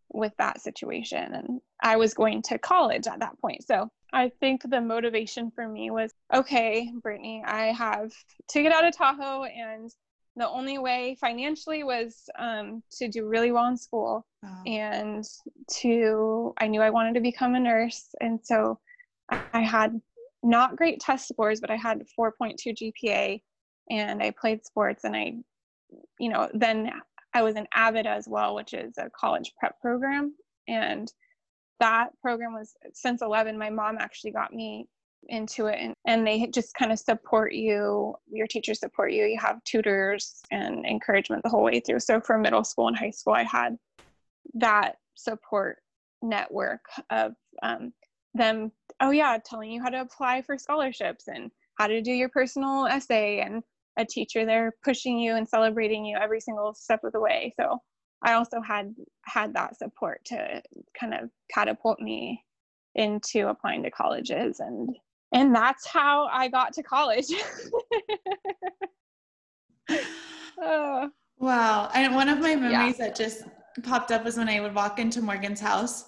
with 0.10 0.32
that 0.38 0.62
situation 0.62 1.34
and 1.34 1.60
i 1.84 1.98
was 1.98 2.14
going 2.14 2.42
to 2.42 2.58
college 2.58 3.08
at 3.08 3.20
that 3.20 3.38
point 3.42 3.62
so 3.66 3.90
I 4.14 4.30
think 4.40 4.62
the 4.70 4.82
motivation 4.82 5.52
for 5.52 5.68
me 5.68 5.92
was 5.92 6.14
okay, 6.34 6.92
Brittney, 7.06 7.44
I 7.46 7.68
have 7.68 8.12
to 8.50 8.62
get 8.62 8.72
out 8.72 8.88
of 8.88 8.96
Tahoe, 8.96 9.44
and 9.44 9.92
the 10.38 10.48
only 10.48 10.78
way 10.78 11.18
financially 11.20 11.84
was 11.84 12.30
um, 12.38 12.84
to 12.92 13.08
do 13.08 13.28
really 13.28 13.52
well 13.52 13.66
in 13.66 13.76
school 13.76 14.26
oh. 14.46 14.62
and 14.66 15.26
to, 15.80 16.54
I 16.60 16.68
knew 16.68 16.82
I 16.82 16.92
wanted 16.92 17.16
to 17.16 17.22
become 17.22 17.56
a 17.56 17.60
nurse. 17.60 18.06
And 18.22 18.40
so 18.44 18.80
I 19.30 19.62
had 19.62 20.00
not 20.44 20.76
great 20.76 21.00
test 21.00 21.28
scores, 21.28 21.60
but 21.60 21.72
I 21.72 21.76
had 21.76 22.04
4.2 22.18 22.94
GPA 23.04 23.42
and 23.90 24.22
I 24.22 24.32
played 24.40 24.64
sports 24.64 25.04
and 25.04 25.16
I, 25.16 25.38
you 26.20 26.30
know, 26.30 26.50
then 26.54 26.92
I 27.34 27.42
was 27.42 27.56
an 27.56 27.68
AVID 27.76 28.06
as 28.06 28.28
well, 28.28 28.54
which 28.54 28.74
is 28.74 28.98
a 28.98 29.10
college 29.10 29.54
prep 29.60 29.80
program. 29.82 30.36
And 30.68 31.12
that 31.80 32.10
program 32.22 32.54
was 32.54 32.76
since 32.94 33.22
11 33.22 33.58
my 33.58 33.70
mom 33.70 33.98
actually 34.00 34.32
got 34.32 34.54
me 34.54 34.88
into 35.30 35.66
it 35.66 35.78
and, 35.80 35.94
and 36.06 36.26
they 36.26 36.48
just 36.48 36.74
kind 36.76 36.92
of 36.92 37.00
support 37.00 37.54
you 37.54 38.16
your 38.32 38.48
teachers 38.48 38.80
support 38.80 39.12
you. 39.12 39.26
You 39.26 39.40
have 39.40 39.64
tutors 39.64 40.42
and 40.52 40.86
encouragement 40.86 41.44
the 41.44 41.50
whole 41.50 41.64
way 41.64 41.80
through. 41.80 42.00
So 42.00 42.22
for 42.22 42.38
middle 42.38 42.64
school 42.64 42.88
and 42.88 42.98
high 42.98 43.10
school 43.10 43.34
i 43.34 43.44
had 43.44 43.78
that 44.54 44.96
support 45.16 45.78
network 46.22 46.82
of 47.10 47.34
um, 47.62 47.94
them 48.34 48.72
oh 49.02 49.12
yeah 49.12 49.38
telling 49.44 49.72
you 49.72 49.82
how 49.82 49.90
to 49.90 50.02
apply 50.02 50.42
for 50.42 50.58
scholarships 50.58 51.28
and 51.28 51.52
how 51.76 51.88
to 51.88 52.02
do 52.02 52.12
your 52.12 52.30
personal 52.30 52.86
essay 52.86 53.40
and 53.40 53.64
a 53.98 54.06
teacher 54.06 54.46
there 54.46 54.74
pushing 54.84 55.20
you 55.20 55.36
and 55.36 55.48
celebrating 55.48 56.06
you 56.06 56.18
every 56.18 56.40
single 56.40 56.74
step 56.74 57.04
of 57.04 57.12
the 57.12 57.20
way. 57.20 57.54
So 57.60 57.80
I 58.24 58.34
also 58.34 58.62
had 58.62 58.96
had 59.26 59.54
that 59.54 59.78
support 59.78 60.26
to 60.26 60.62
kind 61.00 61.14
of 61.14 61.30
catapult 61.54 62.00
me 62.00 62.44
into 62.96 63.48
applying 63.48 63.84
to 63.84 63.92
colleges 63.92 64.60
and 64.60 64.96
and 65.34 65.54
that's 65.54 65.86
how 65.86 66.28
I 66.28 66.48
got 66.48 66.72
to 66.74 66.84
college. 66.84 67.26
oh. 70.62 71.10
Wow. 71.38 71.90
And 71.94 72.16
one 72.16 72.30
of 72.30 72.40
my 72.40 72.56
memories 72.56 72.96
yeah. 72.98 73.08
that 73.08 73.16
just 73.16 73.44
popped 73.84 74.12
up 74.12 74.24
was 74.24 74.38
when 74.38 74.48
I 74.48 74.62
would 74.62 74.74
walk 74.74 75.00
into 75.00 75.22
Morgan's 75.22 75.60
house 75.60 76.06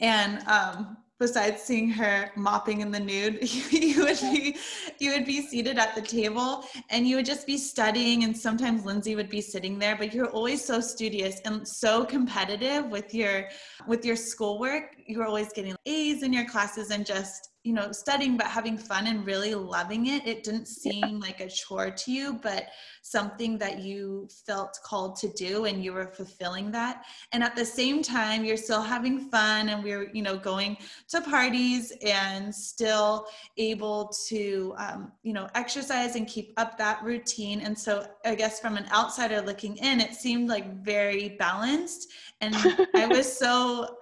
and 0.00 0.38
um 0.48 0.96
besides 1.26 1.62
seeing 1.62 1.88
her 1.88 2.30
mopping 2.36 2.80
in 2.84 2.90
the 2.90 3.00
nude 3.00 3.38
you 3.72 4.04
would 4.04 4.20
be 4.20 4.56
you 4.98 5.10
would 5.12 5.26
be 5.34 5.40
seated 5.50 5.78
at 5.84 5.94
the 5.94 6.02
table 6.02 6.50
and 6.90 7.08
you 7.08 7.16
would 7.16 7.30
just 7.34 7.46
be 7.46 7.58
studying 7.72 8.24
and 8.24 8.36
sometimes 8.46 8.84
lindsay 8.84 9.14
would 9.16 9.30
be 9.38 9.40
sitting 9.40 9.78
there 9.78 9.96
but 9.96 10.12
you're 10.14 10.32
always 10.38 10.62
so 10.64 10.80
studious 10.80 11.40
and 11.46 11.66
so 11.66 12.04
competitive 12.04 12.84
with 12.86 13.14
your 13.14 13.48
with 13.86 14.04
your 14.04 14.16
schoolwork. 14.16 14.96
You're 15.06 15.26
always 15.26 15.52
getting 15.52 15.76
a's 15.86 16.22
in 16.22 16.32
your 16.32 16.46
classes 16.46 16.90
and 16.90 17.04
just 17.04 17.50
you 17.64 17.72
know 17.72 17.90
studying 17.90 18.36
but 18.36 18.46
having 18.46 18.78
fun 18.78 19.06
and 19.06 19.26
really 19.26 19.54
loving 19.54 20.06
it 20.06 20.26
it 20.26 20.44
didn't 20.44 20.68
seem 20.68 21.04
yeah. 21.04 21.18
like 21.18 21.40
a 21.40 21.48
chore 21.48 21.90
to 21.90 22.12
you 22.12 22.34
but 22.42 22.68
something 23.04 23.58
that 23.58 23.80
you 23.80 24.26
felt 24.46 24.78
called 24.82 25.14
to 25.14 25.28
do 25.28 25.66
and 25.66 25.84
you 25.84 25.92
were 25.92 26.06
fulfilling 26.06 26.72
that. 26.72 27.04
And 27.32 27.44
at 27.44 27.54
the 27.54 27.64
same 27.64 28.02
time 28.02 28.46
you're 28.46 28.56
still 28.56 28.80
having 28.80 29.28
fun 29.28 29.68
and 29.68 29.84
we're 29.84 30.10
you 30.14 30.22
know 30.22 30.38
going 30.38 30.78
to 31.08 31.20
parties 31.20 31.92
and 32.02 32.52
still 32.52 33.26
able 33.58 34.10
to 34.28 34.74
um, 34.78 35.12
you 35.22 35.34
know 35.34 35.48
exercise 35.54 36.16
and 36.16 36.26
keep 36.26 36.54
up 36.56 36.78
that 36.78 37.04
routine. 37.04 37.60
And 37.60 37.78
so 37.78 38.06
i 38.24 38.34
guess 38.34 38.58
from 38.58 38.78
an 38.78 38.86
outsider 38.90 39.42
looking 39.42 39.76
in 39.76 40.00
it 40.00 40.14
seemed 40.14 40.48
like 40.48 40.82
very 40.82 41.36
balanced. 41.38 42.10
And 42.40 42.54
i 42.94 43.06
was 43.06 43.30
so 43.44 43.98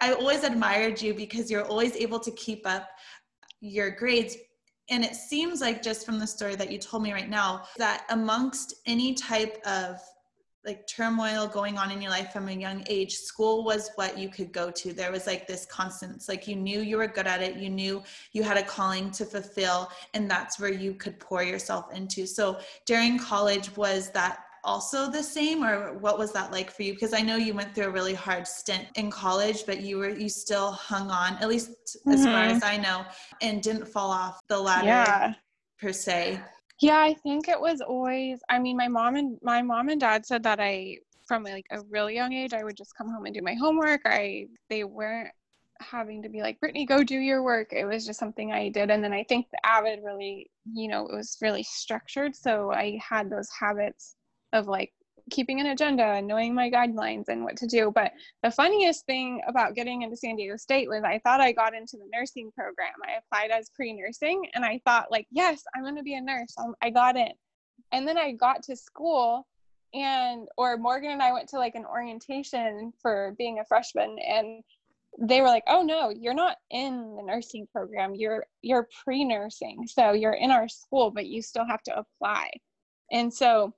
I 0.00 0.12
always 0.12 0.44
admired 0.44 1.00
you 1.00 1.14
because 1.14 1.50
you're 1.50 1.66
always 1.66 1.94
able 1.96 2.20
to 2.20 2.30
keep 2.32 2.66
up 2.66 2.88
your 3.60 3.90
grades. 3.90 4.36
And 4.90 5.04
it 5.04 5.14
seems 5.14 5.60
like 5.60 5.82
just 5.82 6.06
from 6.06 6.18
the 6.18 6.26
story 6.26 6.56
that 6.56 6.70
you 6.70 6.78
told 6.78 7.02
me 7.02 7.12
right 7.12 7.28
now, 7.28 7.64
that 7.76 8.04
amongst 8.10 8.74
any 8.86 9.14
type 9.14 9.60
of 9.66 10.00
like 10.64 10.86
turmoil 10.86 11.46
going 11.46 11.78
on 11.78 11.90
in 11.90 12.02
your 12.02 12.10
life 12.10 12.32
from 12.32 12.48
a 12.48 12.52
young 12.52 12.84
age, 12.88 13.14
school 13.14 13.64
was 13.64 13.90
what 13.94 14.18
you 14.18 14.28
could 14.28 14.52
go 14.52 14.70
to. 14.70 14.92
There 14.92 15.12
was 15.12 15.26
like 15.26 15.46
this 15.46 15.66
constant, 15.66 16.22
like 16.28 16.46
you 16.46 16.56
knew 16.56 16.80
you 16.80 16.98
were 16.98 17.06
good 17.06 17.26
at 17.26 17.42
it, 17.42 17.56
you 17.56 17.70
knew 17.70 18.02
you 18.32 18.42
had 18.42 18.56
a 18.56 18.62
calling 18.62 19.10
to 19.12 19.24
fulfill, 19.24 19.90
and 20.14 20.30
that's 20.30 20.58
where 20.60 20.72
you 20.72 20.94
could 20.94 21.18
pour 21.20 21.42
yourself 21.42 21.92
into. 21.94 22.26
So 22.26 22.58
during 22.86 23.18
college, 23.18 23.74
was 23.76 24.10
that 24.10 24.40
also 24.64 25.10
the 25.10 25.22
same 25.22 25.64
or 25.64 25.94
what 25.98 26.18
was 26.18 26.32
that 26.32 26.52
like 26.52 26.70
for 26.70 26.82
you 26.82 26.92
because 26.92 27.12
i 27.12 27.20
know 27.20 27.36
you 27.36 27.54
went 27.54 27.74
through 27.74 27.86
a 27.86 27.90
really 27.90 28.14
hard 28.14 28.46
stint 28.46 28.86
in 28.96 29.10
college 29.10 29.64
but 29.66 29.80
you 29.80 29.98
were 29.98 30.10
you 30.10 30.28
still 30.28 30.72
hung 30.72 31.10
on 31.10 31.34
at 31.34 31.48
least 31.48 31.70
mm-hmm. 31.70 32.12
as 32.12 32.24
far 32.24 32.42
as 32.42 32.62
i 32.62 32.76
know 32.76 33.04
and 33.40 33.62
didn't 33.62 33.86
fall 33.86 34.10
off 34.10 34.40
the 34.48 34.58
ladder 34.58 34.86
yeah. 34.86 35.34
per 35.80 35.92
se 35.92 36.40
yeah 36.80 36.98
i 36.98 37.14
think 37.14 37.48
it 37.48 37.60
was 37.60 37.80
always 37.80 38.40
i 38.48 38.58
mean 38.58 38.76
my 38.76 38.88
mom 38.88 39.16
and 39.16 39.38
my 39.42 39.62
mom 39.62 39.88
and 39.88 40.00
dad 40.00 40.24
said 40.24 40.42
that 40.42 40.60
i 40.60 40.96
from 41.26 41.44
like 41.44 41.66
a 41.70 41.80
really 41.90 42.14
young 42.14 42.32
age 42.32 42.52
i 42.52 42.64
would 42.64 42.76
just 42.76 42.96
come 42.96 43.08
home 43.08 43.26
and 43.26 43.34
do 43.34 43.42
my 43.42 43.54
homework 43.54 44.00
i 44.06 44.46
they 44.68 44.84
weren't 44.84 45.30
having 45.80 46.22
to 46.22 46.28
be 46.28 46.40
like 46.40 46.58
brittney 46.60 46.86
go 46.86 47.04
do 47.04 47.18
your 47.18 47.42
work 47.42 47.72
it 47.72 47.84
was 47.84 48.04
just 48.04 48.18
something 48.18 48.52
i 48.52 48.68
did 48.68 48.90
and 48.90 49.02
then 49.02 49.12
i 49.12 49.22
think 49.22 49.46
the 49.50 49.66
avid 49.66 50.00
really 50.02 50.50
you 50.72 50.88
know 50.88 51.06
it 51.06 51.14
was 51.14 51.36
really 51.40 51.62
structured 51.62 52.34
so 52.34 52.72
i 52.72 52.98
had 53.00 53.30
those 53.30 53.48
habits 53.50 54.16
of 54.52 54.66
like 54.66 54.92
keeping 55.30 55.60
an 55.60 55.66
agenda 55.66 56.04
and 56.04 56.26
knowing 56.26 56.54
my 56.54 56.70
guidelines 56.70 57.28
and 57.28 57.44
what 57.44 57.56
to 57.56 57.66
do. 57.66 57.92
But 57.94 58.12
the 58.42 58.50
funniest 58.50 59.06
thing 59.06 59.42
about 59.46 59.74
getting 59.74 60.02
into 60.02 60.16
San 60.16 60.36
Diego 60.36 60.56
State 60.56 60.88
was 60.88 61.02
I 61.04 61.20
thought 61.20 61.40
I 61.40 61.52
got 61.52 61.74
into 61.74 61.96
the 61.96 62.08
nursing 62.12 62.50
program. 62.56 62.92
I 63.06 63.18
applied 63.18 63.50
as 63.50 63.70
pre 63.70 63.92
nursing 63.92 64.48
and 64.54 64.64
I 64.64 64.80
thought, 64.84 65.10
like, 65.10 65.26
yes, 65.30 65.62
I'm 65.74 65.82
going 65.82 65.96
to 65.96 66.02
be 66.02 66.14
a 66.14 66.20
nurse. 66.20 66.54
I 66.82 66.90
got 66.90 67.16
in. 67.16 67.32
And 67.92 68.06
then 68.06 68.18
I 68.18 68.32
got 68.32 68.62
to 68.64 68.76
school 68.76 69.46
and, 69.94 70.48
or 70.56 70.76
Morgan 70.76 71.12
and 71.12 71.22
I 71.22 71.32
went 71.32 71.48
to 71.50 71.58
like 71.58 71.74
an 71.74 71.84
orientation 71.86 72.92
for 73.00 73.34
being 73.38 73.58
a 73.58 73.64
freshman 73.64 74.18
and 74.18 74.62
they 75.20 75.40
were 75.40 75.46
like, 75.48 75.64
"Oh 75.66 75.82
no, 75.82 76.10
you're 76.10 76.34
not 76.34 76.58
in 76.70 77.16
the 77.16 77.22
nursing 77.22 77.66
program. 77.72 78.14
You're 78.14 78.46
you're 78.62 78.88
pre-nursing. 79.04 79.86
So 79.86 80.12
you're 80.12 80.34
in 80.34 80.50
our 80.50 80.68
school, 80.68 81.10
but 81.10 81.26
you 81.26 81.42
still 81.42 81.66
have 81.66 81.82
to 81.84 81.98
apply." 81.98 82.50
And 83.10 83.32
so 83.32 83.74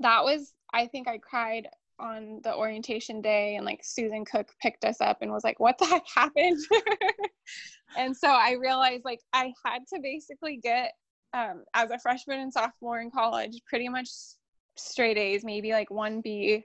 that 0.00 0.24
was 0.24 0.52
I 0.72 0.86
think 0.86 1.08
I 1.08 1.18
cried 1.18 1.68
on 2.00 2.40
the 2.42 2.54
orientation 2.54 3.22
day 3.22 3.56
and 3.56 3.64
like 3.64 3.80
Susan 3.82 4.24
Cook 4.24 4.48
picked 4.60 4.84
us 4.84 5.00
up 5.00 5.18
and 5.20 5.30
was 5.30 5.44
like, 5.44 5.60
What 5.60 5.78
the 5.78 5.86
heck 5.86 6.04
happened? 6.14 6.60
and 7.96 8.16
so 8.16 8.28
I 8.28 8.52
realized 8.52 9.04
like 9.04 9.20
I 9.32 9.52
had 9.64 9.80
to 9.92 10.00
basically 10.02 10.56
get 10.56 10.92
um, 11.32 11.64
as 11.74 11.90
a 11.90 11.98
freshman 11.98 12.40
and 12.40 12.52
sophomore 12.52 13.00
in 13.00 13.10
college, 13.10 13.60
pretty 13.68 13.88
much 13.88 14.08
straight 14.76 15.18
A's, 15.18 15.44
maybe 15.44 15.72
like 15.72 15.90
one 15.90 16.20
B, 16.20 16.64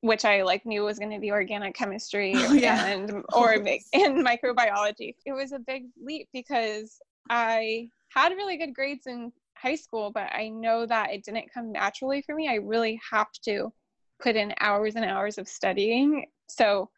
which 0.00 0.24
I 0.24 0.42
like 0.42 0.64
knew 0.64 0.84
was 0.84 0.98
going 0.98 1.10
to 1.10 1.18
be 1.18 1.32
organic 1.32 1.74
chemistry 1.74 2.32
oh, 2.36 2.52
yeah. 2.52 2.86
and 2.86 3.24
or 3.32 3.52
in 3.92 4.24
microbiology. 4.24 5.14
It 5.26 5.32
was 5.32 5.52
a 5.52 5.58
big 5.58 5.84
leap 6.02 6.28
because 6.32 6.98
I 7.28 7.88
had 8.10 8.30
really 8.30 8.56
good 8.56 8.74
grades 8.74 9.06
in 9.06 9.32
high 9.60 9.74
school, 9.74 10.10
but 10.10 10.30
I 10.32 10.48
know 10.48 10.86
that 10.86 11.10
it 11.10 11.24
didn't 11.24 11.52
come 11.52 11.72
naturally 11.72 12.22
for 12.22 12.34
me. 12.34 12.48
I 12.48 12.56
really 12.56 13.00
have 13.10 13.30
to 13.44 13.72
put 14.20 14.36
in 14.36 14.54
hours 14.60 14.96
and 14.96 15.04
hours 15.04 15.38
of 15.38 15.48
studying. 15.48 16.26
So 16.48 16.90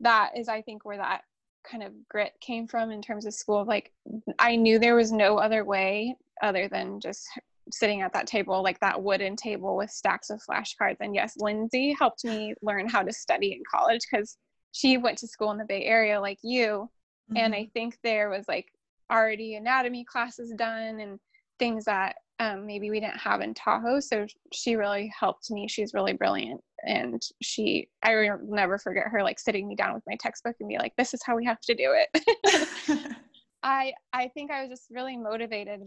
that 0.00 0.32
is, 0.36 0.48
I 0.48 0.62
think, 0.62 0.84
where 0.84 0.98
that 0.98 1.22
kind 1.68 1.82
of 1.82 1.92
grit 2.08 2.32
came 2.40 2.66
from 2.66 2.90
in 2.90 3.02
terms 3.02 3.26
of 3.26 3.34
school. 3.34 3.64
Like, 3.64 3.92
I 4.38 4.56
knew 4.56 4.78
there 4.78 4.94
was 4.94 5.12
no 5.12 5.38
other 5.38 5.64
way 5.64 6.16
other 6.42 6.68
than 6.68 7.00
just 7.00 7.26
sitting 7.72 8.02
at 8.02 8.12
that 8.12 8.26
table, 8.26 8.62
like 8.62 8.78
that 8.80 9.02
wooden 9.02 9.34
table 9.36 9.76
with 9.76 9.90
stacks 9.90 10.30
of 10.30 10.40
flashcards. 10.42 10.98
And 11.00 11.14
yes, 11.14 11.34
Lindsay 11.38 11.96
helped 11.98 12.24
me 12.24 12.54
learn 12.62 12.88
how 12.88 13.02
to 13.02 13.12
study 13.12 13.52
in 13.52 13.62
college 13.68 14.02
because 14.08 14.36
she 14.72 14.98
went 14.98 15.18
to 15.18 15.26
school 15.26 15.50
in 15.50 15.58
the 15.58 15.64
Bay 15.64 15.84
Area 15.84 16.20
like 16.20 16.38
you. 16.42 16.88
Mm-hmm. 17.30 17.36
And 17.38 17.54
I 17.54 17.68
think 17.72 17.98
there 18.02 18.28
was 18.28 18.44
like 18.46 18.68
already 19.10 19.54
anatomy 19.54 20.04
classes 20.04 20.52
done 20.56 21.00
and 21.00 21.18
things 21.58 21.84
that 21.84 22.16
um, 22.38 22.66
maybe 22.66 22.90
we 22.90 23.00
didn't 23.00 23.18
have 23.18 23.40
in 23.40 23.54
Tahoe. 23.54 24.00
So 24.00 24.26
she 24.52 24.76
really 24.76 25.12
helped 25.18 25.50
me. 25.50 25.68
She's 25.68 25.94
really 25.94 26.12
brilliant. 26.12 26.62
And 26.86 27.22
she, 27.42 27.88
I 28.02 28.14
will 28.14 28.38
never 28.42 28.78
forget 28.78 29.08
her 29.08 29.22
like 29.22 29.38
sitting 29.38 29.66
me 29.66 29.74
down 29.74 29.94
with 29.94 30.02
my 30.06 30.16
textbook 30.20 30.56
and 30.60 30.68
be 30.68 30.78
like, 30.78 30.92
this 30.96 31.14
is 31.14 31.22
how 31.24 31.36
we 31.36 31.44
have 31.46 31.60
to 31.62 31.74
do 31.74 31.94
it. 31.94 33.16
I, 33.62 33.92
I 34.12 34.28
think 34.28 34.50
I 34.50 34.62
was 34.62 34.70
just 34.70 34.86
really 34.90 35.16
motivated. 35.16 35.80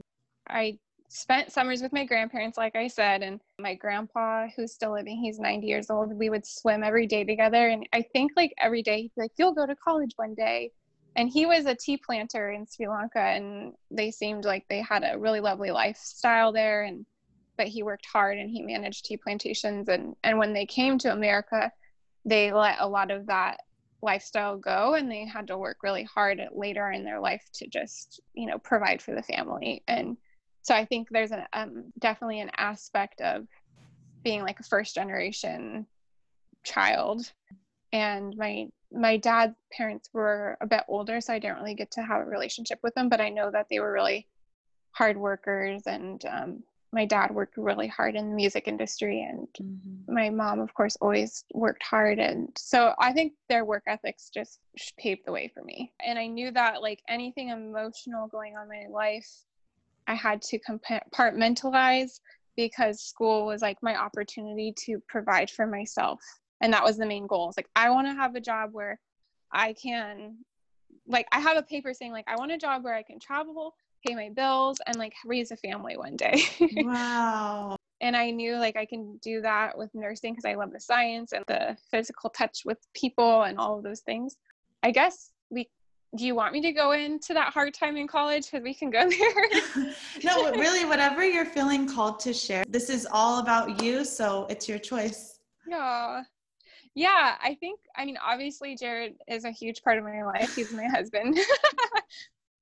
I 0.49 0.79
spent 1.09 1.51
summers 1.51 1.81
with 1.81 1.93
my 1.93 2.05
grandparents, 2.05 2.57
like 2.57 2.75
I 2.75 2.87
said, 2.87 3.21
and 3.21 3.39
my 3.59 3.75
grandpa, 3.75 4.47
who's 4.55 4.73
still 4.73 4.93
living, 4.93 5.17
he's 5.17 5.39
90 5.39 5.65
years 5.65 5.89
old. 5.89 6.13
We 6.13 6.29
would 6.29 6.45
swim 6.45 6.83
every 6.83 7.07
day 7.07 7.23
together. 7.23 7.69
And 7.69 7.87
I 7.93 8.03
think 8.13 8.31
like 8.35 8.53
every 8.59 8.81
day, 8.81 9.03
he'd 9.03 9.11
be 9.15 9.21
like, 9.21 9.31
you'll 9.37 9.53
go 9.53 9.67
to 9.67 9.75
college 9.75 10.11
one 10.17 10.33
day 10.33 10.71
and 11.15 11.29
he 11.29 11.45
was 11.45 11.65
a 11.65 11.75
tea 11.75 11.97
planter 11.97 12.51
in 12.51 12.65
Sri 12.65 12.87
Lanka 12.87 13.19
and 13.19 13.73
they 13.91 14.11
seemed 14.11 14.45
like 14.45 14.65
they 14.69 14.81
had 14.81 15.03
a 15.03 15.17
really 15.17 15.39
lovely 15.39 15.71
lifestyle 15.71 16.51
there 16.51 16.83
and 16.83 17.05
but 17.57 17.67
he 17.67 17.83
worked 17.83 18.05
hard 18.05 18.37
and 18.37 18.49
he 18.49 18.61
managed 18.61 19.05
tea 19.05 19.17
plantations 19.17 19.89
and 19.89 20.15
and 20.23 20.37
when 20.37 20.53
they 20.53 20.65
came 20.65 20.97
to 20.97 21.11
America 21.11 21.71
they 22.25 22.51
let 22.51 22.77
a 22.79 22.87
lot 22.87 23.11
of 23.11 23.27
that 23.27 23.57
lifestyle 24.01 24.57
go 24.57 24.93
and 24.93 25.11
they 25.11 25.25
had 25.25 25.47
to 25.47 25.57
work 25.57 25.77
really 25.83 26.03
hard 26.03 26.41
later 26.53 26.89
in 26.91 27.03
their 27.03 27.19
life 27.19 27.43
to 27.53 27.67
just 27.67 28.21
you 28.33 28.47
know 28.47 28.57
provide 28.57 29.01
for 29.01 29.13
the 29.13 29.23
family. 29.23 29.83
And 29.87 30.17
so 30.61 30.75
i 30.75 30.85
think 30.85 31.07
there's 31.09 31.31
a 31.31 31.47
um, 31.53 31.91
definitely 31.99 32.39
an 32.41 32.51
aspect 32.57 33.21
of 33.21 33.47
being 34.23 34.41
like 34.41 34.59
a 34.59 34.63
first 34.63 34.95
generation 34.95 35.85
child. 36.63 37.31
And 37.91 38.35
my 38.37 38.67
my 38.91 39.17
dad's 39.17 39.55
parents 39.71 40.09
were 40.13 40.57
a 40.61 40.67
bit 40.67 40.83
older 40.87 41.21
so 41.21 41.33
i 41.33 41.39
didn't 41.39 41.57
really 41.57 41.75
get 41.75 41.91
to 41.91 42.01
have 42.01 42.21
a 42.21 42.25
relationship 42.25 42.79
with 42.81 42.93
them 42.95 43.09
but 43.09 43.21
i 43.21 43.29
know 43.29 43.51
that 43.51 43.67
they 43.69 43.79
were 43.79 43.91
really 43.91 44.27
hard 44.91 45.17
workers 45.17 45.83
and 45.85 46.25
um, 46.25 46.63
my 46.91 47.05
dad 47.05 47.31
worked 47.31 47.57
really 47.57 47.87
hard 47.87 48.15
in 48.15 48.29
the 48.29 48.35
music 48.35 48.67
industry 48.67 49.21
and 49.21 49.47
mm-hmm. 49.61 50.13
my 50.13 50.29
mom 50.29 50.59
of 50.59 50.73
course 50.73 50.97
always 51.01 51.43
worked 51.53 51.83
hard. 51.83 52.19
And 52.19 52.49
so 52.57 52.93
i 52.99 53.13
think 53.13 53.33
their 53.47 53.65
work 53.65 53.83
ethics 53.87 54.29
just 54.33 54.59
paved 54.97 55.21
the 55.25 55.31
way 55.31 55.51
for 55.53 55.63
me. 55.63 55.91
And 56.05 56.17
i 56.17 56.27
knew 56.27 56.51
that 56.51 56.81
like 56.81 57.01
anything 57.07 57.49
emotional 57.49 58.27
going 58.27 58.55
on 58.55 58.63
in 58.63 58.69
my 58.69 58.87
life 58.91 59.29
i 60.07 60.15
had 60.15 60.41
to 60.43 60.59
compartmentalize 60.59 62.19
because 62.55 63.01
school 63.01 63.45
was 63.45 63.61
like 63.61 63.77
my 63.81 63.95
opportunity 63.95 64.73
to 64.85 64.99
provide 65.07 65.49
for 65.49 65.65
myself 65.65 66.19
and 66.61 66.73
that 66.73 66.83
was 66.83 66.97
the 66.97 67.05
main 67.05 67.27
goal 67.27 67.49
it's 67.49 67.57
like 67.57 67.69
i 67.75 67.89
want 67.89 68.07
to 68.07 68.13
have 68.13 68.35
a 68.35 68.41
job 68.41 68.69
where 68.73 68.99
i 69.51 69.73
can 69.73 70.37
like 71.07 71.27
i 71.31 71.39
have 71.39 71.57
a 71.57 71.63
paper 71.63 71.93
saying 71.93 72.11
like 72.11 72.25
i 72.27 72.35
want 72.35 72.51
a 72.51 72.57
job 72.57 72.83
where 72.83 72.95
i 72.95 73.03
can 73.03 73.19
travel 73.19 73.73
pay 74.05 74.15
my 74.15 74.29
bills 74.29 74.79
and 74.85 74.95
like 74.97 75.13
raise 75.25 75.51
a 75.51 75.57
family 75.57 75.97
one 75.97 76.15
day. 76.15 76.43
wow. 76.77 77.75
And 78.01 78.15
I 78.15 78.31
knew 78.31 78.55
like 78.55 78.77
I 78.77 78.85
can 78.85 79.17
do 79.21 79.41
that 79.41 79.77
with 79.77 79.93
nursing 79.93 80.33
because 80.33 80.45
I 80.45 80.55
love 80.55 80.71
the 80.71 80.79
science 80.79 81.33
and 81.33 81.43
the 81.47 81.77
physical 81.91 82.29
touch 82.29 82.61
with 82.65 82.77
people 82.93 83.43
and 83.43 83.57
all 83.57 83.77
of 83.77 83.83
those 83.83 84.01
things. 84.01 84.37
I 84.83 84.91
guess 84.91 85.31
we 85.49 85.69
do 86.15 86.25
you 86.25 86.33
want 86.33 86.53
me 86.53 86.61
to 86.61 86.71
go 86.71 86.93
into 86.93 87.35
that 87.35 87.53
hard 87.53 87.73
time 87.73 87.95
in 87.95 88.07
college 88.07 88.45
because 88.45 88.63
we 88.63 88.73
can 88.73 88.89
go 88.89 89.07
there 89.09 89.93
no 90.23 90.51
really 90.53 90.83
whatever 90.83 91.23
you're 91.23 91.45
feeling 91.45 91.87
called 91.87 92.19
to 92.19 92.33
share 92.33 92.63
this 92.67 92.89
is 92.89 93.07
all 93.11 93.39
about 93.39 93.83
you 93.83 94.03
so 94.03 94.47
it's 94.49 94.67
your 94.67 94.79
choice 94.79 95.37
yeah 95.67 96.23
yeah 96.95 97.35
i 97.41 97.55
think 97.55 97.79
i 97.95 98.05
mean 98.05 98.17
obviously 98.25 98.75
jared 98.75 99.13
is 99.27 99.45
a 99.45 99.51
huge 99.51 99.81
part 99.83 99.97
of 99.97 100.03
my 100.03 100.23
life 100.23 100.55
he's 100.55 100.71
my 100.71 100.85
husband 100.85 101.37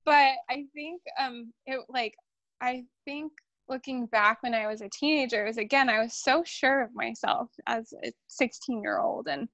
but 0.08 0.36
I 0.48 0.64
think 0.72 1.02
um 1.20 1.52
it 1.66 1.80
like 1.90 2.14
I 2.62 2.84
think 3.04 3.30
looking 3.68 4.06
back 4.06 4.42
when 4.42 4.54
I 4.54 4.66
was 4.66 4.80
a 4.80 4.88
teenager, 4.88 5.44
was 5.44 5.58
again, 5.58 5.90
I 5.90 6.02
was 6.02 6.14
so 6.14 6.42
sure 6.46 6.82
of 6.82 6.94
myself 6.94 7.50
as 7.66 7.92
a 8.02 8.10
16 8.28 8.82
year 8.82 8.98
old. 8.98 9.28
And 9.28 9.48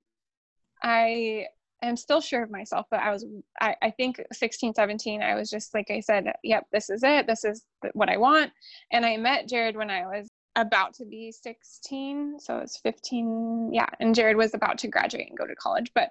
I 0.85 1.47
am 1.83 1.97
still 1.97 2.21
sure 2.21 2.45
of 2.45 2.51
myself, 2.53 2.87
but 2.89 3.01
I 3.01 3.11
was, 3.11 3.27
I, 3.61 3.75
I 3.83 3.91
think 3.91 4.23
16, 4.33 4.75
17, 4.75 5.23
I 5.23 5.35
was 5.35 5.51
just 5.51 5.75
like 5.75 5.91
I 5.91 5.99
said, 5.99 6.33
yep, 6.45 6.67
this 6.73 6.89
is 6.89 7.03
it. 7.03 7.27
This 7.27 7.45
is 7.45 7.65
what 7.93 8.09
I 8.09 8.17
want. 8.17 8.53
And 8.93 9.05
I 9.05 9.17
met 9.17 9.49
Jared 9.49 9.77
when 9.77 9.91
I 9.91 10.07
was 10.07 10.29
about 10.57 10.95
to 10.95 11.05
be 11.05 11.33
16 11.33 12.39
so 12.39 12.59
it's 12.59 12.77
15 12.79 13.71
yeah 13.73 13.89
and 13.99 14.15
jared 14.15 14.37
was 14.37 14.55
about 14.55 14.79
to 14.79 14.89
graduate 14.89 15.29
and 15.29 15.37
go 15.37 15.47
to 15.47 15.55
college 15.57 15.91
but 15.95 16.11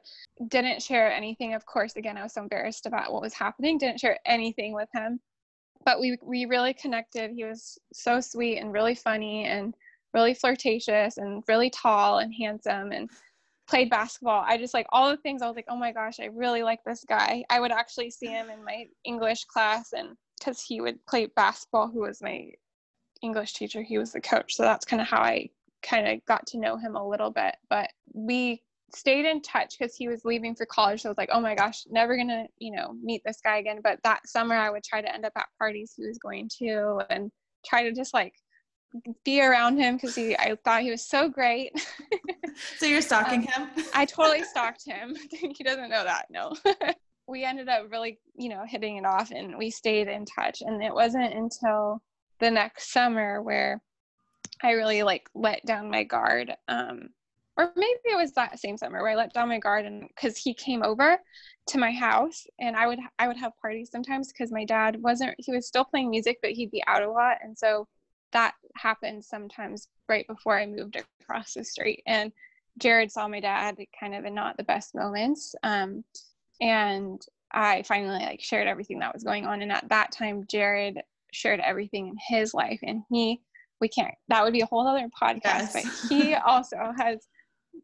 didn't 0.50 0.82
share 0.82 1.12
anything. 1.12 1.54
Of 1.54 1.66
course 1.66 1.96
again 1.96 2.18
i 2.18 2.24
was 2.24 2.34
so 2.34 2.42
embarrassed 2.42 2.86
about 2.86 3.14
what 3.14 3.22
was 3.22 3.34
happening 3.34 3.78
didn't 3.78 4.00
share 4.00 4.20
anything 4.26 4.74
with 4.74 4.90
him 4.94 5.20
but 5.86 6.00
we 6.00 6.18
we 6.22 6.46
really 6.46 6.74
connected. 6.74 7.32
He 7.32 7.44
was 7.44 7.78
so 7.94 8.20
sweet 8.20 8.58
and 8.58 8.74
really 8.74 8.96
funny 8.96 9.46
and 9.46 9.76
really 10.14 10.34
flirtatious 10.34 11.18
and 11.18 11.44
really 11.48 11.70
tall 11.70 12.20
and 12.20 12.34
handsome 12.34 12.92
and 12.92 13.10
played 13.68 13.90
basketball. 13.90 14.44
I 14.48 14.58
just 14.58 14.74
like 14.74 14.88
all 14.92 15.10
the 15.10 15.18
things 15.18 15.42
i 15.42 15.48
was 15.48 15.56
like 15.56 15.66
oh 15.70 15.78
my 15.78 15.92
gosh 15.92 16.20
i 16.20 16.26
really 16.26 16.64
like 16.64 16.84
this 16.86 17.06
guy. 17.08 17.44
I 17.50 17.60
would 17.60 17.72
actually 17.72 18.12
see 18.12 18.28
him 18.28 18.50
in 18.50 18.64
my 18.64 18.86
english 19.06 19.46
class 19.46 19.94
and 19.94 20.16
because 20.38 20.62
he 20.62 20.82
would 20.82 21.04
play 21.06 21.28
basketball 21.28 21.88
who 21.88 22.02
was 22.02 22.22
my 22.22 22.52
English 23.24 23.54
teacher, 23.54 23.82
he 23.82 23.98
was 23.98 24.12
the 24.12 24.22
coach. 24.22 24.56
So 24.56 24.64
that's 24.64 24.86
kind 24.86 25.02
of 25.02 25.08
how 25.08 25.22
I 25.22 25.50
kind 25.82 26.08
of 26.08 26.24
got 26.26 26.46
to 26.48 26.60
know 26.60 26.78
him 26.78 26.96
a 26.96 27.08
little 27.08 27.32
bit. 27.32 27.56
But 27.70 27.90
we 28.14 28.62
stayed 28.96 29.26
in 29.26 29.42
touch 29.42 29.76
because 29.78 29.96
he 29.96 30.08
was 30.08 30.26
leaving 30.26 30.56
for 30.56 30.66
college. 30.66 31.02
So 31.02 31.10
I 31.10 31.12
was 31.12 31.18
like, 31.18 31.30
oh 31.32 31.42
my 31.42 31.56
gosh, 31.56 31.84
never 31.90 32.16
gonna, 32.16 32.46
you 32.60 32.72
know, 32.72 32.96
meet 33.02 33.22
this 33.26 33.40
guy 33.44 33.58
again. 33.58 33.80
But 33.84 34.00
that 34.04 34.28
summer 34.28 34.56
I 34.56 34.70
would 34.70 34.84
try 34.84 35.02
to 35.02 35.14
end 35.14 35.26
up 35.26 35.34
at 35.36 35.48
parties 35.58 35.94
he 35.96 36.06
was 36.06 36.18
going 36.18 36.50
to 36.60 37.02
and 37.10 37.32
try 37.66 37.84
to 37.84 37.94
just 37.94 38.14
like 38.14 38.34
be 39.26 39.42
around 39.42 39.78
him 39.78 39.96
because 39.96 40.16
he 40.16 40.36
I 40.38 40.56
thought 40.64 40.84
he 40.84 40.92
was 40.92 41.08
so 41.08 41.28
great. 41.30 41.72
so 42.78 42.86
you're 42.86 43.02
stalking 43.02 43.48
um, 43.56 43.70
him? 43.70 43.86
I 43.94 44.06
totally 44.06 44.44
stalked 44.52 44.86
him. 44.86 45.16
he 45.32 45.64
doesn't 45.64 45.90
know 45.90 46.04
that, 46.04 46.28
no. 46.30 46.54
we 47.28 47.44
ended 47.44 47.70
up 47.70 47.92
really, 47.92 48.20
you 48.36 48.50
know, 48.50 48.64
hitting 48.68 48.98
it 48.98 49.06
off 49.06 49.32
and 49.32 49.58
we 49.58 49.70
stayed 49.70 50.08
in 50.08 50.26
touch. 50.26 50.62
And 50.62 50.84
it 50.84 50.94
wasn't 50.94 51.34
until 51.34 52.02
the 52.40 52.52
next 52.52 52.92
summer 52.92 53.42
where 53.42 53.82
I 54.62 54.72
really 54.72 55.04
like 55.04 55.30
let 55.34 55.66
down 55.66 55.90
my 55.90 56.04
guard. 56.04 56.56
Um, 56.68 57.10
or 57.58 57.72
maybe 57.76 58.00
it 58.06 58.18
was 58.18 58.32
that 58.34 58.60
same 58.60 58.78
summer 58.78 59.02
where 59.02 59.12
I 59.12 59.16
let 59.16 59.34
down 59.34 59.50
my 59.50 59.60
guard 59.60 59.86
and 59.86 60.08
because 60.08 60.38
he 60.38 60.54
came 60.54 60.82
over 60.84 61.20
to 61.68 61.78
my 61.78 61.92
house 61.92 62.46
and 62.60 62.76
I 62.76 62.88
would 62.88 63.00
I 63.20 63.28
would 63.28 63.38
have 63.38 63.52
parties 63.62 63.92
sometimes 63.92 64.32
because 64.32 64.52
my 64.52 64.66
dad 64.66 65.02
wasn't 65.02 65.36
he 65.38 65.52
was 65.52 65.68
still 65.68 65.86
playing 65.86 66.10
music 66.10 66.40
but 66.42 66.52
he'd 66.52 66.72
be 66.72 66.84
out 66.88 67.04
a 67.04 67.12
lot 67.12 67.38
and 67.44 67.58
so 67.58 67.88
that 68.32 68.56
happened 68.76 69.24
sometimes 69.24 69.88
right 70.10 70.26
before 70.28 70.58
I 70.58 70.66
moved 70.66 71.02
across 71.22 71.54
the 71.54 71.64
street 71.64 72.02
and 72.08 72.32
Jared 72.80 73.12
saw 73.12 73.28
my 73.28 73.40
dad 73.40 73.78
kind 74.00 74.16
of 74.16 74.26
in 74.26 74.34
not 74.34 74.58
the 74.58 74.64
best 74.64 74.96
moments 74.96 75.54
um, 75.62 76.04
and 76.60 77.22
I 77.52 77.84
finally 77.84 78.20
like 78.20 78.42
shared 78.42 78.68
everything 78.68 79.00
that 79.00 79.14
was 79.14 79.24
going 79.24 79.46
on 79.46 79.62
and 79.62 79.72
at 79.72 79.88
that 79.90 80.12
time 80.12 80.46
Jared 80.50 81.04
shared 81.34 81.60
everything 81.60 82.08
in 82.08 82.16
his 82.28 82.54
life 82.54 82.80
and 82.84 83.04
he 83.10 83.42
we 83.82 83.88
can't 83.88 84.14
that 84.30 84.44
would 84.44 84.54
be 84.54 84.62
a 84.62 84.66
whole 84.66 84.88
other 84.88 85.10
podcast 85.22 85.44
yes. 85.44 85.74
but 85.74 86.10
he 86.10 86.34
also 86.46 86.94
has 86.98 87.28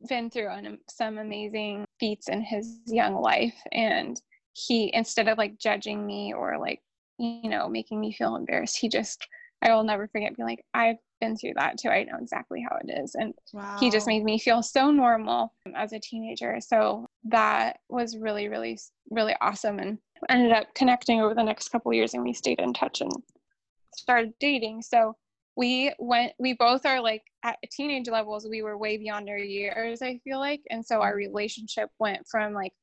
been 0.07 0.29
through 0.29 0.49
an, 0.49 0.77
some 0.89 1.17
amazing 1.17 1.85
feats 1.99 2.29
in 2.29 2.41
his 2.41 2.79
young 2.85 3.15
life 3.15 3.55
and 3.71 4.21
he 4.53 4.91
instead 4.93 5.27
of 5.27 5.37
like 5.37 5.57
judging 5.59 6.05
me 6.05 6.33
or 6.33 6.57
like 6.57 6.79
you 7.17 7.49
know 7.49 7.67
making 7.67 7.99
me 7.99 8.13
feel 8.13 8.35
embarrassed 8.35 8.77
he 8.77 8.87
just 8.87 9.27
i 9.61 9.73
will 9.73 9.83
never 9.83 10.07
forget 10.07 10.35
being 10.35 10.47
like 10.47 10.63
i've 10.73 10.97
been 11.19 11.35
through 11.35 11.53
that 11.55 11.77
too 11.77 11.89
i 11.89 12.03
know 12.03 12.17
exactly 12.21 12.65
how 12.67 12.77
it 12.77 13.01
is 13.01 13.15
and 13.15 13.33
wow. 13.51 13.77
he 13.79 13.89
just 13.89 14.07
made 14.07 14.23
me 14.23 14.39
feel 14.39 14.63
so 14.63 14.89
normal 14.89 15.53
as 15.75 15.91
a 15.91 15.99
teenager 15.99 16.59
so 16.61 17.05
that 17.25 17.77
was 17.89 18.17
really 18.17 18.47
really 18.47 18.79
really 19.11 19.35
awesome 19.41 19.79
and 19.79 19.97
ended 20.29 20.51
up 20.51 20.73
connecting 20.75 21.19
over 21.19 21.33
the 21.33 21.43
next 21.43 21.69
couple 21.69 21.93
years 21.93 22.13
and 22.13 22.23
we 22.23 22.33
stayed 22.33 22.59
in 22.59 22.73
touch 22.73 23.01
and 23.01 23.11
started 23.99 24.33
dating. 24.39 24.81
So 24.81 25.15
we 25.55 25.93
went, 25.99 26.33
we 26.39 26.53
both 26.53 26.85
are 26.85 27.01
like 27.01 27.23
at 27.43 27.57
teenage 27.71 28.09
levels, 28.09 28.47
we 28.49 28.61
were 28.61 28.77
way 28.77 28.97
beyond 28.97 29.29
our 29.29 29.37
years, 29.37 30.01
I 30.01 30.19
feel 30.23 30.39
like. 30.39 30.61
And 30.69 30.85
so 30.85 31.01
our 31.01 31.15
relationship 31.15 31.89
went 31.99 32.25
from 32.27 32.53
like 32.53 32.73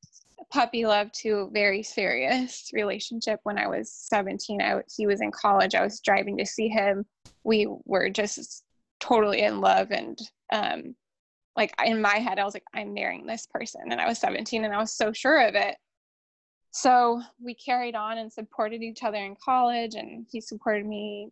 puppy 0.51 0.85
love 0.85 1.11
to 1.11 1.49
very 1.53 1.83
serious 1.83 2.69
relationship 2.73 3.39
when 3.43 3.57
I 3.57 3.67
was 3.67 3.91
17. 3.91 4.61
I, 4.61 4.81
he 4.95 5.07
was 5.07 5.21
in 5.21 5.31
college. 5.31 5.75
I 5.75 5.83
was 5.83 5.99
driving 5.99 6.37
to 6.37 6.45
see 6.45 6.67
him. 6.67 7.05
We 7.43 7.67
were 7.85 8.09
just 8.09 8.63
totally 8.99 9.41
in 9.41 9.59
love. 9.59 9.91
And 9.91 10.19
um, 10.53 10.95
like 11.55 11.73
in 11.83 12.01
my 12.01 12.17
head, 12.17 12.39
I 12.39 12.45
was 12.45 12.53
like, 12.53 12.63
I'm 12.73 12.93
marrying 12.93 13.25
this 13.25 13.47
person. 13.47 13.81
And 13.91 13.99
I 13.99 14.07
was 14.07 14.19
17 14.19 14.65
and 14.65 14.73
I 14.73 14.77
was 14.77 14.93
so 14.93 15.11
sure 15.11 15.47
of 15.47 15.55
it 15.55 15.75
so 16.71 17.21
we 17.43 17.53
carried 17.53 17.95
on 17.95 18.17
and 18.17 18.31
supported 18.31 18.81
each 18.81 19.03
other 19.03 19.17
in 19.17 19.35
college 19.43 19.95
and 19.95 20.25
he 20.31 20.41
supported 20.41 20.85
me 20.85 21.31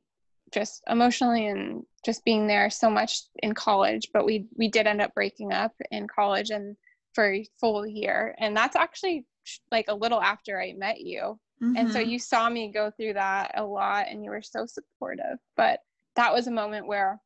just 0.52 0.84
emotionally 0.90 1.48
and 1.48 1.84
just 2.06 2.24
being 2.24 2.48
there 2.48 2.70
so 2.70 2.90
much 2.90 3.24
in 3.44 3.54
college 3.54 4.10
but 4.14 4.26
we 4.26 4.46
we 4.56 4.68
did 4.68 4.88
end 4.88 5.02
up 5.02 5.14
breaking 5.14 5.52
up 5.52 5.74
in 5.92 6.08
college 6.08 6.50
and 6.50 6.76
for 7.14 7.34
a 7.34 7.46
full 7.60 7.86
year 7.86 8.36
and 8.40 8.56
that's 8.56 8.76
actually 8.76 9.26
like 9.72 9.86
a 9.88 9.94
little 9.94 10.22
after 10.22 10.62
i 10.62 10.74
met 10.74 11.02
you 11.02 11.40
mm-hmm. 11.62 11.76
and 11.76 11.92
so 11.92 12.00
mm-hmm. 12.00 12.10
you 12.10 12.20
saw 12.20 12.50
me 12.50 12.72
go 12.72 12.92
through 12.92 13.14
that 13.14 13.52
a 13.56 13.64
lot 13.64 14.06
and 14.10 14.24
you 14.24 14.30
were 14.30 14.42
so 14.42 14.66
supportive 14.66 15.38
but 15.58 15.80
that 16.16 16.34
was 16.34 16.48
a 16.48 16.52
moment 16.52 16.88
where 16.88 17.20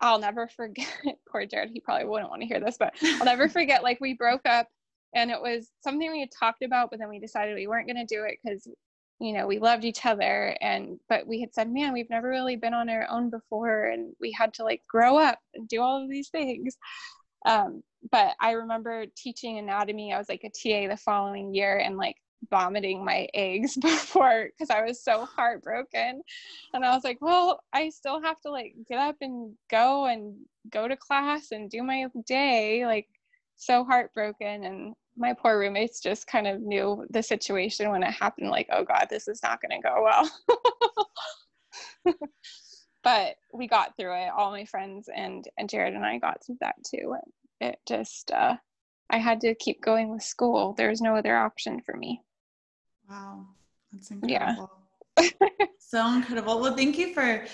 i'll 0.00 0.18
never 0.18 0.48
forget 0.48 0.86
poor 1.30 1.46
jared 1.46 1.70
he 1.70 1.80
probably 1.80 2.06
wouldn't 2.06 2.30
want 2.30 2.42
to 2.42 2.48
hear 2.48 2.60
this 2.60 2.76
but 2.78 2.94
i'll 3.02 3.24
never 3.24 3.48
forget 3.48 3.82
like 3.82 4.00
we 4.00 4.14
broke 4.14 4.46
up 4.46 4.66
and 5.14 5.30
it 5.30 5.40
was 5.40 5.70
something 5.82 6.10
we 6.10 6.20
had 6.20 6.30
talked 6.30 6.62
about 6.62 6.90
but 6.90 6.98
then 6.98 7.08
we 7.08 7.18
decided 7.18 7.54
we 7.54 7.66
weren't 7.66 7.86
going 7.86 8.06
to 8.06 8.14
do 8.14 8.24
it 8.24 8.38
because 8.42 8.66
you 9.20 9.32
know 9.32 9.46
we 9.46 9.58
loved 9.58 9.84
each 9.84 10.06
other 10.06 10.56
and 10.60 10.98
but 11.08 11.26
we 11.26 11.40
had 11.40 11.52
said 11.54 11.70
man 11.70 11.92
we've 11.92 12.10
never 12.10 12.28
really 12.28 12.56
been 12.56 12.74
on 12.74 12.88
our 12.88 13.06
own 13.10 13.30
before 13.30 13.84
and 13.84 14.14
we 14.20 14.32
had 14.32 14.52
to 14.54 14.64
like 14.64 14.82
grow 14.88 15.18
up 15.18 15.38
and 15.54 15.68
do 15.68 15.80
all 15.80 16.02
of 16.02 16.08
these 16.08 16.28
things. 16.30 16.76
Um, 17.46 17.82
but 18.10 18.34
i 18.40 18.52
remember 18.52 19.04
teaching 19.16 19.58
anatomy 19.58 20.12
i 20.12 20.18
was 20.18 20.28
like 20.28 20.44
a 20.44 20.48
ta 20.48 20.88
the 20.88 20.96
following 20.96 21.54
year 21.54 21.78
and 21.78 21.96
like 21.96 22.16
vomiting 22.50 23.04
my 23.04 23.28
eggs 23.34 23.76
before 23.80 24.46
because 24.46 24.70
i 24.70 24.82
was 24.82 25.02
so 25.04 25.26
heartbroken. 25.26 26.22
And 26.72 26.84
i 26.84 26.94
was 26.94 27.04
like 27.04 27.18
well 27.20 27.62
i 27.72 27.90
still 27.90 28.22
have 28.22 28.40
to 28.40 28.50
like 28.50 28.74
get 28.88 28.98
up 28.98 29.16
and 29.20 29.54
go 29.70 30.06
and 30.06 30.36
go 30.70 30.88
to 30.88 30.96
class 30.96 31.52
and 31.52 31.70
do 31.70 31.82
my 31.82 32.06
day 32.26 32.86
like 32.86 33.08
so 33.60 33.84
heartbroken 33.84 34.64
and 34.64 34.94
my 35.18 35.34
poor 35.34 35.58
roommates 35.58 36.00
just 36.00 36.26
kind 36.26 36.46
of 36.46 36.62
knew 36.62 37.06
the 37.10 37.22
situation 37.22 37.90
when 37.90 38.02
it 38.02 38.10
happened 38.10 38.48
like 38.48 38.66
oh 38.72 38.82
god 38.84 39.06
this 39.10 39.28
is 39.28 39.42
not 39.42 39.60
going 39.60 39.80
to 39.80 39.88
go 39.88 40.02
well. 40.02 40.30
But 43.02 43.36
we 43.54 43.66
got 43.66 43.96
through 43.96 44.14
it. 44.14 44.28
All 44.28 44.50
my 44.50 44.66
friends 44.66 45.08
and 45.14 45.46
and 45.56 45.70
jared 45.70 45.94
and 45.94 46.04
i 46.04 46.18
got 46.18 46.44
through 46.44 46.58
that 46.60 46.74
too 46.84 47.14
and 47.14 47.70
it 47.70 47.78
just 47.88 48.30
uh 48.30 48.56
i 49.08 49.16
had 49.16 49.40
to 49.40 49.54
keep 49.54 49.80
going 49.80 50.10
with 50.10 50.22
school. 50.22 50.74
There 50.76 50.90
was 50.90 51.00
no 51.00 51.16
other 51.16 51.36
option 51.36 51.80
for 51.80 51.96
me. 51.96 52.22
Wow 53.08 53.46
that's 53.90 54.10
incredible. 54.10 54.70
Yeah. 55.18 55.28
so 55.78 56.14
incredible. 56.14 56.60
Well 56.60 56.76
thank 56.76 56.98
you 56.98 57.14
for 57.14 57.44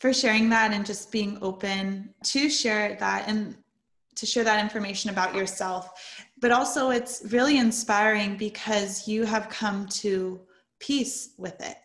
for 0.00 0.12
sharing 0.12 0.48
that 0.50 0.72
and 0.72 0.84
just 0.84 1.12
being 1.12 1.38
open 1.42 2.12
to 2.24 2.50
share 2.50 2.96
that. 2.96 3.28
And 3.28 3.56
to 4.16 4.26
share 4.26 4.44
that 4.44 4.60
information 4.60 5.10
about 5.10 5.34
yourself. 5.34 6.24
But 6.40 6.52
also, 6.52 6.90
it's 6.90 7.22
really 7.30 7.58
inspiring 7.58 8.36
because 8.36 9.06
you 9.06 9.24
have 9.24 9.48
come 9.48 9.86
to 9.88 10.40
peace 10.78 11.30
with 11.38 11.60
it. 11.60 11.76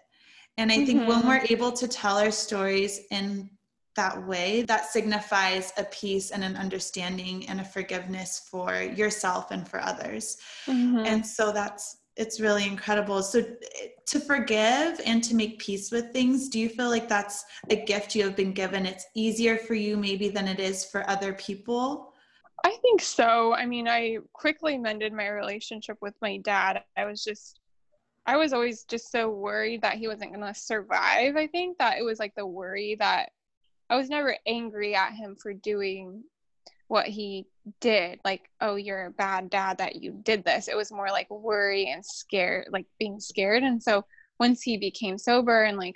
And 0.58 0.72
I 0.72 0.86
think 0.86 1.02
mm-hmm. 1.02 1.10
when 1.10 1.28
we're 1.28 1.46
able 1.50 1.72
to 1.74 1.88
tell 1.88 2.18
our 2.18 2.32
stories 2.32 3.02
in 3.12 3.50
that 3.96 4.26
way, 4.28 4.64
that 4.64 4.86
signifies 4.86 5.72
a 5.78 5.84
peace 5.86 6.32
and 6.32 6.44
an 6.44 6.56
understanding 6.56 7.48
and 7.48 7.60
a 7.60 7.64
forgiveness 7.64 8.48
for 8.50 8.82
yourself 8.82 9.52
and 9.52 9.68
for 9.68 9.80
others. 9.80 10.38
Mm-hmm. 10.66 11.00
And 11.06 11.26
so 11.26 11.52
that's 11.52 11.98
it's 12.16 12.40
really 12.40 12.66
incredible. 12.66 13.22
So 13.22 13.46
to 14.08 14.20
forgive 14.20 15.00
and 15.06 15.24
to 15.24 15.36
make 15.36 15.60
peace 15.60 15.92
with 15.92 16.12
things, 16.14 16.50
do 16.50 16.60
you 16.60 16.68
feel 16.68 16.90
like 16.90 17.08
that's 17.08 17.46
a 17.70 17.76
gift 17.76 18.16
you 18.16 18.24
have 18.24 18.36
been 18.36 18.54
given? 18.54 18.88
It's 18.88 19.06
easier 19.14 19.58
for 19.58 19.76
you 19.76 19.98
maybe 19.98 20.30
than 20.30 20.48
it 20.48 20.60
is 20.60 20.84
for 20.84 21.08
other 21.08 21.34
people? 21.34 22.14
I 22.64 22.72
think 22.82 23.02
so. 23.02 23.54
I 23.54 23.66
mean, 23.66 23.88
I 23.88 24.18
quickly 24.34 24.78
mended 24.78 25.14
my 25.14 25.28
relationship 25.28 25.98
with 26.02 26.16
my 26.22 26.38
dad. 26.38 26.84
I 26.98 27.06
was 27.06 27.24
just, 27.24 27.60
I 28.26 28.36
was 28.38 28.52
always 28.52 28.84
just 28.84 29.12
so 29.12 29.30
worried 29.30 29.82
that 29.84 29.96
he 29.96 30.08
wasn't 30.08 30.34
going 30.34 30.46
to 30.46 30.60
survive. 30.60 31.36
I 31.36 31.48
think 31.48 31.78
that 31.78 31.98
it 31.98 32.04
was 32.04 32.20
like 32.20 32.36
the 32.36 32.46
worry 32.46 32.98
that 33.00 33.30
I 33.90 33.96
was 33.96 34.10
never 34.10 34.36
angry 34.46 34.96
at 34.96 35.14
him 35.14 35.36
for 35.36 35.54
doing 35.54 36.24
what 36.88 37.08
he 37.08 37.46
did. 37.80 38.20
Like, 38.26 38.50
oh, 38.60 38.76
you're 38.76 39.06
a 39.06 39.12
bad 39.12 39.50
dad 39.50 39.78
that 39.78 40.02
you 40.02 40.20
did 40.24 40.44
this. 40.44 40.68
It 40.68 40.76
was 40.76 40.92
more 40.92 41.10
like 41.10 41.30
worry 41.30 41.90
and 41.90 42.06
scared, 42.06 42.68
like 42.72 42.86
being 43.00 43.20
scared. 43.20 43.64
And 43.64 43.82
so 43.82 44.04
once 44.40 44.62
he 44.62 44.78
became 44.78 45.18
sober 45.18 45.64
and 45.64 45.78
like 45.78 45.96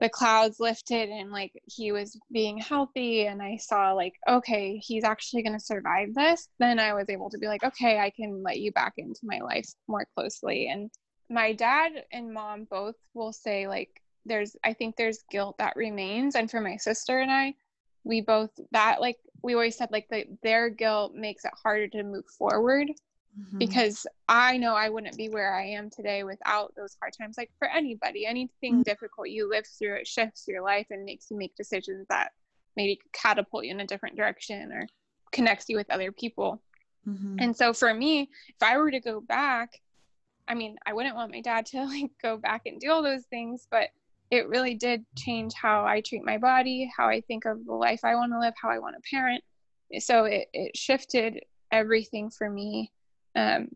the 0.00 0.08
clouds 0.08 0.60
lifted 0.60 1.08
and 1.08 1.30
like 1.32 1.52
he 1.66 1.92
was 1.92 2.18
being 2.30 2.58
healthy 2.58 3.26
and 3.26 3.42
i 3.42 3.56
saw 3.56 3.92
like 3.92 4.14
okay 4.28 4.76
he's 4.76 5.04
actually 5.04 5.42
going 5.42 5.52
to 5.52 5.64
survive 5.64 6.14
this 6.14 6.48
then 6.58 6.78
i 6.78 6.92
was 6.94 7.08
able 7.08 7.28
to 7.28 7.38
be 7.38 7.46
like 7.46 7.64
okay 7.64 7.98
i 7.98 8.10
can 8.10 8.42
let 8.42 8.58
you 8.58 8.70
back 8.72 8.92
into 8.96 9.20
my 9.24 9.38
life 9.40 9.68
more 9.88 10.06
closely. 10.16 10.68
And 10.68 10.90
my 11.30 11.52
dad 11.52 12.04
and 12.12 12.32
mom 12.32 12.66
both 12.70 12.94
will 13.14 13.32
say 13.32 13.66
like 13.66 13.90
there's 14.24 14.56
i 14.64 14.72
think 14.72 14.96
there's 14.96 15.24
guilt 15.30 15.56
that 15.58 15.76
remains. 15.76 16.34
And 16.34 16.50
for 16.50 16.60
my 16.60 16.76
sister 16.76 17.20
and 17.20 17.30
i 17.30 17.54
we 18.04 18.20
both 18.20 18.50
that 18.72 19.00
like 19.00 19.16
we 19.42 19.54
always 19.54 19.76
said 19.76 19.90
like 19.92 20.06
the, 20.10 20.24
their 20.42 20.70
guilt 20.70 21.14
makes 21.14 21.44
it 21.44 21.52
harder 21.62 21.88
to 21.88 22.02
move 22.02 22.24
forward 22.38 22.88
mm-hmm. 23.38 23.58
because 23.58 24.06
I 24.28 24.56
know 24.56 24.74
I 24.74 24.88
wouldn't 24.88 25.16
be 25.16 25.28
where 25.28 25.54
I 25.54 25.64
am 25.66 25.90
today 25.90 26.24
without 26.24 26.74
those 26.76 26.96
hard 27.00 27.14
times. 27.18 27.36
Like 27.36 27.50
for 27.58 27.68
anybody, 27.68 28.26
anything 28.26 28.74
mm-hmm. 28.74 28.82
difficult 28.82 29.28
you 29.28 29.48
live 29.48 29.66
through, 29.66 29.96
it 29.96 30.06
shifts 30.06 30.46
your 30.46 30.62
life 30.62 30.86
and 30.90 31.04
makes 31.04 31.30
you 31.30 31.36
make 31.36 31.56
decisions 31.56 32.06
that 32.08 32.32
maybe 32.76 33.00
catapult 33.12 33.64
you 33.64 33.72
in 33.72 33.80
a 33.80 33.86
different 33.86 34.16
direction 34.16 34.72
or 34.72 34.86
connects 35.32 35.68
you 35.68 35.76
with 35.76 35.90
other 35.90 36.12
people. 36.12 36.62
Mm-hmm. 37.06 37.36
And 37.40 37.56
so 37.56 37.72
for 37.72 37.92
me, 37.92 38.22
if 38.48 38.62
I 38.62 38.76
were 38.78 38.90
to 38.90 39.00
go 39.00 39.20
back, 39.20 39.80
I 40.46 40.54
mean, 40.54 40.76
I 40.86 40.92
wouldn't 40.92 41.16
want 41.16 41.32
my 41.32 41.40
dad 41.40 41.66
to 41.72 41.84
like 41.84 42.10
go 42.22 42.36
back 42.36 42.62
and 42.66 42.80
do 42.80 42.90
all 42.90 43.02
those 43.02 43.24
things, 43.24 43.66
but 43.70 43.88
it 44.30 44.48
really 44.48 44.74
did 44.74 45.04
change 45.16 45.54
how 45.54 45.86
I 45.86 46.02
treat 46.02 46.24
my 46.24 46.36
body, 46.36 46.90
how 46.94 47.08
I 47.08 47.22
think 47.22 47.46
of 47.46 47.64
the 47.64 47.72
life 47.72 48.00
I 48.04 48.14
want 48.14 48.32
to 48.32 48.40
live, 48.40 48.54
how 48.60 48.68
I 48.68 48.78
want 48.78 48.94
to 48.96 49.10
parent. 49.10 49.42
So 50.00 50.24
it, 50.24 50.48
it 50.52 50.76
shifted 50.76 51.40
everything 51.72 52.30
for 52.30 52.50
me 52.50 52.92
um, 53.38 53.68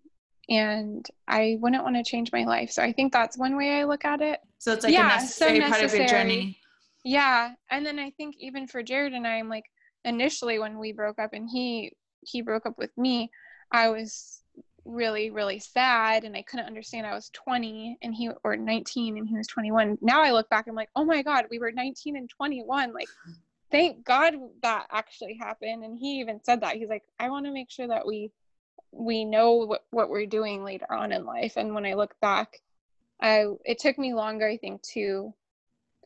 and 0.48 1.06
I 1.28 1.56
wouldn't 1.60 1.84
want 1.84 1.96
to 1.96 2.02
change 2.02 2.32
my 2.32 2.44
life. 2.44 2.70
So 2.70 2.82
I 2.82 2.92
think 2.92 3.12
that's 3.12 3.38
one 3.38 3.56
way 3.56 3.78
I 3.78 3.84
look 3.84 4.04
at 4.04 4.20
it. 4.20 4.40
So 4.58 4.72
it's 4.72 4.84
like 4.84 4.92
yeah, 4.92 5.18
a 5.18 5.20
necessary, 5.20 5.56
so 5.56 5.58
necessary 5.58 5.70
part 5.70 5.92
of 5.92 5.98
your 5.98 6.08
journey. 6.08 6.58
Yeah. 7.04 7.52
And 7.70 7.86
then 7.86 7.98
I 7.98 8.10
think 8.10 8.36
even 8.38 8.66
for 8.66 8.82
Jared 8.82 9.12
and 9.12 9.26
I, 9.26 9.36
I'm 9.36 9.48
like 9.48 9.64
initially 10.04 10.58
when 10.58 10.78
we 10.78 10.92
broke 10.92 11.18
up 11.18 11.32
and 11.32 11.48
he 11.48 11.92
he 12.20 12.42
broke 12.42 12.66
up 12.66 12.78
with 12.78 12.96
me, 12.96 13.30
I 13.70 13.88
was 13.88 14.42
really, 14.84 15.30
really 15.30 15.60
sad 15.60 16.24
and 16.24 16.36
I 16.36 16.42
couldn't 16.42 16.66
understand 16.66 17.06
I 17.06 17.14
was 17.14 17.30
20 17.32 17.98
and 18.02 18.14
he 18.14 18.30
or 18.44 18.56
19 18.56 19.16
and 19.16 19.28
he 19.28 19.36
was 19.36 19.46
21. 19.46 19.98
Now 20.00 20.22
I 20.22 20.32
look 20.32 20.48
back, 20.50 20.66
I'm 20.66 20.74
like, 20.74 20.90
oh 20.96 21.04
my 21.04 21.22
God, 21.22 21.46
we 21.50 21.58
were 21.58 21.72
19 21.72 22.16
and 22.16 22.28
21. 22.28 22.92
Like 22.92 23.08
thank 23.70 24.04
God 24.04 24.34
that 24.62 24.86
actually 24.90 25.38
happened. 25.40 25.84
And 25.84 25.98
he 25.98 26.20
even 26.20 26.40
said 26.44 26.60
that. 26.60 26.76
He's 26.76 26.88
like, 26.88 27.04
I 27.18 27.30
want 27.30 27.46
to 27.46 27.52
make 27.52 27.70
sure 27.70 27.88
that 27.88 28.06
we 28.06 28.30
we 28.92 29.24
know 29.24 29.54
what, 29.54 29.84
what 29.90 30.10
we're 30.10 30.26
doing 30.26 30.62
later 30.62 30.92
on 30.92 31.12
in 31.12 31.24
life. 31.24 31.56
And 31.56 31.74
when 31.74 31.86
i 31.86 31.94
look 31.94 32.14
back 32.20 32.60
i 33.22 33.46
it 33.64 33.78
took 33.78 33.98
me 33.98 34.12
longer 34.12 34.46
i 34.46 34.56
think 34.56 34.82
to 34.82 35.32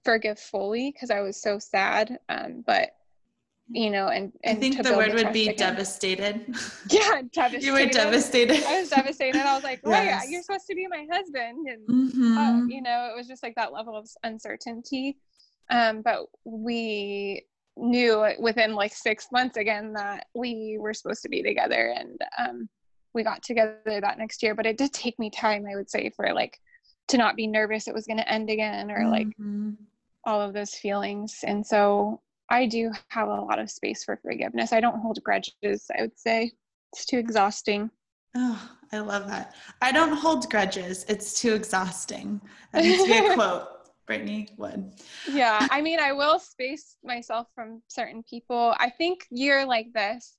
forgive 0.04 0.38
fully 0.38 0.92
because 0.92 1.10
i 1.10 1.20
was 1.20 1.40
so 1.40 1.58
sad 1.58 2.18
um, 2.28 2.62
but 2.64 2.90
you 3.68 3.90
know 3.90 4.06
and, 4.06 4.32
and 4.44 4.58
i 4.58 4.60
think 4.60 4.80
the 4.80 4.96
word 4.96 5.14
would 5.14 5.32
be 5.32 5.48
again. 5.48 5.70
devastated. 5.70 6.54
Yeah 6.88 7.22
devastated 7.32 7.62
you 7.66 7.72
were 7.72 7.86
devastated. 7.86 8.62
i 8.64 8.80
was 8.80 8.90
devastated. 8.90 9.40
I 9.40 9.54
was 9.54 9.64
like 9.64 9.84
wait 9.84 10.04
yes. 10.04 10.30
you're 10.30 10.42
supposed 10.42 10.66
to 10.68 10.76
be 10.76 10.86
my 10.86 11.04
husband. 11.10 11.66
And 11.66 11.88
mm-hmm. 11.88 12.38
uh, 12.38 12.66
you 12.66 12.80
know 12.80 13.10
it 13.12 13.16
was 13.16 13.26
just 13.26 13.42
like 13.42 13.56
that 13.56 13.72
level 13.72 13.96
of 13.96 14.08
uncertainty. 14.22 15.16
Um, 15.68 16.02
but 16.02 16.26
we 16.44 17.44
knew 17.76 18.26
within 18.38 18.74
like 18.74 18.94
six 18.94 19.28
months 19.30 19.56
again 19.56 19.92
that 19.92 20.26
we 20.34 20.76
were 20.80 20.94
supposed 20.94 21.22
to 21.22 21.28
be 21.28 21.42
together 21.42 21.94
and 21.96 22.20
um, 22.38 22.68
we 23.12 23.22
got 23.22 23.42
together 23.42 23.78
that 23.84 24.18
next 24.18 24.42
year 24.42 24.54
but 24.54 24.66
it 24.66 24.78
did 24.78 24.92
take 24.92 25.18
me 25.18 25.28
time 25.30 25.66
i 25.70 25.76
would 25.76 25.90
say 25.90 26.10
for 26.16 26.32
like 26.32 26.58
to 27.08 27.18
not 27.18 27.36
be 27.36 27.46
nervous 27.46 27.88
it 27.88 27.94
was 27.94 28.06
going 28.06 28.18
to 28.18 28.30
end 28.30 28.50
again 28.50 28.90
or 28.90 29.08
like 29.08 29.28
mm-hmm. 29.28 29.70
all 30.24 30.40
of 30.40 30.52
those 30.52 30.74
feelings. 30.74 31.40
And 31.44 31.66
so 31.66 32.20
i 32.48 32.66
do 32.66 32.92
have 33.08 33.28
a 33.28 33.40
lot 33.40 33.58
of 33.58 33.70
space 33.70 34.04
for 34.04 34.18
forgiveness. 34.22 34.72
I 34.72 34.80
don't 34.80 35.00
hold 35.00 35.22
grudges 35.22 35.86
i 35.96 36.02
would 36.02 36.18
say. 36.18 36.52
It's 36.92 37.04
too 37.04 37.18
exhausting. 37.18 37.90
Oh 38.36 38.70
i 38.92 38.98
love 38.98 39.26
that. 39.28 39.54
I 39.82 39.92
don't 39.92 40.16
hold 40.16 40.48
grudges. 40.50 41.04
It's 41.08 41.40
too 41.40 41.54
exhausting. 41.54 42.40
That 42.72 42.84
needs 42.84 43.02
to 43.02 43.08
be 43.08 43.18
a 43.18 43.34
quote 43.34 43.68
Brittney 44.08 44.56
would. 44.58 44.92
yeah, 45.28 45.66
I 45.70 45.82
mean, 45.82 45.98
I 46.00 46.12
will 46.12 46.38
space 46.38 46.96
myself 47.04 47.48
from 47.54 47.82
certain 47.88 48.22
people. 48.22 48.74
I 48.78 48.90
think 48.90 49.26
you're 49.30 49.66
like 49.66 49.92
this. 49.92 50.36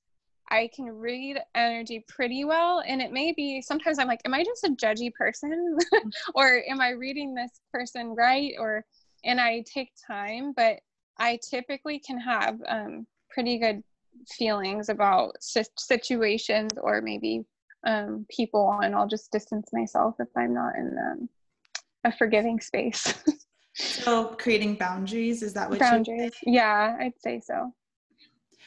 I 0.50 0.70
can 0.74 0.86
read 0.86 1.38
energy 1.54 2.04
pretty 2.08 2.44
well. 2.44 2.82
And 2.86 3.02
it 3.02 3.12
may 3.12 3.32
be 3.32 3.60
sometimes 3.60 3.98
I'm 3.98 4.08
like, 4.08 4.22
am 4.24 4.34
I 4.34 4.44
just 4.44 4.64
a 4.64 4.70
judgy 4.70 5.12
person? 5.12 5.76
or 6.34 6.62
am 6.68 6.80
I 6.80 6.90
reading 6.90 7.34
this 7.34 7.60
person 7.72 8.14
right? 8.14 8.54
Or, 8.58 8.84
and 9.24 9.40
I 9.40 9.64
take 9.72 9.90
time, 10.06 10.52
but 10.56 10.78
I 11.18 11.38
typically 11.48 11.98
can 11.98 12.18
have 12.18 12.58
um, 12.66 13.06
pretty 13.30 13.58
good 13.58 13.82
feelings 14.26 14.88
about 14.88 15.36
situations 15.40 16.72
or 16.80 17.02
maybe 17.02 17.44
um, 17.86 18.26
people, 18.30 18.78
and 18.82 18.94
I'll 18.94 19.08
just 19.08 19.30
distance 19.30 19.68
myself 19.72 20.14
if 20.18 20.28
I'm 20.36 20.54
not 20.54 20.76
in 20.76 20.96
um, 20.98 21.28
a 22.04 22.12
forgiving 22.16 22.60
space. 22.60 23.14
so, 23.78 24.34
creating 24.38 24.74
boundaries 24.74 25.42
is 25.42 25.54
that 25.54 25.70
what 25.70 25.78
you 25.78 25.84
boundaries? 25.84 26.32
Yeah, 26.42 26.96
I'd 26.98 27.20
say 27.20 27.40
so. 27.40 27.72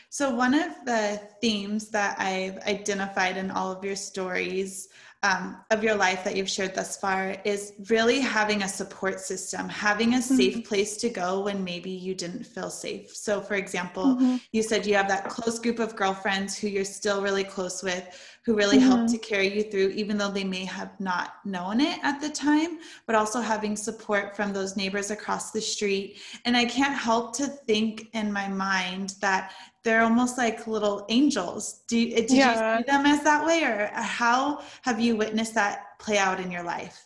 So, 0.10 0.34
one 0.34 0.54
of 0.54 0.72
the 0.86 1.22
themes 1.42 1.90
that 1.90 2.20
I've 2.20 2.58
identified 2.60 3.38
in 3.38 3.52
all 3.52 3.72
of 3.72 3.84
your 3.84 3.96
stories 3.96 4.90
um, 5.24 5.58
of 5.70 5.84
your 5.84 5.94
life 5.94 6.24
that 6.24 6.36
you've 6.36 6.50
shared 6.50 6.74
thus 6.74 6.98
far 6.98 7.36
is 7.46 7.74
really 7.90 8.20
having 8.20 8.64
a 8.64 8.68
support 8.68 9.20
system, 9.20 9.70
having 9.70 10.16
a 10.16 10.18
mm-hmm. 10.18 10.36
safe 10.36 10.68
place 10.68 10.98
to 10.98 11.10
go 11.10 11.42
when 11.42 11.64
maybe 11.64 11.92
you 11.92 12.16
didn't 12.16 12.44
feel 12.44 12.72
safe. 12.72 13.16
So, 13.16 13.40
for 13.40 13.54
example, 13.54 14.16
mm-hmm. 14.16 14.38
you 14.52 14.64
said 14.64 14.86
you 14.86 14.96
have 14.96 15.08
that 15.10 15.30
close 15.30 15.60
group 15.60 15.78
of 15.78 15.96
girlfriends 15.96 16.58
who 16.58 16.68
you're 16.68 16.86
still 16.86 17.22
really 17.22 17.44
close 17.44 17.84
with, 17.84 18.31
who 18.44 18.56
really 18.56 18.78
mm-hmm. 18.78 18.88
helped 18.90 19.12
to 19.12 19.18
carry 19.20 19.56
you 19.56 19.64
through, 19.64 19.90
even 19.90 20.18
though 20.18 20.32
they 20.32 20.44
may 20.44 20.66
have 20.66 21.00
not 21.00 21.36
known 21.46 21.80
it 21.80 22.00
at 22.04 22.20
the 22.20 22.30
time, 22.30 22.80
but 23.06 23.16
also 23.16 23.40
having 23.40 23.76
support 23.76 24.36
from 24.36 24.52
those 24.52 24.76
neighbors 24.76 25.12
across 25.12 25.52
the 25.52 25.62
street. 25.62 26.20
And 26.46 26.58
I 26.58 26.66
can't 26.66 26.98
help 26.98 27.36
to 27.38 27.46
think 27.46 28.08
in 28.14 28.34
my 28.34 28.48
mind 28.48 29.16
that 29.22 29.54
they're 29.84 30.02
almost 30.02 30.38
like 30.38 30.68
little 30.68 31.06
angels. 31.10 31.82
Do 31.88 32.10
did 32.10 32.32
yeah. 32.32 32.78
you 32.78 32.84
see 32.84 32.92
them 32.92 33.06
as 33.06 33.24
that 33.24 33.46
way, 33.46 33.64
or 33.64 33.92
how 33.94 34.64
have 34.84 35.00
you 35.00 35.16
witnessed 35.16 35.56
that 35.56 36.00
play 36.00 36.18
out 36.18 36.40
in 36.40 36.52
your 36.52 36.64
life? 36.64 37.04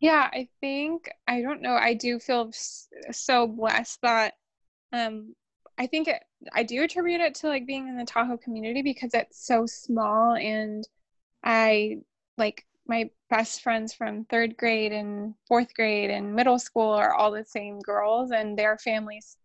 Yeah, 0.00 0.30
I 0.32 0.48
think 0.60 1.10
I 1.28 1.42
don't 1.42 1.62
know. 1.62 1.74
I 1.74 1.94
do 1.94 2.18
feel 2.18 2.50
so 2.52 3.46
blessed 3.46 4.00
that 4.02 4.34
um, 4.92 5.34
I 5.80 5.86
think 5.86 6.08
it, 6.08 6.22
I 6.52 6.62
do 6.62 6.82
attribute 6.82 7.22
it 7.22 7.34
to 7.36 7.48
like 7.48 7.66
being 7.66 7.88
in 7.88 7.96
the 7.96 8.04
Tahoe 8.04 8.36
community 8.36 8.82
because 8.82 9.14
it's 9.14 9.46
so 9.46 9.64
small 9.64 10.34
and 10.34 10.86
I 11.42 12.00
like 12.36 12.66
my 12.86 13.08
best 13.30 13.62
friends 13.62 13.94
from 13.94 14.26
third 14.26 14.58
grade 14.58 14.92
and 14.92 15.34
fourth 15.48 15.72
grade 15.72 16.10
and 16.10 16.34
middle 16.34 16.58
school 16.58 16.90
are 16.90 17.14
all 17.14 17.30
the 17.30 17.46
same 17.46 17.78
girls, 17.78 18.30
and 18.30 18.58
their 18.58 18.76
families 18.76 19.38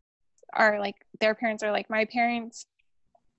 are 0.51 0.77
like 0.77 0.95
their 1.21 1.35
parents 1.35 1.63
are 1.63 1.71
like 1.71 1.89
my 1.89 2.03
parents. 2.03 2.65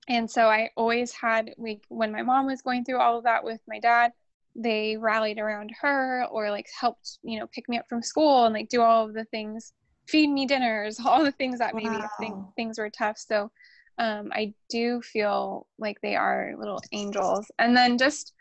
And 0.07 0.31
so 0.31 0.47
I 0.47 0.71
always 0.75 1.11
had 1.11 1.53
like 1.59 1.83
when 1.89 2.11
my 2.11 2.23
mom 2.23 2.47
was 2.47 2.63
going 2.63 2.83
through 2.83 2.99
all 2.99 3.19
of 3.19 3.25
that 3.25 3.43
with 3.43 3.61
my 3.67 3.79
dad, 3.79 4.11
they 4.55 4.97
rallied 4.97 5.37
around 5.37 5.69
her 5.81 6.25
or 6.31 6.49
like 6.49 6.67
helped, 6.79 7.19
you 7.21 7.37
know, 7.37 7.45
pick 7.45 7.69
me 7.69 7.77
up 7.77 7.87
from 7.87 8.01
school 8.01 8.45
and 8.45 8.55
like 8.55 8.69
do 8.69 8.81
all 8.81 9.05
of 9.05 9.13
the 9.13 9.25
things, 9.25 9.73
feed 10.07 10.27
me 10.27 10.45
dinners, 10.45 10.99
all 11.05 11.23
the 11.23 11.31
things 11.31 11.59
that 11.59 11.75
maybe 11.75 11.89
wow. 11.89 12.09
think 12.19 12.35
things 12.55 12.79
were 12.79 12.89
tough. 12.89 13.17
So 13.17 13.51
um, 13.97 14.31
I 14.33 14.53
do 14.69 15.01
feel 15.01 15.67
like 15.77 15.99
they 16.01 16.15
are 16.15 16.53
little 16.57 16.81
angels. 16.91 17.49
And 17.59 17.75
then 17.75 17.97
just, 17.97 18.33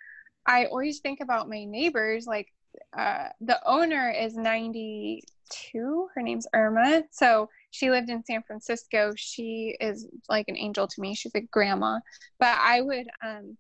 I 0.47 0.67
always 0.67 1.01
think 1.01 1.21
about 1.21 1.49
my 1.49 1.64
neighbors. 1.64 2.27
Like 2.27 2.49
uh, 2.97 3.29
the 3.41 3.61
owner 3.67 4.11
is 4.11 4.37
92. 4.37 6.09
Her 6.14 6.23
name's 6.23 6.47
Irma. 6.53 7.05
So 7.11 7.49
she 7.71 7.91
lived 7.91 8.11
in 8.11 8.25
San 8.25 8.43
Francisco. 8.43 9.12
She 9.17 9.77
is 9.81 10.07
like 10.29 10.49
an 10.49 10.57
angel 10.57 10.87
to 10.87 11.01
me. 11.01 11.14
She's 11.14 11.35
a 11.35 11.41
grandma. 11.41 12.01
But 12.39 12.59
I 12.61 12.83
would 12.83 13.09
um, 13.23 13.57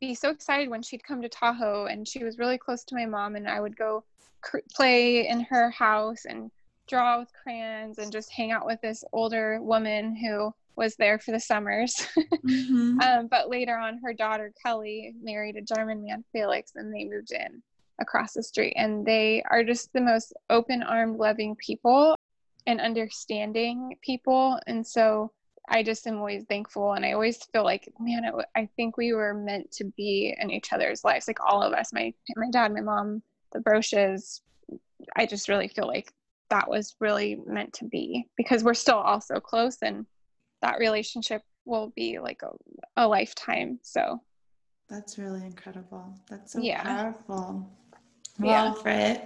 be 0.00 0.14
so 0.14 0.30
excited 0.30 0.70
when 0.70 0.82
she'd 0.82 1.04
come 1.04 1.22
to 1.22 1.28
Tahoe, 1.28 1.86
and 1.86 2.06
she 2.06 2.24
was 2.24 2.38
really 2.38 2.58
close 2.58 2.84
to 2.84 2.94
my 2.94 3.06
mom, 3.06 3.36
and 3.36 3.48
I 3.48 3.60
would 3.60 3.76
go 3.76 4.04
cr- 4.40 4.58
play 4.74 5.28
in 5.28 5.40
her 5.40 5.70
house 5.70 6.24
and 6.24 6.50
draw 6.88 7.18
with 7.18 7.28
crayons 7.42 7.98
and 7.98 8.10
just 8.10 8.32
hang 8.32 8.50
out 8.50 8.66
with 8.66 8.80
this 8.80 9.04
older 9.12 9.60
woman 9.62 10.16
who 10.16 10.52
was 10.76 10.96
there 10.96 11.18
for 11.18 11.32
the 11.32 11.40
summers. 11.40 12.06
Mm-hmm. 12.48 13.00
um, 13.00 13.26
but 13.30 13.50
later 13.50 13.76
on, 13.76 14.00
her 14.02 14.14
daughter 14.14 14.52
Kelly 14.64 15.12
married 15.22 15.56
a 15.56 15.60
German 15.60 16.02
man, 16.02 16.24
Felix, 16.32 16.72
and 16.76 16.94
they 16.94 17.04
moved 17.04 17.30
in 17.32 17.62
across 18.00 18.32
the 18.32 18.42
street. 18.42 18.72
And 18.76 19.04
they 19.04 19.42
are 19.50 19.62
just 19.62 19.92
the 19.92 20.00
most 20.00 20.32
open 20.48 20.82
armed, 20.82 21.18
loving 21.18 21.56
people 21.56 22.14
and 22.66 22.80
understanding 22.80 23.96
people. 24.02 24.58
And 24.66 24.86
so 24.86 25.32
I 25.68 25.82
just 25.82 26.06
am 26.06 26.18
always 26.18 26.44
thankful. 26.44 26.94
And 26.94 27.04
I 27.04 27.12
always 27.12 27.36
feel 27.52 27.64
like, 27.64 27.92
man, 28.00 28.24
it, 28.24 28.34
I 28.56 28.68
think 28.76 28.96
we 28.96 29.12
were 29.12 29.34
meant 29.34 29.70
to 29.72 29.84
be 29.84 30.34
in 30.40 30.50
each 30.50 30.72
other's 30.72 31.04
lives, 31.04 31.28
like 31.28 31.40
all 31.44 31.62
of 31.62 31.74
us 31.74 31.92
my, 31.92 32.14
my 32.36 32.48
dad, 32.50 32.72
my 32.72 32.80
mom, 32.80 33.22
the 33.52 33.60
Broches. 33.60 34.40
I 35.16 35.26
just 35.26 35.48
really 35.48 35.68
feel 35.68 35.86
like 35.86 36.12
that 36.50 36.68
was 36.68 36.96
really 37.00 37.40
meant 37.46 37.72
to 37.74 37.84
be 37.84 38.26
because 38.36 38.64
we're 38.64 38.74
still 38.74 38.96
also 38.96 39.40
close 39.40 39.78
and 39.82 40.06
that 40.62 40.78
relationship 40.78 41.42
will 41.64 41.92
be 41.94 42.18
like 42.18 42.40
a, 42.42 42.50
a 42.96 43.06
lifetime. 43.06 43.78
So 43.82 44.20
that's 44.88 45.18
really 45.18 45.44
incredible. 45.44 46.14
That's 46.28 46.52
so 46.52 46.60
yeah. 46.60 46.82
powerful. 46.82 47.70
Well, 48.38 48.80
yeah. 48.84 49.20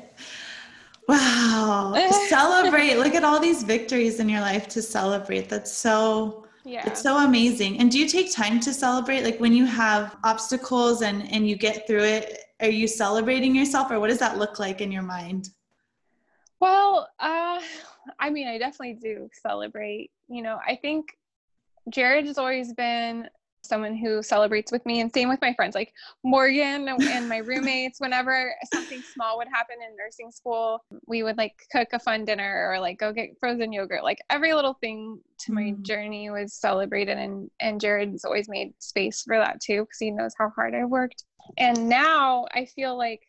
Wow. 1.09 2.11
celebrate. 2.29 2.97
Look 2.97 3.15
at 3.15 3.25
all 3.25 3.41
these 3.41 3.63
victories 3.63 4.21
in 4.21 4.29
your 4.29 4.41
life 4.41 4.69
to 4.69 4.83
celebrate. 4.83 5.49
That's 5.49 5.73
so 5.73 6.47
yeah. 6.65 6.87
It's 6.87 7.03
so 7.03 7.25
amazing. 7.25 7.81
And 7.81 7.91
do 7.91 7.99
you 7.99 8.07
take 8.07 8.33
time 8.33 8.61
to 8.61 8.73
celebrate 8.73 9.25
like 9.25 9.41
when 9.41 9.53
you 9.53 9.67
have 9.67 10.17
obstacles 10.23 11.03
and 11.03 11.31
and 11.33 11.49
you 11.49 11.57
get 11.57 11.87
through 11.87 12.05
it, 12.05 12.39
are 12.61 12.69
you 12.69 12.87
celebrating 12.87 13.55
yourself 13.55 13.91
or 13.91 13.99
what 13.99 14.09
does 14.09 14.21
that 14.21 14.39
look 14.39 14.59
like 14.59 14.81
in 14.81 14.93
your 14.93 15.03
mind? 15.03 15.49
Well, 16.63 17.09
uh 17.19 17.61
I 18.21 18.31
mean, 18.31 18.49
I 18.49 18.59
definitely 18.59 18.95
do 18.95 19.29
celebrate. 19.43 20.11
You 20.29 20.43
know, 20.43 20.59
I 20.67 20.77
think 20.77 21.07
Jared 21.91 22.27
has 22.27 22.39
always 22.39 22.73
been 22.73 23.29
someone 23.65 23.97
who 23.97 24.23
celebrates 24.23 24.73
with 24.73 24.85
me 24.85 25.01
and 25.01 25.13
same 25.13 25.29
with 25.29 25.41
my 25.41 25.55
friends 25.55 25.77
like 25.77 25.93
morgan 26.25 26.89
and 26.89 27.29
my 27.29 27.37
roommates 27.47 28.01
whenever 28.01 28.53
something 28.75 29.01
small 29.03 29.39
would 29.39 29.47
happen 29.47 29.77
in 29.89 29.97
nursing 29.97 30.33
school 30.33 30.85
we 31.07 31.23
would 31.23 31.39
like 31.39 31.55
cook 31.71 31.87
a 31.93 31.99
fun 32.01 32.25
dinner 32.25 32.69
or 32.73 32.81
like 32.81 32.99
go 32.99 33.13
get 33.13 33.39
frozen 33.39 33.73
yogurt 33.73 34.03
like 34.03 34.19
every 34.31 34.53
little 34.53 34.75
thing 34.81 35.17
to 35.39 35.53
my 35.53 35.63
mm. 35.63 35.83
journey 35.83 36.29
was 36.29 36.53
celebrated 36.53 37.17
and 37.19 37.49
and 37.61 37.81
jared's 37.81 38.25
always 38.25 38.49
made 38.49 38.75
space 38.81 39.23
for 39.23 39.39
that 39.39 39.61
too 39.61 39.83
because 39.83 39.99
he 40.01 40.11
knows 40.11 40.35
how 40.37 40.51
hard 40.51 40.75
i 40.75 40.85
worked 40.85 41.23
and 41.57 41.89
now 41.89 42.45
i 42.55 42.65
feel 42.65 42.99
like 42.99 43.21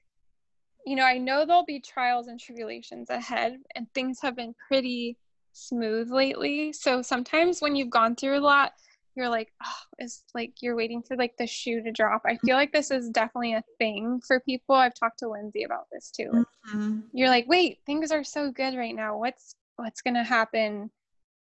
you 0.85 0.95
know 0.95 1.03
i 1.03 1.17
know 1.17 1.45
there'll 1.45 1.65
be 1.65 1.79
trials 1.79 2.27
and 2.27 2.39
tribulations 2.39 3.09
ahead 3.09 3.57
and 3.75 3.87
things 3.93 4.19
have 4.21 4.35
been 4.35 4.55
pretty 4.67 5.17
smooth 5.53 6.11
lately. 6.11 6.73
So 6.73 7.01
sometimes 7.01 7.61
when 7.61 7.75
you've 7.75 7.89
gone 7.89 8.15
through 8.15 8.37
a 8.37 8.41
lot, 8.41 8.73
you're 9.15 9.29
like, 9.29 9.53
oh, 9.63 9.75
it's 9.99 10.23
like 10.33 10.53
you're 10.61 10.75
waiting 10.75 11.03
for 11.03 11.15
like 11.15 11.37
the 11.37 11.45
shoe 11.45 11.81
to 11.83 11.91
drop. 11.91 12.23
I 12.25 12.37
feel 12.37 12.55
like 12.55 12.73
this 12.73 12.89
is 12.89 13.09
definitely 13.09 13.53
a 13.53 13.63
thing 13.77 14.19
for 14.25 14.39
people. 14.39 14.75
I've 14.75 14.95
talked 14.95 15.19
to 15.19 15.29
Lindsay 15.29 15.63
about 15.63 15.85
this 15.91 16.09
too. 16.09 16.45
Mm-hmm. 16.73 16.99
You're 17.13 17.29
like, 17.29 17.47
wait, 17.47 17.79
things 17.85 18.11
are 18.11 18.23
so 18.23 18.51
good 18.51 18.75
right 18.75 18.95
now. 18.95 19.17
What's 19.17 19.55
what's 19.75 20.01
gonna 20.01 20.23
happen? 20.23 20.89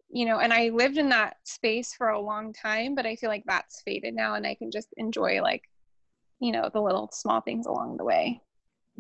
You 0.10 0.26
know, 0.26 0.39
and 0.39 0.52
I 0.52 0.70
lived 0.70 0.98
in 0.98 1.08
that 1.10 1.38
space 1.46 1.94
for 1.94 2.10
a 2.10 2.20
long 2.20 2.52
time, 2.52 2.94
but 2.94 3.06
I 3.06 3.16
feel 3.16 3.30
like 3.30 3.46
that's 3.46 3.82
faded 3.84 4.14
now 4.14 4.36
and 4.36 4.46
I 4.46 4.56
can 4.56 4.70
just 4.70 4.89
enjoy 4.98 5.42
like, 5.42 5.64
you 6.42 6.52
know, 6.52 6.70
the 6.74 6.82
little 6.82 7.10
small 7.14 7.39
things 7.39 7.66
along 7.68 7.96
the 7.96 8.04
way 8.04 8.42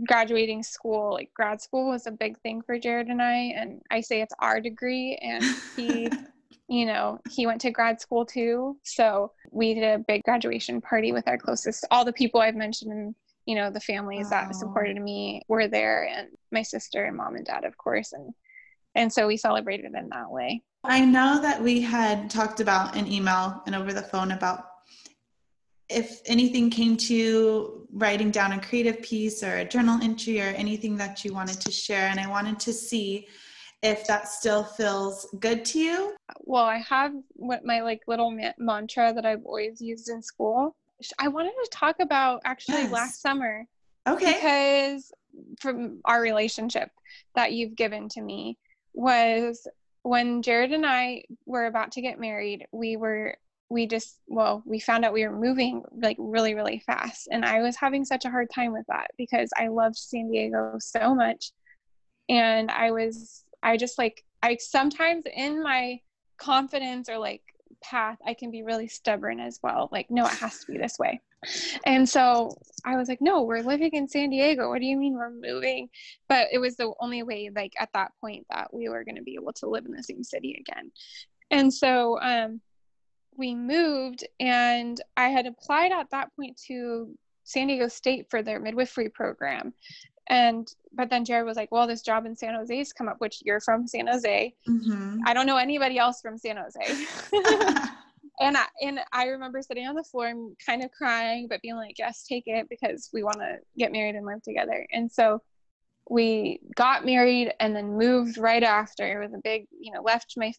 graduating 0.07 0.63
school, 0.63 1.13
like 1.13 1.31
grad 1.33 1.61
school 1.61 1.89
was 1.89 2.07
a 2.07 2.11
big 2.11 2.39
thing 2.39 2.61
for 2.61 2.77
Jared 2.79 3.07
and 3.07 3.21
I. 3.21 3.53
And 3.55 3.81
I 3.91 4.01
say 4.01 4.21
it's 4.21 4.33
our 4.39 4.59
degree, 4.59 5.17
and 5.21 5.43
he, 5.75 6.09
you 6.69 6.85
know, 6.85 7.19
he 7.29 7.45
went 7.45 7.61
to 7.61 7.71
grad 7.71 8.01
school 8.01 8.25
too. 8.25 8.77
So 8.83 9.31
we 9.51 9.73
did 9.73 9.83
a 9.83 9.99
big 9.99 10.23
graduation 10.23 10.81
party 10.81 11.11
with 11.11 11.27
our 11.27 11.37
closest, 11.37 11.85
all 11.91 12.05
the 12.05 12.13
people 12.13 12.41
I've 12.41 12.55
mentioned, 12.55 12.91
and, 12.91 13.15
you 13.45 13.55
know, 13.55 13.69
the 13.69 13.79
families 13.79 14.29
wow. 14.31 14.45
that 14.45 14.55
supported 14.55 15.01
me 15.01 15.41
were 15.47 15.67
there, 15.67 16.07
and 16.07 16.29
my 16.51 16.61
sister 16.61 17.05
and 17.05 17.17
mom 17.17 17.35
and 17.35 17.45
dad, 17.45 17.63
of 17.63 17.77
course. 17.77 18.13
And, 18.13 18.33
and 18.95 19.11
so 19.11 19.27
we 19.27 19.37
celebrated 19.37 19.93
in 19.95 20.09
that 20.09 20.31
way. 20.31 20.63
I 20.83 21.05
know 21.05 21.39
that 21.41 21.61
we 21.61 21.81
had 21.81 22.29
talked 22.29 22.59
about 22.59 22.95
an 22.95 23.11
email 23.11 23.61
and 23.67 23.75
over 23.75 23.93
the 23.93 24.01
phone 24.01 24.31
about 24.31 24.70
if 25.91 26.21
anything 26.25 26.69
came 26.69 26.95
to 26.95 27.87
writing 27.93 28.31
down 28.31 28.53
a 28.53 28.61
creative 28.61 29.01
piece 29.01 29.43
or 29.43 29.57
a 29.57 29.65
journal 29.65 29.99
entry 30.01 30.39
or 30.39 30.45
anything 30.45 30.95
that 30.97 31.25
you 31.25 31.33
wanted 31.33 31.59
to 31.61 31.71
share 31.71 32.07
and 32.07 32.19
i 32.19 32.27
wanted 32.27 32.59
to 32.59 32.73
see 32.73 33.27
if 33.83 34.05
that 34.05 34.27
still 34.27 34.63
feels 34.63 35.27
good 35.39 35.65
to 35.65 35.79
you? 35.79 36.15
Well 36.41 36.65
i 36.65 36.77
have 36.77 37.13
what 37.33 37.65
my 37.65 37.81
like 37.81 38.01
little 38.07 38.31
ma- 38.31 38.53
mantra 38.57 39.13
that 39.13 39.25
i've 39.25 39.43
always 39.45 39.81
used 39.81 40.09
in 40.09 40.21
school. 40.21 40.75
I 41.17 41.27
wanted 41.29 41.53
to 41.63 41.69
talk 41.71 41.95
about 41.99 42.41
actually 42.45 42.83
yes. 42.83 42.91
last 42.91 43.21
summer. 43.21 43.65
Okay. 44.07 44.33
Because 44.33 45.11
from 45.59 45.99
our 46.05 46.21
relationship 46.21 46.89
that 47.35 47.53
you've 47.53 47.75
given 47.75 48.09
to 48.09 48.21
me 48.21 48.57
was 48.93 49.67
when 50.03 50.41
jared 50.41 50.71
and 50.71 50.85
i 50.85 51.23
were 51.45 51.67
about 51.67 51.91
to 51.91 52.01
get 52.01 52.19
married 52.19 52.65
we 52.71 52.97
were 52.97 53.35
we 53.71 53.87
just 53.87 54.19
well 54.27 54.61
we 54.65 54.79
found 54.79 55.05
out 55.05 55.13
we 55.13 55.25
were 55.25 55.35
moving 55.35 55.81
like 55.95 56.17
really 56.19 56.53
really 56.53 56.83
fast. 56.85 57.29
And 57.31 57.45
i 57.45 57.61
was 57.61 57.75
having 57.77 58.03
such 58.03 58.25
a 58.25 58.29
hard 58.29 58.49
time 58.53 58.73
with 58.73 58.85
that 58.87 59.07
because 59.17 59.49
i 59.57 59.67
loved 59.69 59.95
san 59.95 60.29
diego 60.29 60.75
so 60.79 61.15
much. 61.15 61.51
And 62.29 62.69
i 62.69 62.91
was 62.91 63.45
i 63.63 63.77
just 63.77 63.97
like 63.97 64.23
i 64.43 64.57
sometimes 64.59 65.23
in 65.33 65.63
my 65.63 65.99
confidence 66.37 67.07
or 67.09 67.17
like 67.17 67.41
path 67.81 68.17
i 68.27 68.33
can 68.33 68.51
be 68.51 68.61
really 68.61 68.87
stubborn 68.87 69.39
as 69.39 69.59
well. 69.63 69.89
Like 69.91 70.11
no 70.11 70.25
it 70.25 70.33
has 70.33 70.59
to 70.59 70.71
be 70.71 70.77
this 70.77 70.99
way. 70.99 71.21
And 71.85 72.07
so 72.07 72.55
i 72.83 72.97
was 72.97 73.07
like 73.07 73.21
no 73.21 73.43
we're 73.43 73.61
living 73.61 73.91
in 73.93 74.07
san 74.07 74.29
diego. 74.31 74.69
What 74.69 74.81
do 74.81 74.85
you 74.85 74.97
mean 74.97 75.13
we're 75.13 75.31
moving? 75.31 75.87
But 76.27 76.47
it 76.51 76.59
was 76.59 76.75
the 76.75 76.91
only 76.99 77.23
way 77.23 77.49
like 77.55 77.73
at 77.79 77.89
that 77.93 78.11
point 78.19 78.45
that 78.49 78.73
we 78.73 78.89
were 78.89 79.05
going 79.05 79.15
to 79.15 79.23
be 79.23 79.35
able 79.35 79.53
to 79.53 79.69
live 79.69 79.85
in 79.85 79.93
the 79.93 80.03
same 80.03 80.23
city 80.25 80.57
again. 80.59 80.91
And 81.49 81.73
so 81.73 82.19
um 82.21 82.59
we 83.41 83.55
moved 83.55 84.23
and 84.39 85.01
I 85.17 85.29
had 85.29 85.47
applied 85.47 85.91
at 85.91 86.11
that 86.11 86.29
point 86.35 86.61
to 86.67 87.17
San 87.43 87.67
Diego 87.67 87.87
State 87.87 88.29
for 88.29 88.43
their 88.43 88.59
midwifery 88.59 89.09
program. 89.09 89.73
And 90.29 90.71
but 90.93 91.09
then 91.09 91.25
Jared 91.25 91.47
was 91.47 91.57
like, 91.57 91.71
Well, 91.71 91.87
this 91.87 92.03
job 92.03 92.27
in 92.27 92.35
San 92.35 92.53
Jose's 92.53 92.93
come 92.93 93.09
up, 93.09 93.15
which 93.17 93.41
you're 93.43 93.59
from 93.59 93.87
San 93.87 94.05
Jose. 94.05 94.53
Mm-hmm. 94.69 95.21
I 95.25 95.33
don't 95.33 95.47
know 95.47 95.57
anybody 95.57 95.97
else 95.97 96.21
from 96.21 96.37
San 96.37 96.57
Jose. 96.57 97.05
and 98.39 98.55
I 98.55 98.65
and 98.81 98.99
I 99.11 99.25
remember 99.25 99.63
sitting 99.63 99.87
on 99.87 99.95
the 99.95 100.03
floor 100.03 100.27
and 100.27 100.55
kind 100.63 100.83
of 100.83 100.91
crying, 100.91 101.47
but 101.49 101.63
being 101.63 101.77
like, 101.77 101.97
Yes, 101.97 102.23
take 102.23 102.43
it 102.45 102.69
because 102.69 103.09
we 103.11 103.23
want 103.23 103.39
to 103.39 103.57
get 103.75 103.91
married 103.91 104.15
and 104.15 104.27
live 104.27 104.43
together. 104.43 104.85
And 104.93 105.11
so 105.11 105.41
we 106.09 106.59
got 106.75 107.05
married 107.05 107.53
and 107.59 107.75
then 107.75 107.97
moved 107.97 108.37
right 108.37 108.63
after. 108.63 109.05
It 109.05 109.23
was 109.23 109.33
a 109.33 109.41
big, 109.43 109.65
you 109.71 109.93
know, 109.93 110.01
left 110.01 110.33
my 110.37 110.53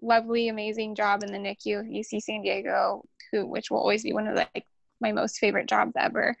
lovely, 0.00 0.48
amazing 0.48 0.94
job 0.94 1.22
in 1.22 1.32
the 1.32 1.38
NICU, 1.38 1.82
UC 1.90 2.20
San 2.20 2.42
Diego, 2.42 3.02
who 3.32 3.46
which 3.46 3.70
will 3.70 3.78
always 3.78 4.02
be 4.02 4.12
one 4.12 4.26
of 4.26 4.36
the, 4.36 4.46
like 4.54 4.66
my 5.00 5.12
most 5.12 5.38
favorite 5.38 5.68
jobs 5.68 5.92
ever, 5.96 6.36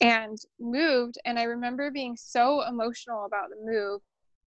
and 0.00 0.38
moved. 0.58 1.18
And 1.24 1.38
I 1.38 1.44
remember 1.44 1.90
being 1.90 2.16
so 2.16 2.62
emotional 2.62 3.26
about 3.26 3.50
the 3.50 3.64
move 3.64 4.00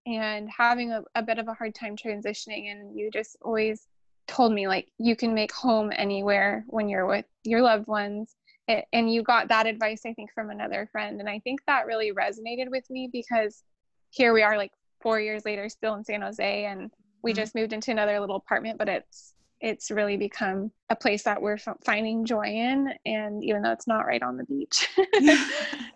and 0.05 0.49
having 0.55 0.91
a, 0.91 1.03
a 1.15 1.23
bit 1.23 1.37
of 1.37 1.47
a 1.47 1.53
hard 1.53 1.75
time 1.75 1.95
transitioning. 1.95 2.71
And 2.71 2.97
you 2.97 3.09
just 3.11 3.37
always 3.41 3.87
told 4.27 4.51
me 4.51 4.67
like 4.67 4.87
you 4.97 5.15
can 5.15 5.33
make 5.33 5.53
home 5.53 5.91
anywhere 5.95 6.65
when 6.67 6.89
you're 6.89 7.07
with 7.07 7.25
your 7.43 7.61
loved 7.61 7.87
ones 7.87 8.35
it, 8.67 8.85
and 8.93 9.11
you 9.13 9.23
got 9.23 9.47
that 9.49 9.67
advice 9.67 10.01
i 10.05 10.13
think 10.13 10.31
from 10.33 10.49
another 10.49 10.87
friend 10.91 11.19
and 11.19 11.29
i 11.29 11.39
think 11.39 11.59
that 11.65 11.85
really 11.85 12.11
resonated 12.11 12.69
with 12.69 12.89
me 12.89 13.09
because 13.11 13.63
here 14.09 14.33
we 14.33 14.43
are 14.43 14.57
like 14.57 14.71
four 15.01 15.19
years 15.19 15.45
later 15.45 15.69
still 15.69 15.95
in 15.95 16.03
san 16.03 16.21
jose 16.21 16.65
and 16.65 16.91
we 17.23 17.31
mm-hmm. 17.31 17.37
just 17.37 17.55
moved 17.55 17.73
into 17.73 17.91
another 17.91 18.19
little 18.19 18.35
apartment 18.35 18.77
but 18.77 18.89
it's 18.89 19.33
it's 19.59 19.89
really 19.89 20.17
become 20.17 20.71
a 20.89 20.95
place 20.95 21.23
that 21.23 21.41
we're 21.41 21.57
finding 21.83 22.25
joy 22.25 22.45
in 22.45 22.93
and 23.05 23.43
even 23.43 23.61
though 23.61 23.71
it's 23.71 23.87
not 23.87 24.05
right 24.05 24.21
on 24.21 24.37
the 24.37 24.43
beach 24.43 24.87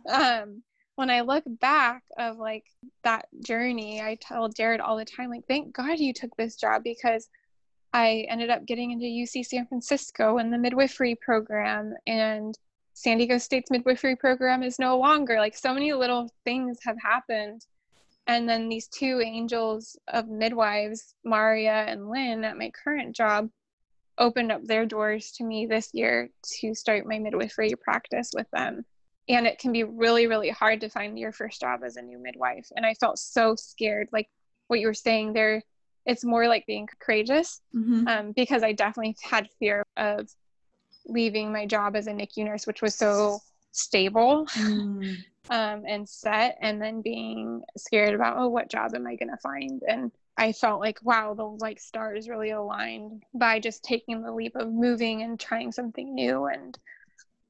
um, 0.11 0.63
when 0.95 1.09
i 1.09 1.21
look 1.21 1.43
back 1.59 2.03
of 2.17 2.37
like 2.37 2.65
that 3.03 3.25
journey 3.45 4.01
i 4.01 4.17
tell 4.19 4.49
jared 4.49 4.81
all 4.81 4.97
the 4.97 5.05
time 5.05 5.29
like 5.29 5.45
thank 5.47 5.73
god 5.73 5.99
you 5.99 6.13
took 6.13 6.35
this 6.37 6.55
job 6.55 6.81
because 6.83 7.27
i 7.93 8.25
ended 8.29 8.49
up 8.49 8.65
getting 8.65 8.91
into 8.91 9.05
uc 9.05 9.45
san 9.45 9.65
francisco 9.67 10.37
in 10.37 10.51
the 10.51 10.57
midwifery 10.57 11.15
program 11.15 11.93
and 12.07 12.57
san 12.93 13.17
diego 13.17 13.37
state's 13.37 13.71
midwifery 13.71 14.15
program 14.15 14.63
is 14.63 14.79
no 14.79 14.97
longer 14.97 15.37
like 15.37 15.55
so 15.55 15.73
many 15.73 15.93
little 15.93 16.29
things 16.45 16.77
have 16.83 16.97
happened 17.01 17.65
and 18.27 18.47
then 18.47 18.69
these 18.69 18.87
two 18.87 19.21
angels 19.23 19.97
of 20.07 20.29
midwives, 20.29 21.15
Maria 21.23 21.85
and 21.87 22.09
Lynn, 22.09 22.43
at 22.43 22.57
my 22.57 22.71
current 22.71 23.15
job, 23.15 23.49
opened 24.17 24.51
up 24.51 24.63
their 24.63 24.85
doors 24.85 25.31
to 25.33 25.43
me 25.43 25.65
this 25.65 25.89
year 25.93 26.29
to 26.59 26.75
start 26.75 27.07
my 27.07 27.17
midwifery 27.17 27.73
practice 27.75 28.31
with 28.33 28.49
them. 28.51 28.85
And 29.27 29.47
it 29.47 29.59
can 29.59 29.71
be 29.71 29.83
really, 29.83 30.27
really 30.27 30.49
hard 30.49 30.81
to 30.81 30.89
find 30.89 31.17
your 31.17 31.31
first 31.31 31.61
job 31.61 31.81
as 31.83 31.95
a 31.95 32.01
new 32.01 32.19
midwife. 32.19 32.67
And 32.75 32.85
I 32.85 32.93
felt 32.95 33.17
so 33.17 33.55
scared, 33.55 34.09
like 34.11 34.29
what 34.67 34.79
you 34.79 34.87
were 34.87 34.93
saying 34.93 35.33
there. 35.33 35.63
It's 36.05 36.23
more 36.23 36.47
like 36.47 36.65
being 36.65 36.87
courageous 36.99 37.61
mm-hmm. 37.75 38.07
um, 38.07 38.31
because 38.31 38.63
I 38.63 38.71
definitely 38.71 39.15
had 39.21 39.49
fear 39.59 39.83
of 39.97 40.29
leaving 41.05 41.51
my 41.51 41.65
job 41.65 41.95
as 41.95 42.07
a 42.07 42.11
NICU 42.11 42.45
nurse, 42.45 42.65
which 42.65 42.81
was 42.81 42.95
so 42.95 43.39
stable. 43.71 44.45
Mm 44.53 45.17
um, 45.49 45.83
and 45.87 46.07
set 46.07 46.57
and 46.61 46.81
then 46.81 47.01
being 47.01 47.61
scared 47.77 48.13
about 48.13 48.37
oh 48.37 48.47
what 48.47 48.69
job 48.69 48.93
am 48.93 49.07
i 49.07 49.15
going 49.15 49.29
to 49.29 49.37
find 49.37 49.81
and 49.87 50.11
i 50.37 50.51
felt 50.51 50.79
like 50.79 50.99
wow 51.03 51.33
the 51.33 51.43
like 51.43 51.79
stars 51.79 52.29
really 52.29 52.51
aligned 52.51 53.23
by 53.33 53.59
just 53.59 53.83
taking 53.83 54.21
the 54.21 54.31
leap 54.31 54.55
of 54.55 54.71
moving 54.71 55.23
and 55.23 55.39
trying 55.39 55.71
something 55.71 56.13
new 56.13 56.45
and 56.45 56.77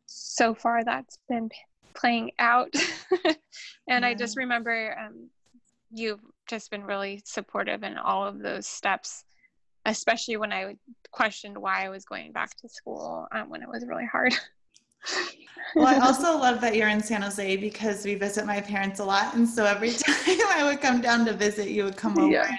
so 0.05 0.53
far 0.53 0.83
that's 0.83 1.17
been 1.27 1.49
playing 1.93 2.31
out 2.39 2.73
and 3.25 4.03
yeah. 4.03 4.07
i 4.07 4.13
just 4.13 4.37
remember 4.37 4.97
um, 4.99 5.29
you've 5.93 6.21
just 6.47 6.71
been 6.71 6.83
really 6.83 7.21
supportive 7.25 7.83
in 7.83 7.97
all 7.97 8.25
of 8.27 8.39
those 8.39 8.67
steps 8.67 9.23
especially 9.85 10.37
when 10.37 10.53
i 10.53 10.75
questioned 11.11 11.57
why 11.57 11.85
i 11.85 11.89
was 11.89 12.05
going 12.05 12.31
back 12.31 12.55
to 12.57 12.69
school 12.69 13.27
um, 13.31 13.49
when 13.49 13.61
it 13.61 13.69
was 13.69 13.85
really 13.87 14.05
hard 14.05 14.33
well, 15.75 15.87
I 15.87 16.05
also 16.05 16.37
love 16.37 16.61
that 16.61 16.75
you're 16.75 16.87
in 16.87 17.01
San 17.01 17.23
Jose 17.23 17.57
because 17.57 18.05
we 18.05 18.15
visit 18.15 18.45
my 18.45 18.61
parents 18.61 18.99
a 18.99 19.03
lot. 19.03 19.33
And 19.33 19.47
so 19.49 19.65
every 19.65 19.91
time 19.93 20.47
I 20.49 20.63
would 20.63 20.79
come 20.79 21.01
down 21.01 21.25
to 21.25 21.33
visit, 21.33 21.69
you 21.69 21.85
would 21.85 21.97
come 21.97 22.17
over. 22.19 22.31
Yeah. 22.31 22.55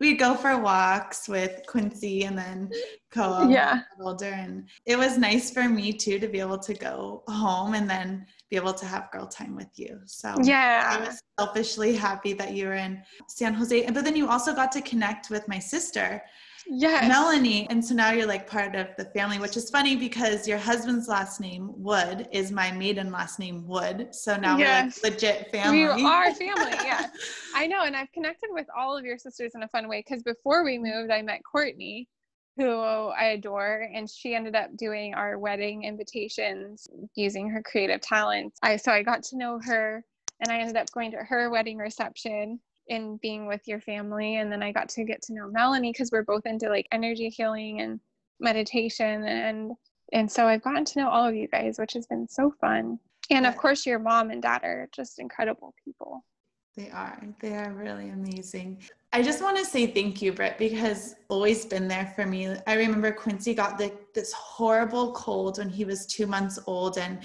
We'd 0.00 0.18
go 0.18 0.34
for 0.34 0.58
walks 0.58 1.28
with 1.28 1.62
Quincy 1.66 2.24
and 2.24 2.36
then 2.36 2.70
Co. 3.10 3.48
Yeah. 3.48 3.80
Older. 4.00 4.26
And 4.26 4.68
it 4.86 4.96
was 4.96 5.18
nice 5.18 5.50
for 5.50 5.68
me 5.68 5.92
too 5.92 6.18
to 6.18 6.28
be 6.28 6.40
able 6.40 6.58
to 6.58 6.74
go 6.74 7.22
home 7.28 7.74
and 7.74 7.88
then 7.88 8.26
be 8.50 8.56
able 8.56 8.74
to 8.74 8.86
have 8.86 9.10
girl 9.10 9.26
time 9.26 9.56
with 9.56 9.70
you. 9.76 10.00
So 10.06 10.34
yeah, 10.42 10.98
I 10.98 11.06
was 11.06 11.22
selfishly 11.38 11.94
happy 11.94 12.32
that 12.34 12.52
you 12.52 12.66
were 12.66 12.74
in 12.74 13.02
San 13.28 13.54
Jose. 13.54 13.90
But 13.90 14.04
then 14.04 14.16
you 14.16 14.28
also 14.28 14.54
got 14.54 14.72
to 14.72 14.80
connect 14.82 15.30
with 15.30 15.46
my 15.48 15.58
sister 15.58 16.22
yes. 16.68 17.08
Melanie. 17.08 17.66
And 17.70 17.84
so 17.84 17.94
now 17.94 18.12
you're 18.12 18.26
like 18.26 18.48
part 18.48 18.74
of 18.74 18.88
the 18.96 19.06
family, 19.06 19.38
which 19.38 19.56
is 19.56 19.70
funny 19.70 19.96
because 19.96 20.46
your 20.46 20.58
husband's 20.58 21.08
last 21.08 21.40
name, 21.40 21.70
Wood, 21.76 22.28
is 22.32 22.52
my 22.52 22.70
maiden 22.72 23.10
last 23.10 23.38
name, 23.38 23.66
Wood. 23.66 24.14
So 24.14 24.36
now 24.36 24.56
yes. 24.56 25.00
we're 25.02 25.10
like 25.10 25.20
legit 25.22 25.50
family. 25.50 25.78
We 25.78 26.04
are 26.04 26.34
family, 26.34 26.72
yeah. 26.84 27.08
I 27.54 27.66
know. 27.66 27.82
And 27.82 27.96
I've 27.96 28.12
connected 28.12 28.50
with 28.52 28.66
all 28.76 28.96
of 28.96 29.04
your 29.04 29.18
sisters 29.18 29.52
in 29.54 29.62
a 29.62 29.68
fun 29.68 29.88
way 29.88 30.04
because 30.06 30.22
before 30.22 30.64
we 30.64 30.78
moved, 30.78 31.10
I 31.10 31.22
met 31.22 31.40
Courtney, 31.50 32.08
who 32.56 32.70
I 32.70 33.30
adore, 33.34 33.88
and 33.94 34.08
she 34.08 34.34
ended 34.34 34.54
up 34.54 34.76
doing 34.76 35.14
our 35.14 35.38
wedding 35.38 35.84
invitations 35.84 36.86
using 37.14 37.48
her 37.48 37.62
creative 37.62 38.00
talents. 38.00 38.58
I 38.62 38.76
so 38.76 38.92
I 38.92 39.02
got 39.02 39.22
to 39.24 39.36
know 39.36 39.60
her 39.64 40.04
and 40.40 40.52
I 40.52 40.58
ended 40.58 40.76
up 40.76 40.90
going 40.92 41.10
to 41.12 41.18
her 41.18 41.50
wedding 41.50 41.78
reception 41.78 42.60
in 42.88 43.18
being 43.18 43.46
with 43.46 43.60
your 43.66 43.80
family 43.80 44.36
and 44.36 44.50
then 44.50 44.62
i 44.62 44.72
got 44.72 44.88
to 44.88 45.04
get 45.04 45.20
to 45.22 45.34
know 45.34 45.48
melanie 45.50 45.92
because 45.92 46.10
we're 46.10 46.22
both 46.22 46.46
into 46.46 46.68
like 46.68 46.86
energy 46.92 47.28
healing 47.28 47.80
and 47.80 48.00
meditation 48.40 49.24
and 49.24 49.72
and 50.12 50.30
so 50.30 50.46
i've 50.46 50.62
gotten 50.62 50.84
to 50.84 51.00
know 51.00 51.08
all 51.08 51.26
of 51.26 51.34
you 51.34 51.48
guys 51.48 51.78
which 51.78 51.92
has 51.92 52.06
been 52.06 52.26
so 52.28 52.52
fun. 52.60 52.98
And 53.30 53.46
of 53.46 53.56
course 53.56 53.84
your 53.84 53.98
mom 53.98 54.30
and 54.30 54.40
dad 54.40 54.62
are 54.64 54.88
just 54.94 55.18
incredible 55.18 55.74
people. 55.84 56.24
They 56.76 56.90
are. 56.90 57.20
They 57.40 57.54
are 57.54 57.72
really 57.74 58.10
amazing. 58.10 58.80
I 59.12 59.22
just 59.22 59.42
want 59.42 59.58
to 59.58 59.64
say 59.64 59.86
thank 59.86 60.22
you 60.22 60.32
britt 60.32 60.58
because 60.58 61.16
always 61.28 61.66
been 61.66 61.88
there 61.88 62.12
for 62.14 62.24
me. 62.24 62.54
I 62.66 62.74
remember 62.74 63.10
quincy 63.10 63.54
got 63.54 63.76
the, 63.76 63.92
this 64.14 64.32
horrible 64.32 65.12
cold 65.12 65.58
when 65.58 65.68
he 65.68 65.84
was 65.84 66.06
two 66.06 66.26
months 66.26 66.58
old 66.66 66.98
and 66.98 67.20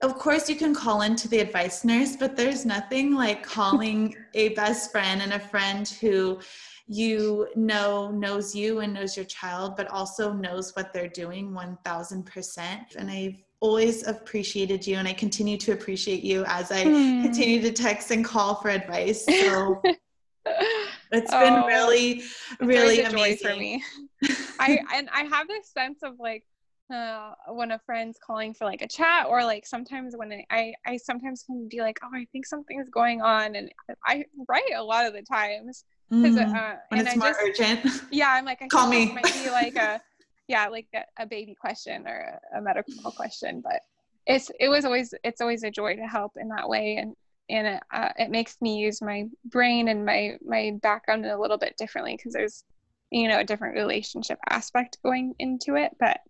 of 0.00 0.16
course 0.16 0.48
you 0.48 0.54
can 0.54 0.74
call 0.74 1.02
into 1.02 1.28
the 1.28 1.38
advice 1.38 1.84
nurse 1.84 2.16
but 2.16 2.36
there's 2.36 2.64
nothing 2.64 3.14
like 3.14 3.42
calling 3.42 4.14
a 4.34 4.50
best 4.50 4.92
friend 4.92 5.22
and 5.22 5.32
a 5.32 5.40
friend 5.40 5.88
who 6.00 6.38
you 6.86 7.48
know 7.54 8.10
knows 8.10 8.54
you 8.54 8.80
and 8.80 8.94
knows 8.94 9.16
your 9.16 9.26
child 9.26 9.76
but 9.76 9.88
also 9.88 10.32
knows 10.32 10.74
what 10.74 10.92
they're 10.92 11.08
doing 11.08 11.50
1000% 11.52 12.96
and 12.96 13.10
i've 13.10 13.42
always 13.60 14.06
appreciated 14.06 14.86
you 14.86 14.96
and 14.96 15.08
i 15.08 15.12
continue 15.12 15.56
to 15.56 15.72
appreciate 15.72 16.22
you 16.22 16.44
as 16.46 16.70
i 16.70 16.84
mm. 16.84 17.22
continue 17.22 17.60
to 17.60 17.72
text 17.72 18.10
and 18.10 18.24
call 18.24 18.54
for 18.54 18.70
advice. 18.70 19.24
So 19.26 19.82
it's 21.12 21.30
been 21.30 21.54
oh, 21.54 21.66
really 21.66 22.22
really 22.60 23.02
amazing 23.02 23.48
for 23.48 23.56
me. 23.56 23.82
I 24.60 24.78
and 24.94 25.08
i 25.12 25.22
have 25.24 25.48
this 25.48 25.68
sense 25.70 26.00
of 26.02 26.14
like 26.18 26.44
uh, 26.90 27.32
when 27.48 27.70
a 27.70 27.78
friend's 27.78 28.18
calling 28.18 28.54
for 28.54 28.64
like 28.64 28.82
a 28.82 28.88
chat 28.88 29.26
or 29.28 29.44
like 29.44 29.66
sometimes 29.66 30.14
when 30.16 30.32
I, 30.32 30.44
I, 30.50 30.74
I 30.86 30.96
sometimes 30.96 31.42
can 31.42 31.68
be 31.68 31.80
like 31.80 31.98
oh 32.02 32.10
I 32.14 32.26
think 32.32 32.46
something's 32.46 32.88
going 32.88 33.20
on 33.20 33.54
and 33.54 33.70
I 34.06 34.24
write 34.48 34.74
a 34.74 34.82
lot 34.82 35.06
of 35.06 35.12
the 35.12 35.22
times 35.22 35.84
because 36.10 36.36
mm, 36.36 36.54
uh, 36.54 36.76
when 36.88 37.00
it's 37.00 37.12
I 37.12 37.16
more 37.16 37.28
just, 37.28 37.40
urgent. 37.42 38.02
Yeah 38.10 38.30
I'm 38.30 38.44
like 38.44 38.62
I 38.62 38.68
call 38.68 38.88
me. 38.88 39.12
might 39.12 39.24
be 39.24 39.50
like 39.50 39.76
a 39.76 40.00
yeah 40.48 40.68
like 40.68 40.86
a, 40.94 41.02
a 41.22 41.26
baby 41.26 41.54
question 41.54 42.06
or 42.06 42.40
a, 42.54 42.58
a 42.58 42.62
medical 42.62 43.10
question 43.10 43.60
but 43.62 43.80
it's 44.26 44.50
it 44.58 44.68
was 44.68 44.84
always 44.84 45.12
it's 45.24 45.40
always 45.40 45.62
a 45.64 45.70
joy 45.70 45.94
to 45.96 46.06
help 46.06 46.32
in 46.36 46.48
that 46.48 46.68
way 46.68 46.96
and 46.96 47.14
and 47.50 47.66
it, 47.66 47.82
uh, 47.94 48.10
it 48.18 48.30
makes 48.30 48.56
me 48.60 48.76
use 48.76 49.00
my 49.00 49.24
brain 49.46 49.88
and 49.88 50.04
my 50.04 50.36
my 50.44 50.72
background 50.82 51.24
a 51.24 51.38
little 51.38 51.58
bit 51.58 51.76
differently 51.76 52.14
because 52.16 52.32
there's 52.32 52.64
you 53.10 53.28
know 53.28 53.40
a 53.40 53.44
different 53.44 53.74
relationship 53.74 54.38
aspect 54.50 54.98
going 55.02 55.34
into 55.38 55.76
it 55.76 55.92
but 55.98 56.20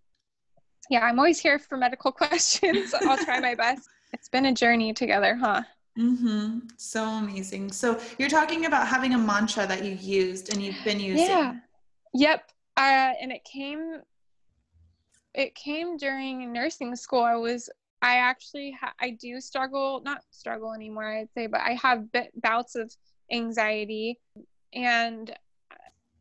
yeah, 0.89 1.05
I'm 1.05 1.19
always 1.19 1.39
here 1.39 1.59
for 1.59 1.77
medical 1.77 2.11
questions. 2.23 2.93
I'll 2.93 3.17
try 3.17 3.39
my 3.39 3.55
best. 3.55 3.87
It's 4.11 4.27
been 4.27 4.47
a 4.47 4.53
journey 4.53 4.91
together, 4.93 5.35
huh? 5.35 5.61
Mm-hmm. 5.97 6.59
So 6.77 7.03
amazing. 7.03 7.71
So 7.71 7.99
you're 8.17 8.29
talking 8.29 8.65
about 8.65 8.87
having 8.87 9.13
a 9.13 9.17
mantra 9.17 9.67
that 9.67 9.83
you 9.83 9.91
used 9.95 10.51
and 10.51 10.61
you've 10.61 10.83
been 10.83 10.99
using. 10.99 11.25
Yeah. 11.25 11.55
Yep. 12.13 12.51
Uh, 12.77 13.13
and 13.21 13.31
it 13.31 13.43
came. 13.43 14.01
It 15.35 15.53
came 15.53 15.97
during 15.97 16.51
nursing 16.51 16.95
school. 16.95 17.21
I 17.21 17.35
was. 17.35 17.69
I 18.01 18.15
actually. 18.15 18.75
Ha- 18.79 18.93
I 18.99 19.11
do 19.11 19.39
struggle. 19.41 20.01
Not 20.03 20.23
struggle 20.31 20.73
anymore. 20.73 21.05
I'd 21.05 21.33
say, 21.33 21.47
but 21.47 21.61
I 21.61 21.77
have 21.81 22.11
bit, 22.11 22.31
bouts 22.41 22.75
of 22.75 22.91
anxiety, 23.31 24.19
and 24.73 25.31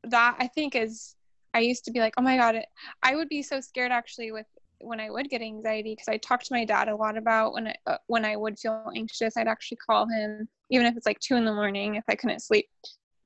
that 0.05 0.37
I 0.39 0.49
think 0.49 0.75
is. 0.75 1.15
I 1.55 1.61
used 1.61 1.85
to 1.87 1.91
be 1.91 2.01
like, 2.01 2.15
oh 2.19 2.23
my 2.23 2.37
god, 2.37 2.63
I 3.03 3.17
would 3.17 3.29
be 3.29 3.43
so 3.43 3.61
scared 3.61 3.91
actually 3.91 4.33
with 4.33 4.47
when 4.81 5.01
I 5.01 5.11
would 5.11 5.29
get 5.29 5.43
anxiety 5.43 5.93
because 5.93 6.09
I 6.09 6.19
talked 6.19 6.47
to 6.47 6.55
my 6.55 6.65
dad 6.65 6.89
a 6.89 6.97
lot 6.97 7.17
about 7.17 7.53
when 7.53 7.69
I, 7.69 7.75
uh, 7.87 7.97
when 8.07 8.25
I 8.25 8.37
would 8.37 8.59
feel 8.59 8.91
anxious, 8.95 9.37
I'd 9.37 9.49
actually 9.49 9.79
call 9.79 10.07
him 10.09 10.49
even 10.71 10.87
if 10.87 10.97
it's 10.97 11.07
like 11.07 11.19
two 11.21 11.37
in 11.37 11.45
the 11.45 11.55
morning 11.55 11.95
if 11.95 12.05
I 12.09 12.15
couldn't 12.15 12.43
sleep, 12.43 12.67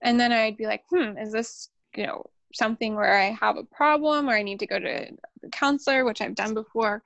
and 0.02 0.18
then 0.18 0.32
I'd 0.32 0.56
be 0.56 0.66
like, 0.66 0.84
hmm, 0.90 1.16
is 1.18 1.32
this 1.32 1.70
you 1.96 2.06
know 2.06 2.24
something 2.54 2.94
where 2.94 3.18
I 3.18 3.36
have 3.40 3.56
a 3.56 3.64
problem 3.64 4.28
or 4.28 4.34
I 4.34 4.42
need 4.42 4.58
to 4.60 4.66
go 4.66 4.78
to 4.78 5.06
the 5.42 5.48
counselor, 5.50 6.04
which 6.04 6.20
I've 6.20 6.34
done 6.34 6.54
before, 6.54 7.02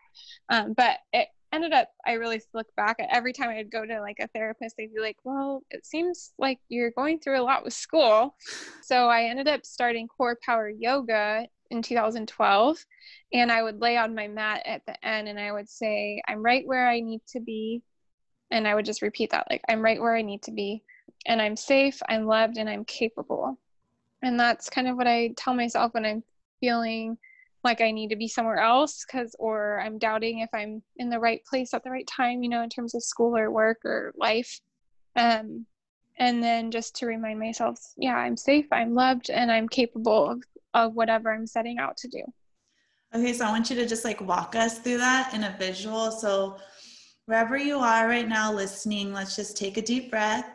um, 0.48 0.74
but 0.74 0.98
it 1.12 1.28
ended 1.52 1.72
up 1.72 1.88
I 2.04 2.12
really 2.12 2.40
look 2.54 2.66
back 2.76 2.96
at 2.98 3.08
every 3.10 3.32
time 3.32 3.48
I'd 3.48 3.70
go 3.70 3.86
to 3.86 4.00
like 4.00 4.18
a 4.20 4.28
therapist, 4.28 4.76
they'd 4.76 4.94
be 4.94 5.00
like, 5.00 5.16
well, 5.24 5.62
it 5.70 5.86
seems 5.86 6.32
like 6.38 6.58
you're 6.68 6.90
going 6.90 7.18
through 7.18 7.40
a 7.40 7.42
lot 7.42 7.64
with 7.64 7.72
school, 7.72 8.36
so 8.82 9.08
I 9.08 9.24
ended 9.24 9.48
up 9.48 9.64
starting 9.64 10.08
core 10.08 10.38
power 10.44 10.68
yoga 10.68 11.46
in 11.70 11.82
2012 11.82 12.78
and 13.32 13.52
i 13.52 13.62
would 13.62 13.80
lay 13.80 13.96
on 13.96 14.14
my 14.14 14.28
mat 14.28 14.62
at 14.66 14.84
the 14.86 15.06
end 15.06 15.28
and 15.28 15.38
i 15.38 15.50
would 15.50 15.68
say 15.68 16.20
i'm 16.28 16.42
right 16.42 16.66
where 16.66 16.88
i 16.88 17.00
need 17.00 17.20
to 17.26 17.40
be 17.40 17.82
and 18.50 18.66
i 18.66 18.74
would 18.74 18.84
just 18.84 19.02
repeat 19.02 19.30
that 19.30 19.46
like 19.50 19.62
i'm 19.68 19.82
right 19.82 20.00
where 20.00 20.16
i 20.16 20.22
need 20.22 20.42
to 20.42 20.52
be 20.52 20.82
and 21.26 21.40
i'm 21.40 21.56
safe 21.56 22.00
i'm 22.08 22.26
loved 22.26 22.56
and 22.56 22.68
i'm 22.68 22.84
capable 22.84 23.58
and 24.22 24.38
that's 24.38 24.70
kind 24.70 24.88
of 24.88 24.96
what 24.96 25.06
i 25.06 25.32
tell 25.36 25.54
myself 25.54 25.92
when 25.94 26.04
i'm 26.04 26.22
feeling 26.60 27.18
like 27.66 27.80
I 27.80 27.90
need 27.90 28.10
to 28.10 28.16
be 28.16 28.28
somewhere 28.28 28.58
else 28.60 29.04
because, 29.04 29.34
or 29.38 29.80
I'm 29.80 29.98
doubting 29.98 30.38
if 30.38 30.48
I'm 30.54 30.82
in 30.98 31.10
the 31.10 31.18
right 31.18 31.44
place 31.44 31.74
at 31.74 31.82
the 31.82 31.90
right 31.90 32.06
time, 32.06 32.42
you 32.42 32.48
know, 32.48 32.62
in 32.62 32.70
terms 32.70 32.94
of 32.94 33.02
school 33.02 33.36
or 33.36 33.50
work 33.50 33.84
or 33.84 34.14
life. 34.16 34.60
Um, 35.16 35.66
and 36.18 36.42
then 36.42 36.70
just 36.70 36.94
to 36.96 37.06
remind 37.06 37.40
myself, 37.40 37.78
yeah, 37.98 38.16
I'm 38.16 38.36
safe, 38.36 38.66
I'm 38.72 38.94
loved, 38.94 39.28
and 39.30 39.50
I'm 39.50 39.68
capable 39.68 40.30
of, 40.30 40.42
of 40.76 40.94
whatever 40.94 41.32
I'm 41.32 41.46
setting 41.46 41.78
out 41.78 41.96
to 41.98 42.08
do. 42.08 42.22
Okay, 43.14 43.32
so 43.32 43.46
I 43.46 43.50
want 43.50 43.70
you 43.70 43.76
to 43.76 43.86
just 43.86 44.04
like 44.04 44.20
walk 44.20 44.54
us 44.54 44.78
through 44.78 44.98
that 44.98 45.32
in 45.34 45.44
a 45.44 45.56
visual. 45.58 46.10
So, 46.10 46.58
wherever 47.24 47.56
you 47.56 47.78
are 47.78 48.06
right 48.06 48.28
now 48.28 48.52
listening, 48.52 49.12
let's 49.12 49.34
just 49.34 49.56
take 49.56 49.78
a 49.78 49.82
deep 49.82 50.10
breath 50.10 50.46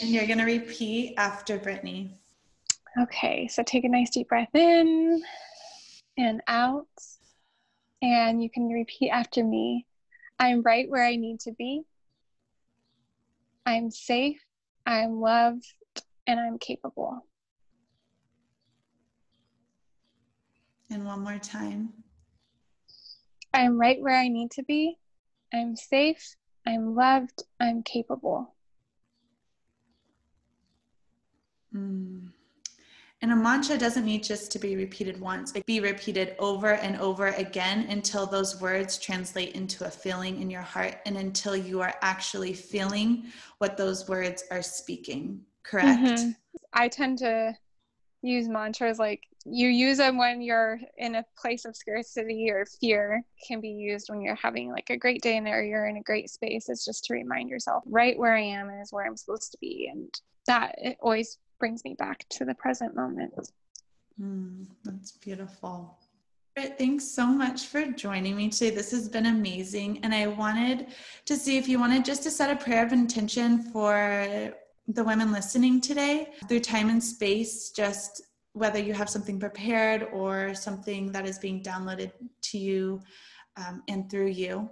and 0.00 0.10
you're 0.10 0.26
going 0.26 0.38
to 0.38 0.44
repeat 0.44 1.14
after 1.18 1.58
Brittney. 1.58 2.12
Okay, 3.02 3.48
so 3.48 3.62
take 3.62 3.84
a 3.84 3.88
nice 3.88 4.10
deep 4.10 4.28
breath 4.28 4.54
in 4.54 5.20
and 6.16 6.40
out. 6.46 6.86
And 8.00 8.42
you 8.42 8.48
can 8.48 8.68
repeat 8.68 9.10
after 9.10 9.42
me 9.42 9.86
I'm 10.38 10.62
right 10.62 10.88
where 10.88 11.04
I 11.04 11.16
need 11.16 11.40
to 11.40 11.52
be. 11.52 11.82
I'm 13.64 13.90
safe, 13.90 14.40
I'm 14.84 15.20
loved, 15.20 15.66
and 16.26 16.38
I'm 16.38 16.58
capable. 16.58 17.26
And 20.90 21.04
one 21.04 21.20
more 21.20 21.38
time. 21.38 21.92
I'm 23.52 23.78
right 23.78 24.00
where 24.00 24.16
I 24.16 24.28
need 24.28 24.50
to 24.52 24.62
be. 24.62 24.98
I'm 25.52 25.76
safe, 25.76 26.36
I'm 26.66 26.94
loved, 26.94 27.42
I'm 27.60 27.82
capable. 27.82 28.54
Mm. 31.74 32.28
And 33.22 33.32
a 33.32 33.36
mantra 33.36 33.78
doesn't 33.78 34.04
need 34.04 34.22
just 34.22 34.52
to 34.52 34.58
be 34.58 34.76
repeated 34.76 35.18
once, 35.20 35.52
it 35.54 35.64
be 35.64 35.80
repeated 35.80 36.36
over 36.38 36.74
and 36.74 37.00
over 37.00 37.28
again 37.28 37.86
until 37.88 38.26
those 38.26 38.60
words 38.60 38.98
translate 38.98 39.54
into 39.54 39.86
a 39.86 39.90
feeling 39.90 40.42
in 40.42 40.50
your 40.50 40.60
heart 40.62 40.96
and 41.06 41.16
until 41.16 41.56
you 41.56 41.80
are 41.80 41.94
actually 42.02 42.52
feeling 42.52 43.24
what 43.58 43.76
those 43.76 44.06
words 44.08 44.44
are 44.50 44.62
speaking. 44.62 45.40
Correct? 45.62 46.00
Mm-hmm. 46.00 46.30
I 46.74 46.88
tend 46.88 47.18
to 47.18 47.54
use 48.22 48.48
mantras 48.48 48.98
like 48.98 49.22
you 49.48 49.68
use 49.68 49.98
them 49.98 50.18
when 50.18 50.42
you're 50.42 50.78
in 50.98 51.16
a 51.16 51.24
place 51.38 51.64
of 51.64 51.76
scarcity 51.76 52.50
or 52.50 52.66
fear 52.80 53.22
can 53.46 53.60
be 53.60 53.68
used 53.68 54.08
when 54.08 54.20
you're 54.20 54.34
having 54.34 54.70
like 54.70 54.90
a 54.90 54.96
great 54.96 55.22
day 55.22 55.36
and 55.36 55.46
or 55.46 55.62
you're 55.62 55.86
in 55.86 55.98
a 55.98 56.02
great 56.02 56.28
space 56.28 56.68
it's 56.68 56.84
just 56.84 57.04
to 57.04 57.14
remind 57.14 57.48
yourself 57.48 57.84
right 57.86 58.18
where 58.18 58.34
i 58.34 58.40
am 58.40 58.68
is 58.70 58.92
where 58.92 59.06
i'm 59.06 59.16
supposed 59.16 59.52
to 59.52 59.58
be 59.60 59.88
and 59.92 60.10
that 60.46 60.74
it 60.78 60.96
always 61.00 61.38
brings 61.58 61.84
me 61.84 61.94
back 61.94 62.24
to 62.30 62.44
the 62.44 62.54
present 62.54 62.94
moment. 62.94 63.32
Mm, 64.20 64.66
that's 64.84 65.12
beautiful. 65.12 65.98
Thanks 66.56 67.04
so 67.04 67.26
much 67.26 67.66
for 67.66 67.84
joining 67.84 68.34
me 68.34 68.48
today. 68.48 68.74
This 68.74 68.90
has 68.90 69.10
been 69.10 69.26
amazing. 69.26 70.00
And 70.02 70.14
I 70.14 70.26
wanted 70.26 70.86
to 71.26 71.36
see 71.36 71.58
if 71.58 71.68
you 71.68 71.78
wanted 71.78 72.04
just 72.04 72.22
to 72.22 72.30
set 72.30 72.50
a 72.50 72.56
prayer 72.56 72.84
of 72.84 72.92
intention 72.92 73.62
for 73.62 74.54
the 74.88 75.04
women 75.04 75.32
listening 75.32 75.82
today 75.82 76.30
through 76.48 76.60
time 76.60 76.88
and 76.88 77.02
space, 77.02 77.70
just 77.70 78.22
whether 78.56 78.78
you 78.78 78.94
have 78.94 79.10
something 79.10 79.38
prepared 79.38 80.08
or 80.12 80.54
something 80.54 81.12
that 81.12 81.26
is 81.26 81.38
being 81.38 81.62
downloaded 81.62 82.10
to 82.42 82.58
you 82.58 83.00
um, 83.56 83.82
and 83.88 84.10
through 84.10 84.28
you. 84.28 84.68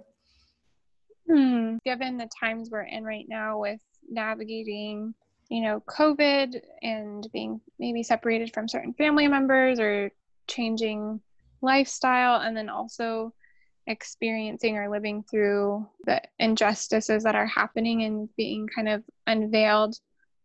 Hmm. 1.29 1.77
Given 1.85 2.17
the 2.17 2.29
times 2.39 2.69
we're 2.71 2.83
in 2.83 3.03
right 3.03 3.25
now 3.27 3.59
with 3.59 3.79
navigating 4.09 5.13
you 5.49 5.61
know, 5.61 5.81
COVID 5.87 6.59
and 6.81 7.27
being 7.31 7.61
maybe 7.79 8.03
separated 8.03 8.53
from 8.53 8.67
certain 8.67 8.93
family 8.93 9.27
members 9.27 9.79
or 9.79 10.11
changing 10.47 11.21
lifestyle, 11.61 12.41
and 12.41 12.55
then 12.55 12.69
also 12.69 13.33
experiencing 13.87 14.77
or 14.77 14.89
living 14.89 15.23
through 15.29 15.87
the 16.05 16.21
injustices 16.39 17.23
that 17.23 17.35
are 17.35 17.45
happening 17.45 18.03
and 18.03 18.29
being 18.35 18.67
kind 18.67 18.89
of 18.89 19.03
unveiled 19.27 19.95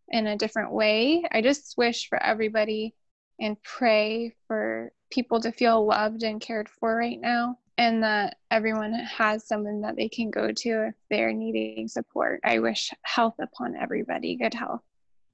in 0.08 0.26
a 0.26 0.36
different 0.36 0.72
way. 0.72 1.24
I 1.30 1.40
just 1.40 1.74
wish 1.78 2.08
for 2.08 2.22
everybody 2.22 2.94
and 3.40 3.60
pray 3.62 4.34
for 4.46 4.92
people 5.10 5.40
to 5.40 5.50
feel 5.50 5.84
loved 5.86 6.22
and 6.22 6.40
cared 6.40 6.68
for 6.68 6.96
right 6.96 7.20
now 7.20 7.58
and 7.78 8.02
that 8.02 8.36
everyone 8.50 8.92
has 8.92 9.46
someone 9.46 9.80
that 9.80 9.96
they 9.96 10.08
can 10.08 10.30
go 10.30 10.52
to 10.52 10.88
if 10.88 10.94
they're 11.08 11.32
needing 11.32 11.88
support. 11.88 12.40
I 12.44 12.58
wish 12.58 12.90
health 13.02 13.36
upon 13.40 13.74
everybody, 13.74 14.36
good 14.36 14.52
health. 14.52 14.82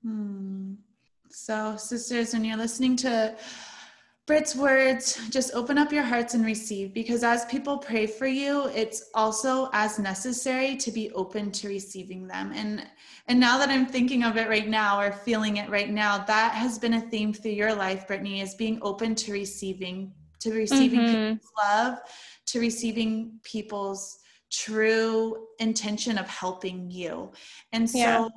Hmm. 0.02 0.74
So, 1.28 1.76
sisters, 1.76 2.32
when 2.32 2.44
you're 2.44 2.56
listening 2.56 2.94
to 2.98 3.34
Britt's 4.26 4.56
words, 4.56 5.20
just 5.30 5.54
open 5.54 5.78
up 5.78 5.92
your 5.92 6.02
hearts 6.02 6.34
and 6.34 6.44
receive 6.44 6.92
because 6.92 7.22
as 7.22 7.44
people 7.44 7.78
pray 7.78 8.08
for 8.08 8.26
you, 8.26 8.66
it's 8.74 9.08
also 9.14 9.70
as 9.72 10.00
necessary 10.00 10.76
to 10.78 10.90
be 10.90 11.12
open 11.12 11.52
to 11.52 11.68
receiving 11.68 12.26
them. 12.26 12.50
And 12.52 12.84
and 13.28 13.38
now 13.38 13.56
that 13.58 13.68
I'm 13.68 13.86
thinking 13.86 14.24
of 14.24 14.36
it 14.36 14.48
right 14.48 14.66
now 14.66 15.00
or 15.00 15.12
feeling 15.12 15.58
it 15.58 15.70
right 15.70 15.90
now, 15.90 16.18
that 16.24 16.54
has 16.54 16.76
been 16.76 16.94
a 16.94 17.00
theme 17.00 17.32
through 17.32 17.52
your 17.52 17.72
life, 17.72 18.08
Brittney, 18.08 18.42
is 18.42 18.56
being 18.56 18.80
open 18.82 19.14
to 19.14 19.32
receiving, 19.32 20.12
to 20.40 20.52
receiving 20.52 21.00
mm-hmm. 21.00 21.34
people's 21.34 21.52
love, 21.64 21.98
to 22.46 22.58
receiving 22.58 23.38
people's 23.44 24.18
true 24.50 25.46
intention 25.60 26.18
of 26.18 26.28
helping 26.28 26.90
you. 26.90 27.30
And 27.72 27.88
so 27.88 27.98
yeah 27.98 28.28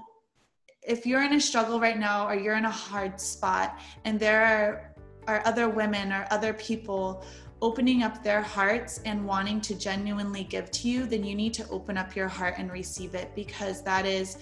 if 0.89 1.05
you're 1.05 1.23
in 1.23 1.33
a 1.33 1.41
struggle 1.41 1.79
right 1.79 1.99
now 1.99 2.27
or 2.27 2.35
you're 2.35 2.55
in 2.55 2.65
a 2.65 2.71
hard 2.71 3.19
spot 3.19 3.79
and 4.05 4.19
there 4.19 4.41
are, 4.43 4.88
are 5.29 5.43
other 5.45 5.69
women 5.69 6.11
or 6.11 6.27
other 6.31 6.53
people 6.53 7.23
opening 7.61 8.03
up 8.03 8.23
their 8.23 8.41
hearts 8.41 8.99
and 9.05 9.25
wanting 9.25 9.61
to 9.61 9.75
genuinely 9.75 10.43
give 10.43 10.71
to 10.71 10.89
you, 10.89 11.05
then 11.05 11.23
you 11.23 11.35
need 11.35 11.53
to 11.53 11.67
open 11.69 11.97
up 11.97 12.15
your 12.15 12.27
heart 12.27 12.55
and 12.57 12.71
receive 12.71 13.13
it 13.13 13.29
because 13.35 13.83
that 13.83 14.05
is 14.05 14.37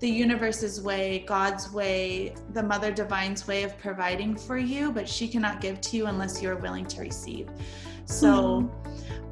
the 0.00 0.08
universe's 0.08 0.80
way, 0.80 1.24
God's 1.28 1.70
way, 1.70 2.34
the 2.54 2.62
Mother 2.62 2.90
Divine's 2.90 3.46
way 3.46 3.62
of 3.62 3.78
providing 3.78 4.34
for 4.34 4.58
you, 4.58 4.90
but 4.90 5.08
she 5.08 5.28
cannot 5.28 5.60
give 5.60 5.80
to 5.82 5.96
you 5.96 6.06
unless 6.06 6.42
you're 6.42 6.56
willing 6.56 6.86
to 6.86 7.00
receive. 7.00 7.48
So, 8.06 8.62
mm-hmm 8.62 8.82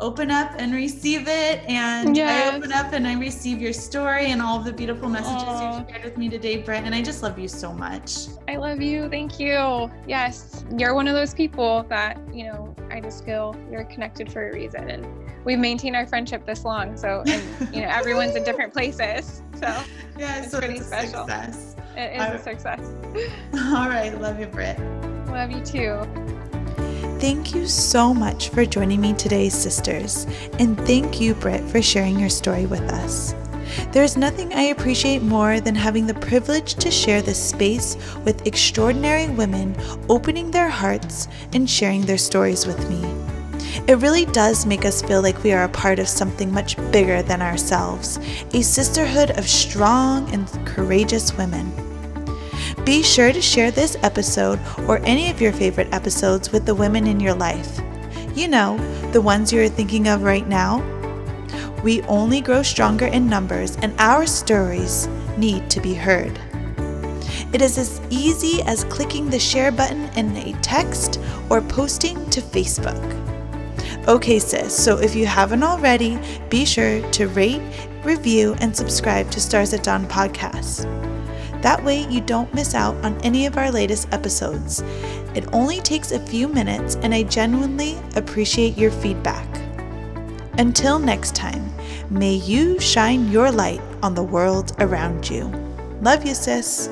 open 0.01 0.31
up 0.31 0.53
and 0.59 0.75
receive 0.75 1.29
it. 1.29 1.63
And 1.69 2.17
yes. 2.17 2.53
I 2.53 2.57
open 2.57 2.73
up 2.73 2.93
and 2.93 3.07
I 3.07 3.15
receive 3.15 3.61
your 3.61 3.73
story 3.73 4.31
and 4.31 4.43
all 4.43 4.59
of 4.59 4.65
the 4.65 4.73
beautiful 4.73 5.09
messages 5.09 5.43
Aww. 5.43 5.87
you 5.87 5.93
shared 5.93 6.05
with 6.05 6.17
me 6.17 6.29
today, 6.29 6.57
Britt. 6.59 6.85
And 6.85 6.95
I 6.95 7.03
just 7.03 7.23
love 7.23 7.39
you 7.39 7.49
so 7.49 7.73
much. 7.73 8.29
I 8.49 8.57
love 8.57 8.81
you. 8.81 9.09
Thank 9.09 9.39
you. 9.39 9.91
Yes, 10.07 10.65
you're 10.77 10.95
one 10.95 11.07
of 11.07 11.15
those 11.15 11.35
people 11.35 11.85
that, 11.89 12.19
you 12.33 12.45
know, 12.45 12.75
I 12.91 13.01
just 13.01 13.25
feel 13.25 13.55
you're 13.71 13.85
connected 13.85 14.33
for 14.33 14.49
a 14.49 14.53
reason. 14.53 14.91
And 14.91 15.07
we've 15.45 15.59
maintained 15.59 15.97
our 15.97 16.07
friendship 16.07 16.47
this 16.47 16.65
long. 16.65 16.97
So, 16.97 17.23
and, 17.27 17.75
you 17.75 17.83
know, 17.83 17.89
everyone's 17.89 18.35
in 18.35 18.45
different 18.45 18.73
places. 18.73 19.43
So, 19.55 19.67
yeah, 20.19 20.43
it's 20.43 20.51
so 20.51 20.59
pretty 20.59 20.79
it's 20.79 20.87
special. 20.87 21.27
Success. 21.27 21.77
It 21.97 22.17
is 22.17 22.41
a 22.41 22.43
success. 22.43 22.81
All 23.75 23.89
right. 23.89 24.19
Love 24.21 24.41
you, 24.41 24.47
Britt. 24.47 24.79
Love 25.29 25.51
you 25.51 25.61
too. 25.61 26.40
Thank 27.21 27.55
you 27.55 27.67
so 27.67 28.15
much 28.15 28.49
for 28.49 28.65
joining 28.65 29.03
me 29.03 29.13
today, 29.13 29.51
sisters, 29.51 30.27
and 30.59 30.75
thank 30.87 31.21
you, 31.21 31.35
Britt, 31.35 31.63
for 31.69 31.83
sharing 31.83 32.19
your 32.19 32.31
story 32.31 32.65
with 32.65 32.81
us. 32.81 33.35
There 33.93 34.03
is 34.03 34.17
nothing 34.17 34.55
I 34.55 34.63
appreciate 34.63 35.21
more 35.21 35.61
than 35.61 35.75
having 35.75 36.07
the 36.07 36.15
privilege 36.15 36.77
to 36.77 36.91
share 36.91 37.21
this 37.21 37.39
space 37.39 37.99
with 38.25 38.47
extraordinary 38.47 39.29
women 39.29 39.77
opening 40.09 40.51
their 40.51 40.71
hearts 40.71 41.29
and 41.53 41.69
sharing 41.69 42.01
their 42.01 42.17
stories 42.17 42.67
with 42.67 42.89
me. 42.89 43.05
It 43.87 43.99
really 43.99 44.25
does 44.25 44.65
make 44.65 44.87
us 44.87 45.03
feel 45.03 45.21
like 45.21 45.43
we 45.43 45.53
are 45.53 45.65
a 45.65 45.69
part 45.69 45.99
of 45.99 46.09
something 46.09 46.51
much 46.51 46.79
bigger 46.91 47.23
than 47.23 47.43
ourselves, 47.43 48.19
a 48.55 48.63
sisterhood 48.63 49.33
of 49.33 49.47
strong 49.47 50.33
and 50.33 50.49
courageous 50.67 51.37
women. 51.37 51.90
Be 52.85 53.03
sure 53.03 53.33
to 53.33 53.43
share 53.43 53.71
this 53.71 53.97
episode 54.03 54.59
or 54.89 54.99
any 55.05 55.31
of 55.31 55.41
your 55.41 55.53
favorite 55.53 55.93
episodes 55.93 56.51
with 56.51 56.65
the 56.65 56.75
women 56.75 57.07
in 57.07 57.21
your 57.21 57.35
life. 57.35 57.79
You 58.35 58.49
know, 58.49 58.79
the 59.13 59.21
ones 59.21 59.53
you 59.53 59.61
are 59.61 59.69
thinking 59.69 60.09
of 60.09 60.23
right 60.23 60.49
now. 60.49 60.83
We 61.85 62.03
only 62.03 62.41
grow 62.41 62.63
stronger 62.63 63.07
in 63.07 63.29
numbers, 63.29 63.77
and 63.77 63.95
our 63.99 64.27
stories 64.27 65.09
need 65.37 65.69
to 65.71 65.81
be 65.81 65.95
heard. 65.95 66.39
It 67.53 67.61
is 67.61 67.77
as 67.79 68.01
easy 68.11 68.63
as 68.63 68.85
clicking 68.85 69.29
the 69.29 69.39
share 69.39 69.73
button 69.73 70.05
in 70.17 70.37
a 70.37 70.53
text 70.61 71.21
or 71.51 71.61
posting 71.61 72.29
to 72.31 72.41
Facebook. 72.41 73.17
Okay, 74.09 74.39
sis, 74.39 74.75
so 74.75 74.99
if 74.99 75.15
you 75.15 75.27
haven't 75.27 75.63
already, 75.63 76.19
be 76.49 76.65
sure 76.65 77.03
to 77.11 77.29
rate, 77.29 77.63
review, 78.05 78.55
and 78.61 78.75
subscribe 78.75 79.31
to 79.33 79.41
Stars 79.41 79.75
at 79.75 79.83
Dawn 79.83 80.07
podcast. 80.07 81.10
That 81.63 81.83
way, 81.85 82.07
you 82.09 82.21
don't 82.21 82.53
miss 82.55 82.75
out 82.75 82.95
on 83.05 83.21
any 83.23 83.47
of 83.47 83.57
our 83.57 83.71
latest 83.71 84.13
episodes. 84.13 84.83
It 85.35 85.53
only 85.53 85.81
takes 85.81 86.13
a 86.13 86.27
few 86.27 86.49
minutes, 86.49 86.97
and 87.03 87.15
I 87.15 87.23
genuinely 87.25 87.99
appreciate 88.17 88.79
your 88.79 88.91
feedback. 88.91 89.47
Until 90.59 90.99
next 90.99 91.35
time, 91.35 91.73
may 92.11 92.35
you 92.35 92.81
shine 92.81 93.31
your 93.31 93.51
light 93.51 93.81
on 94.03 94.15
the 94.15 94.23
world 94.23 94.73
around 94.79 95.29
you. 95.29 95.45
Love 96.03 96.25
you, 96.25 96.35
sis. 96.35 96.89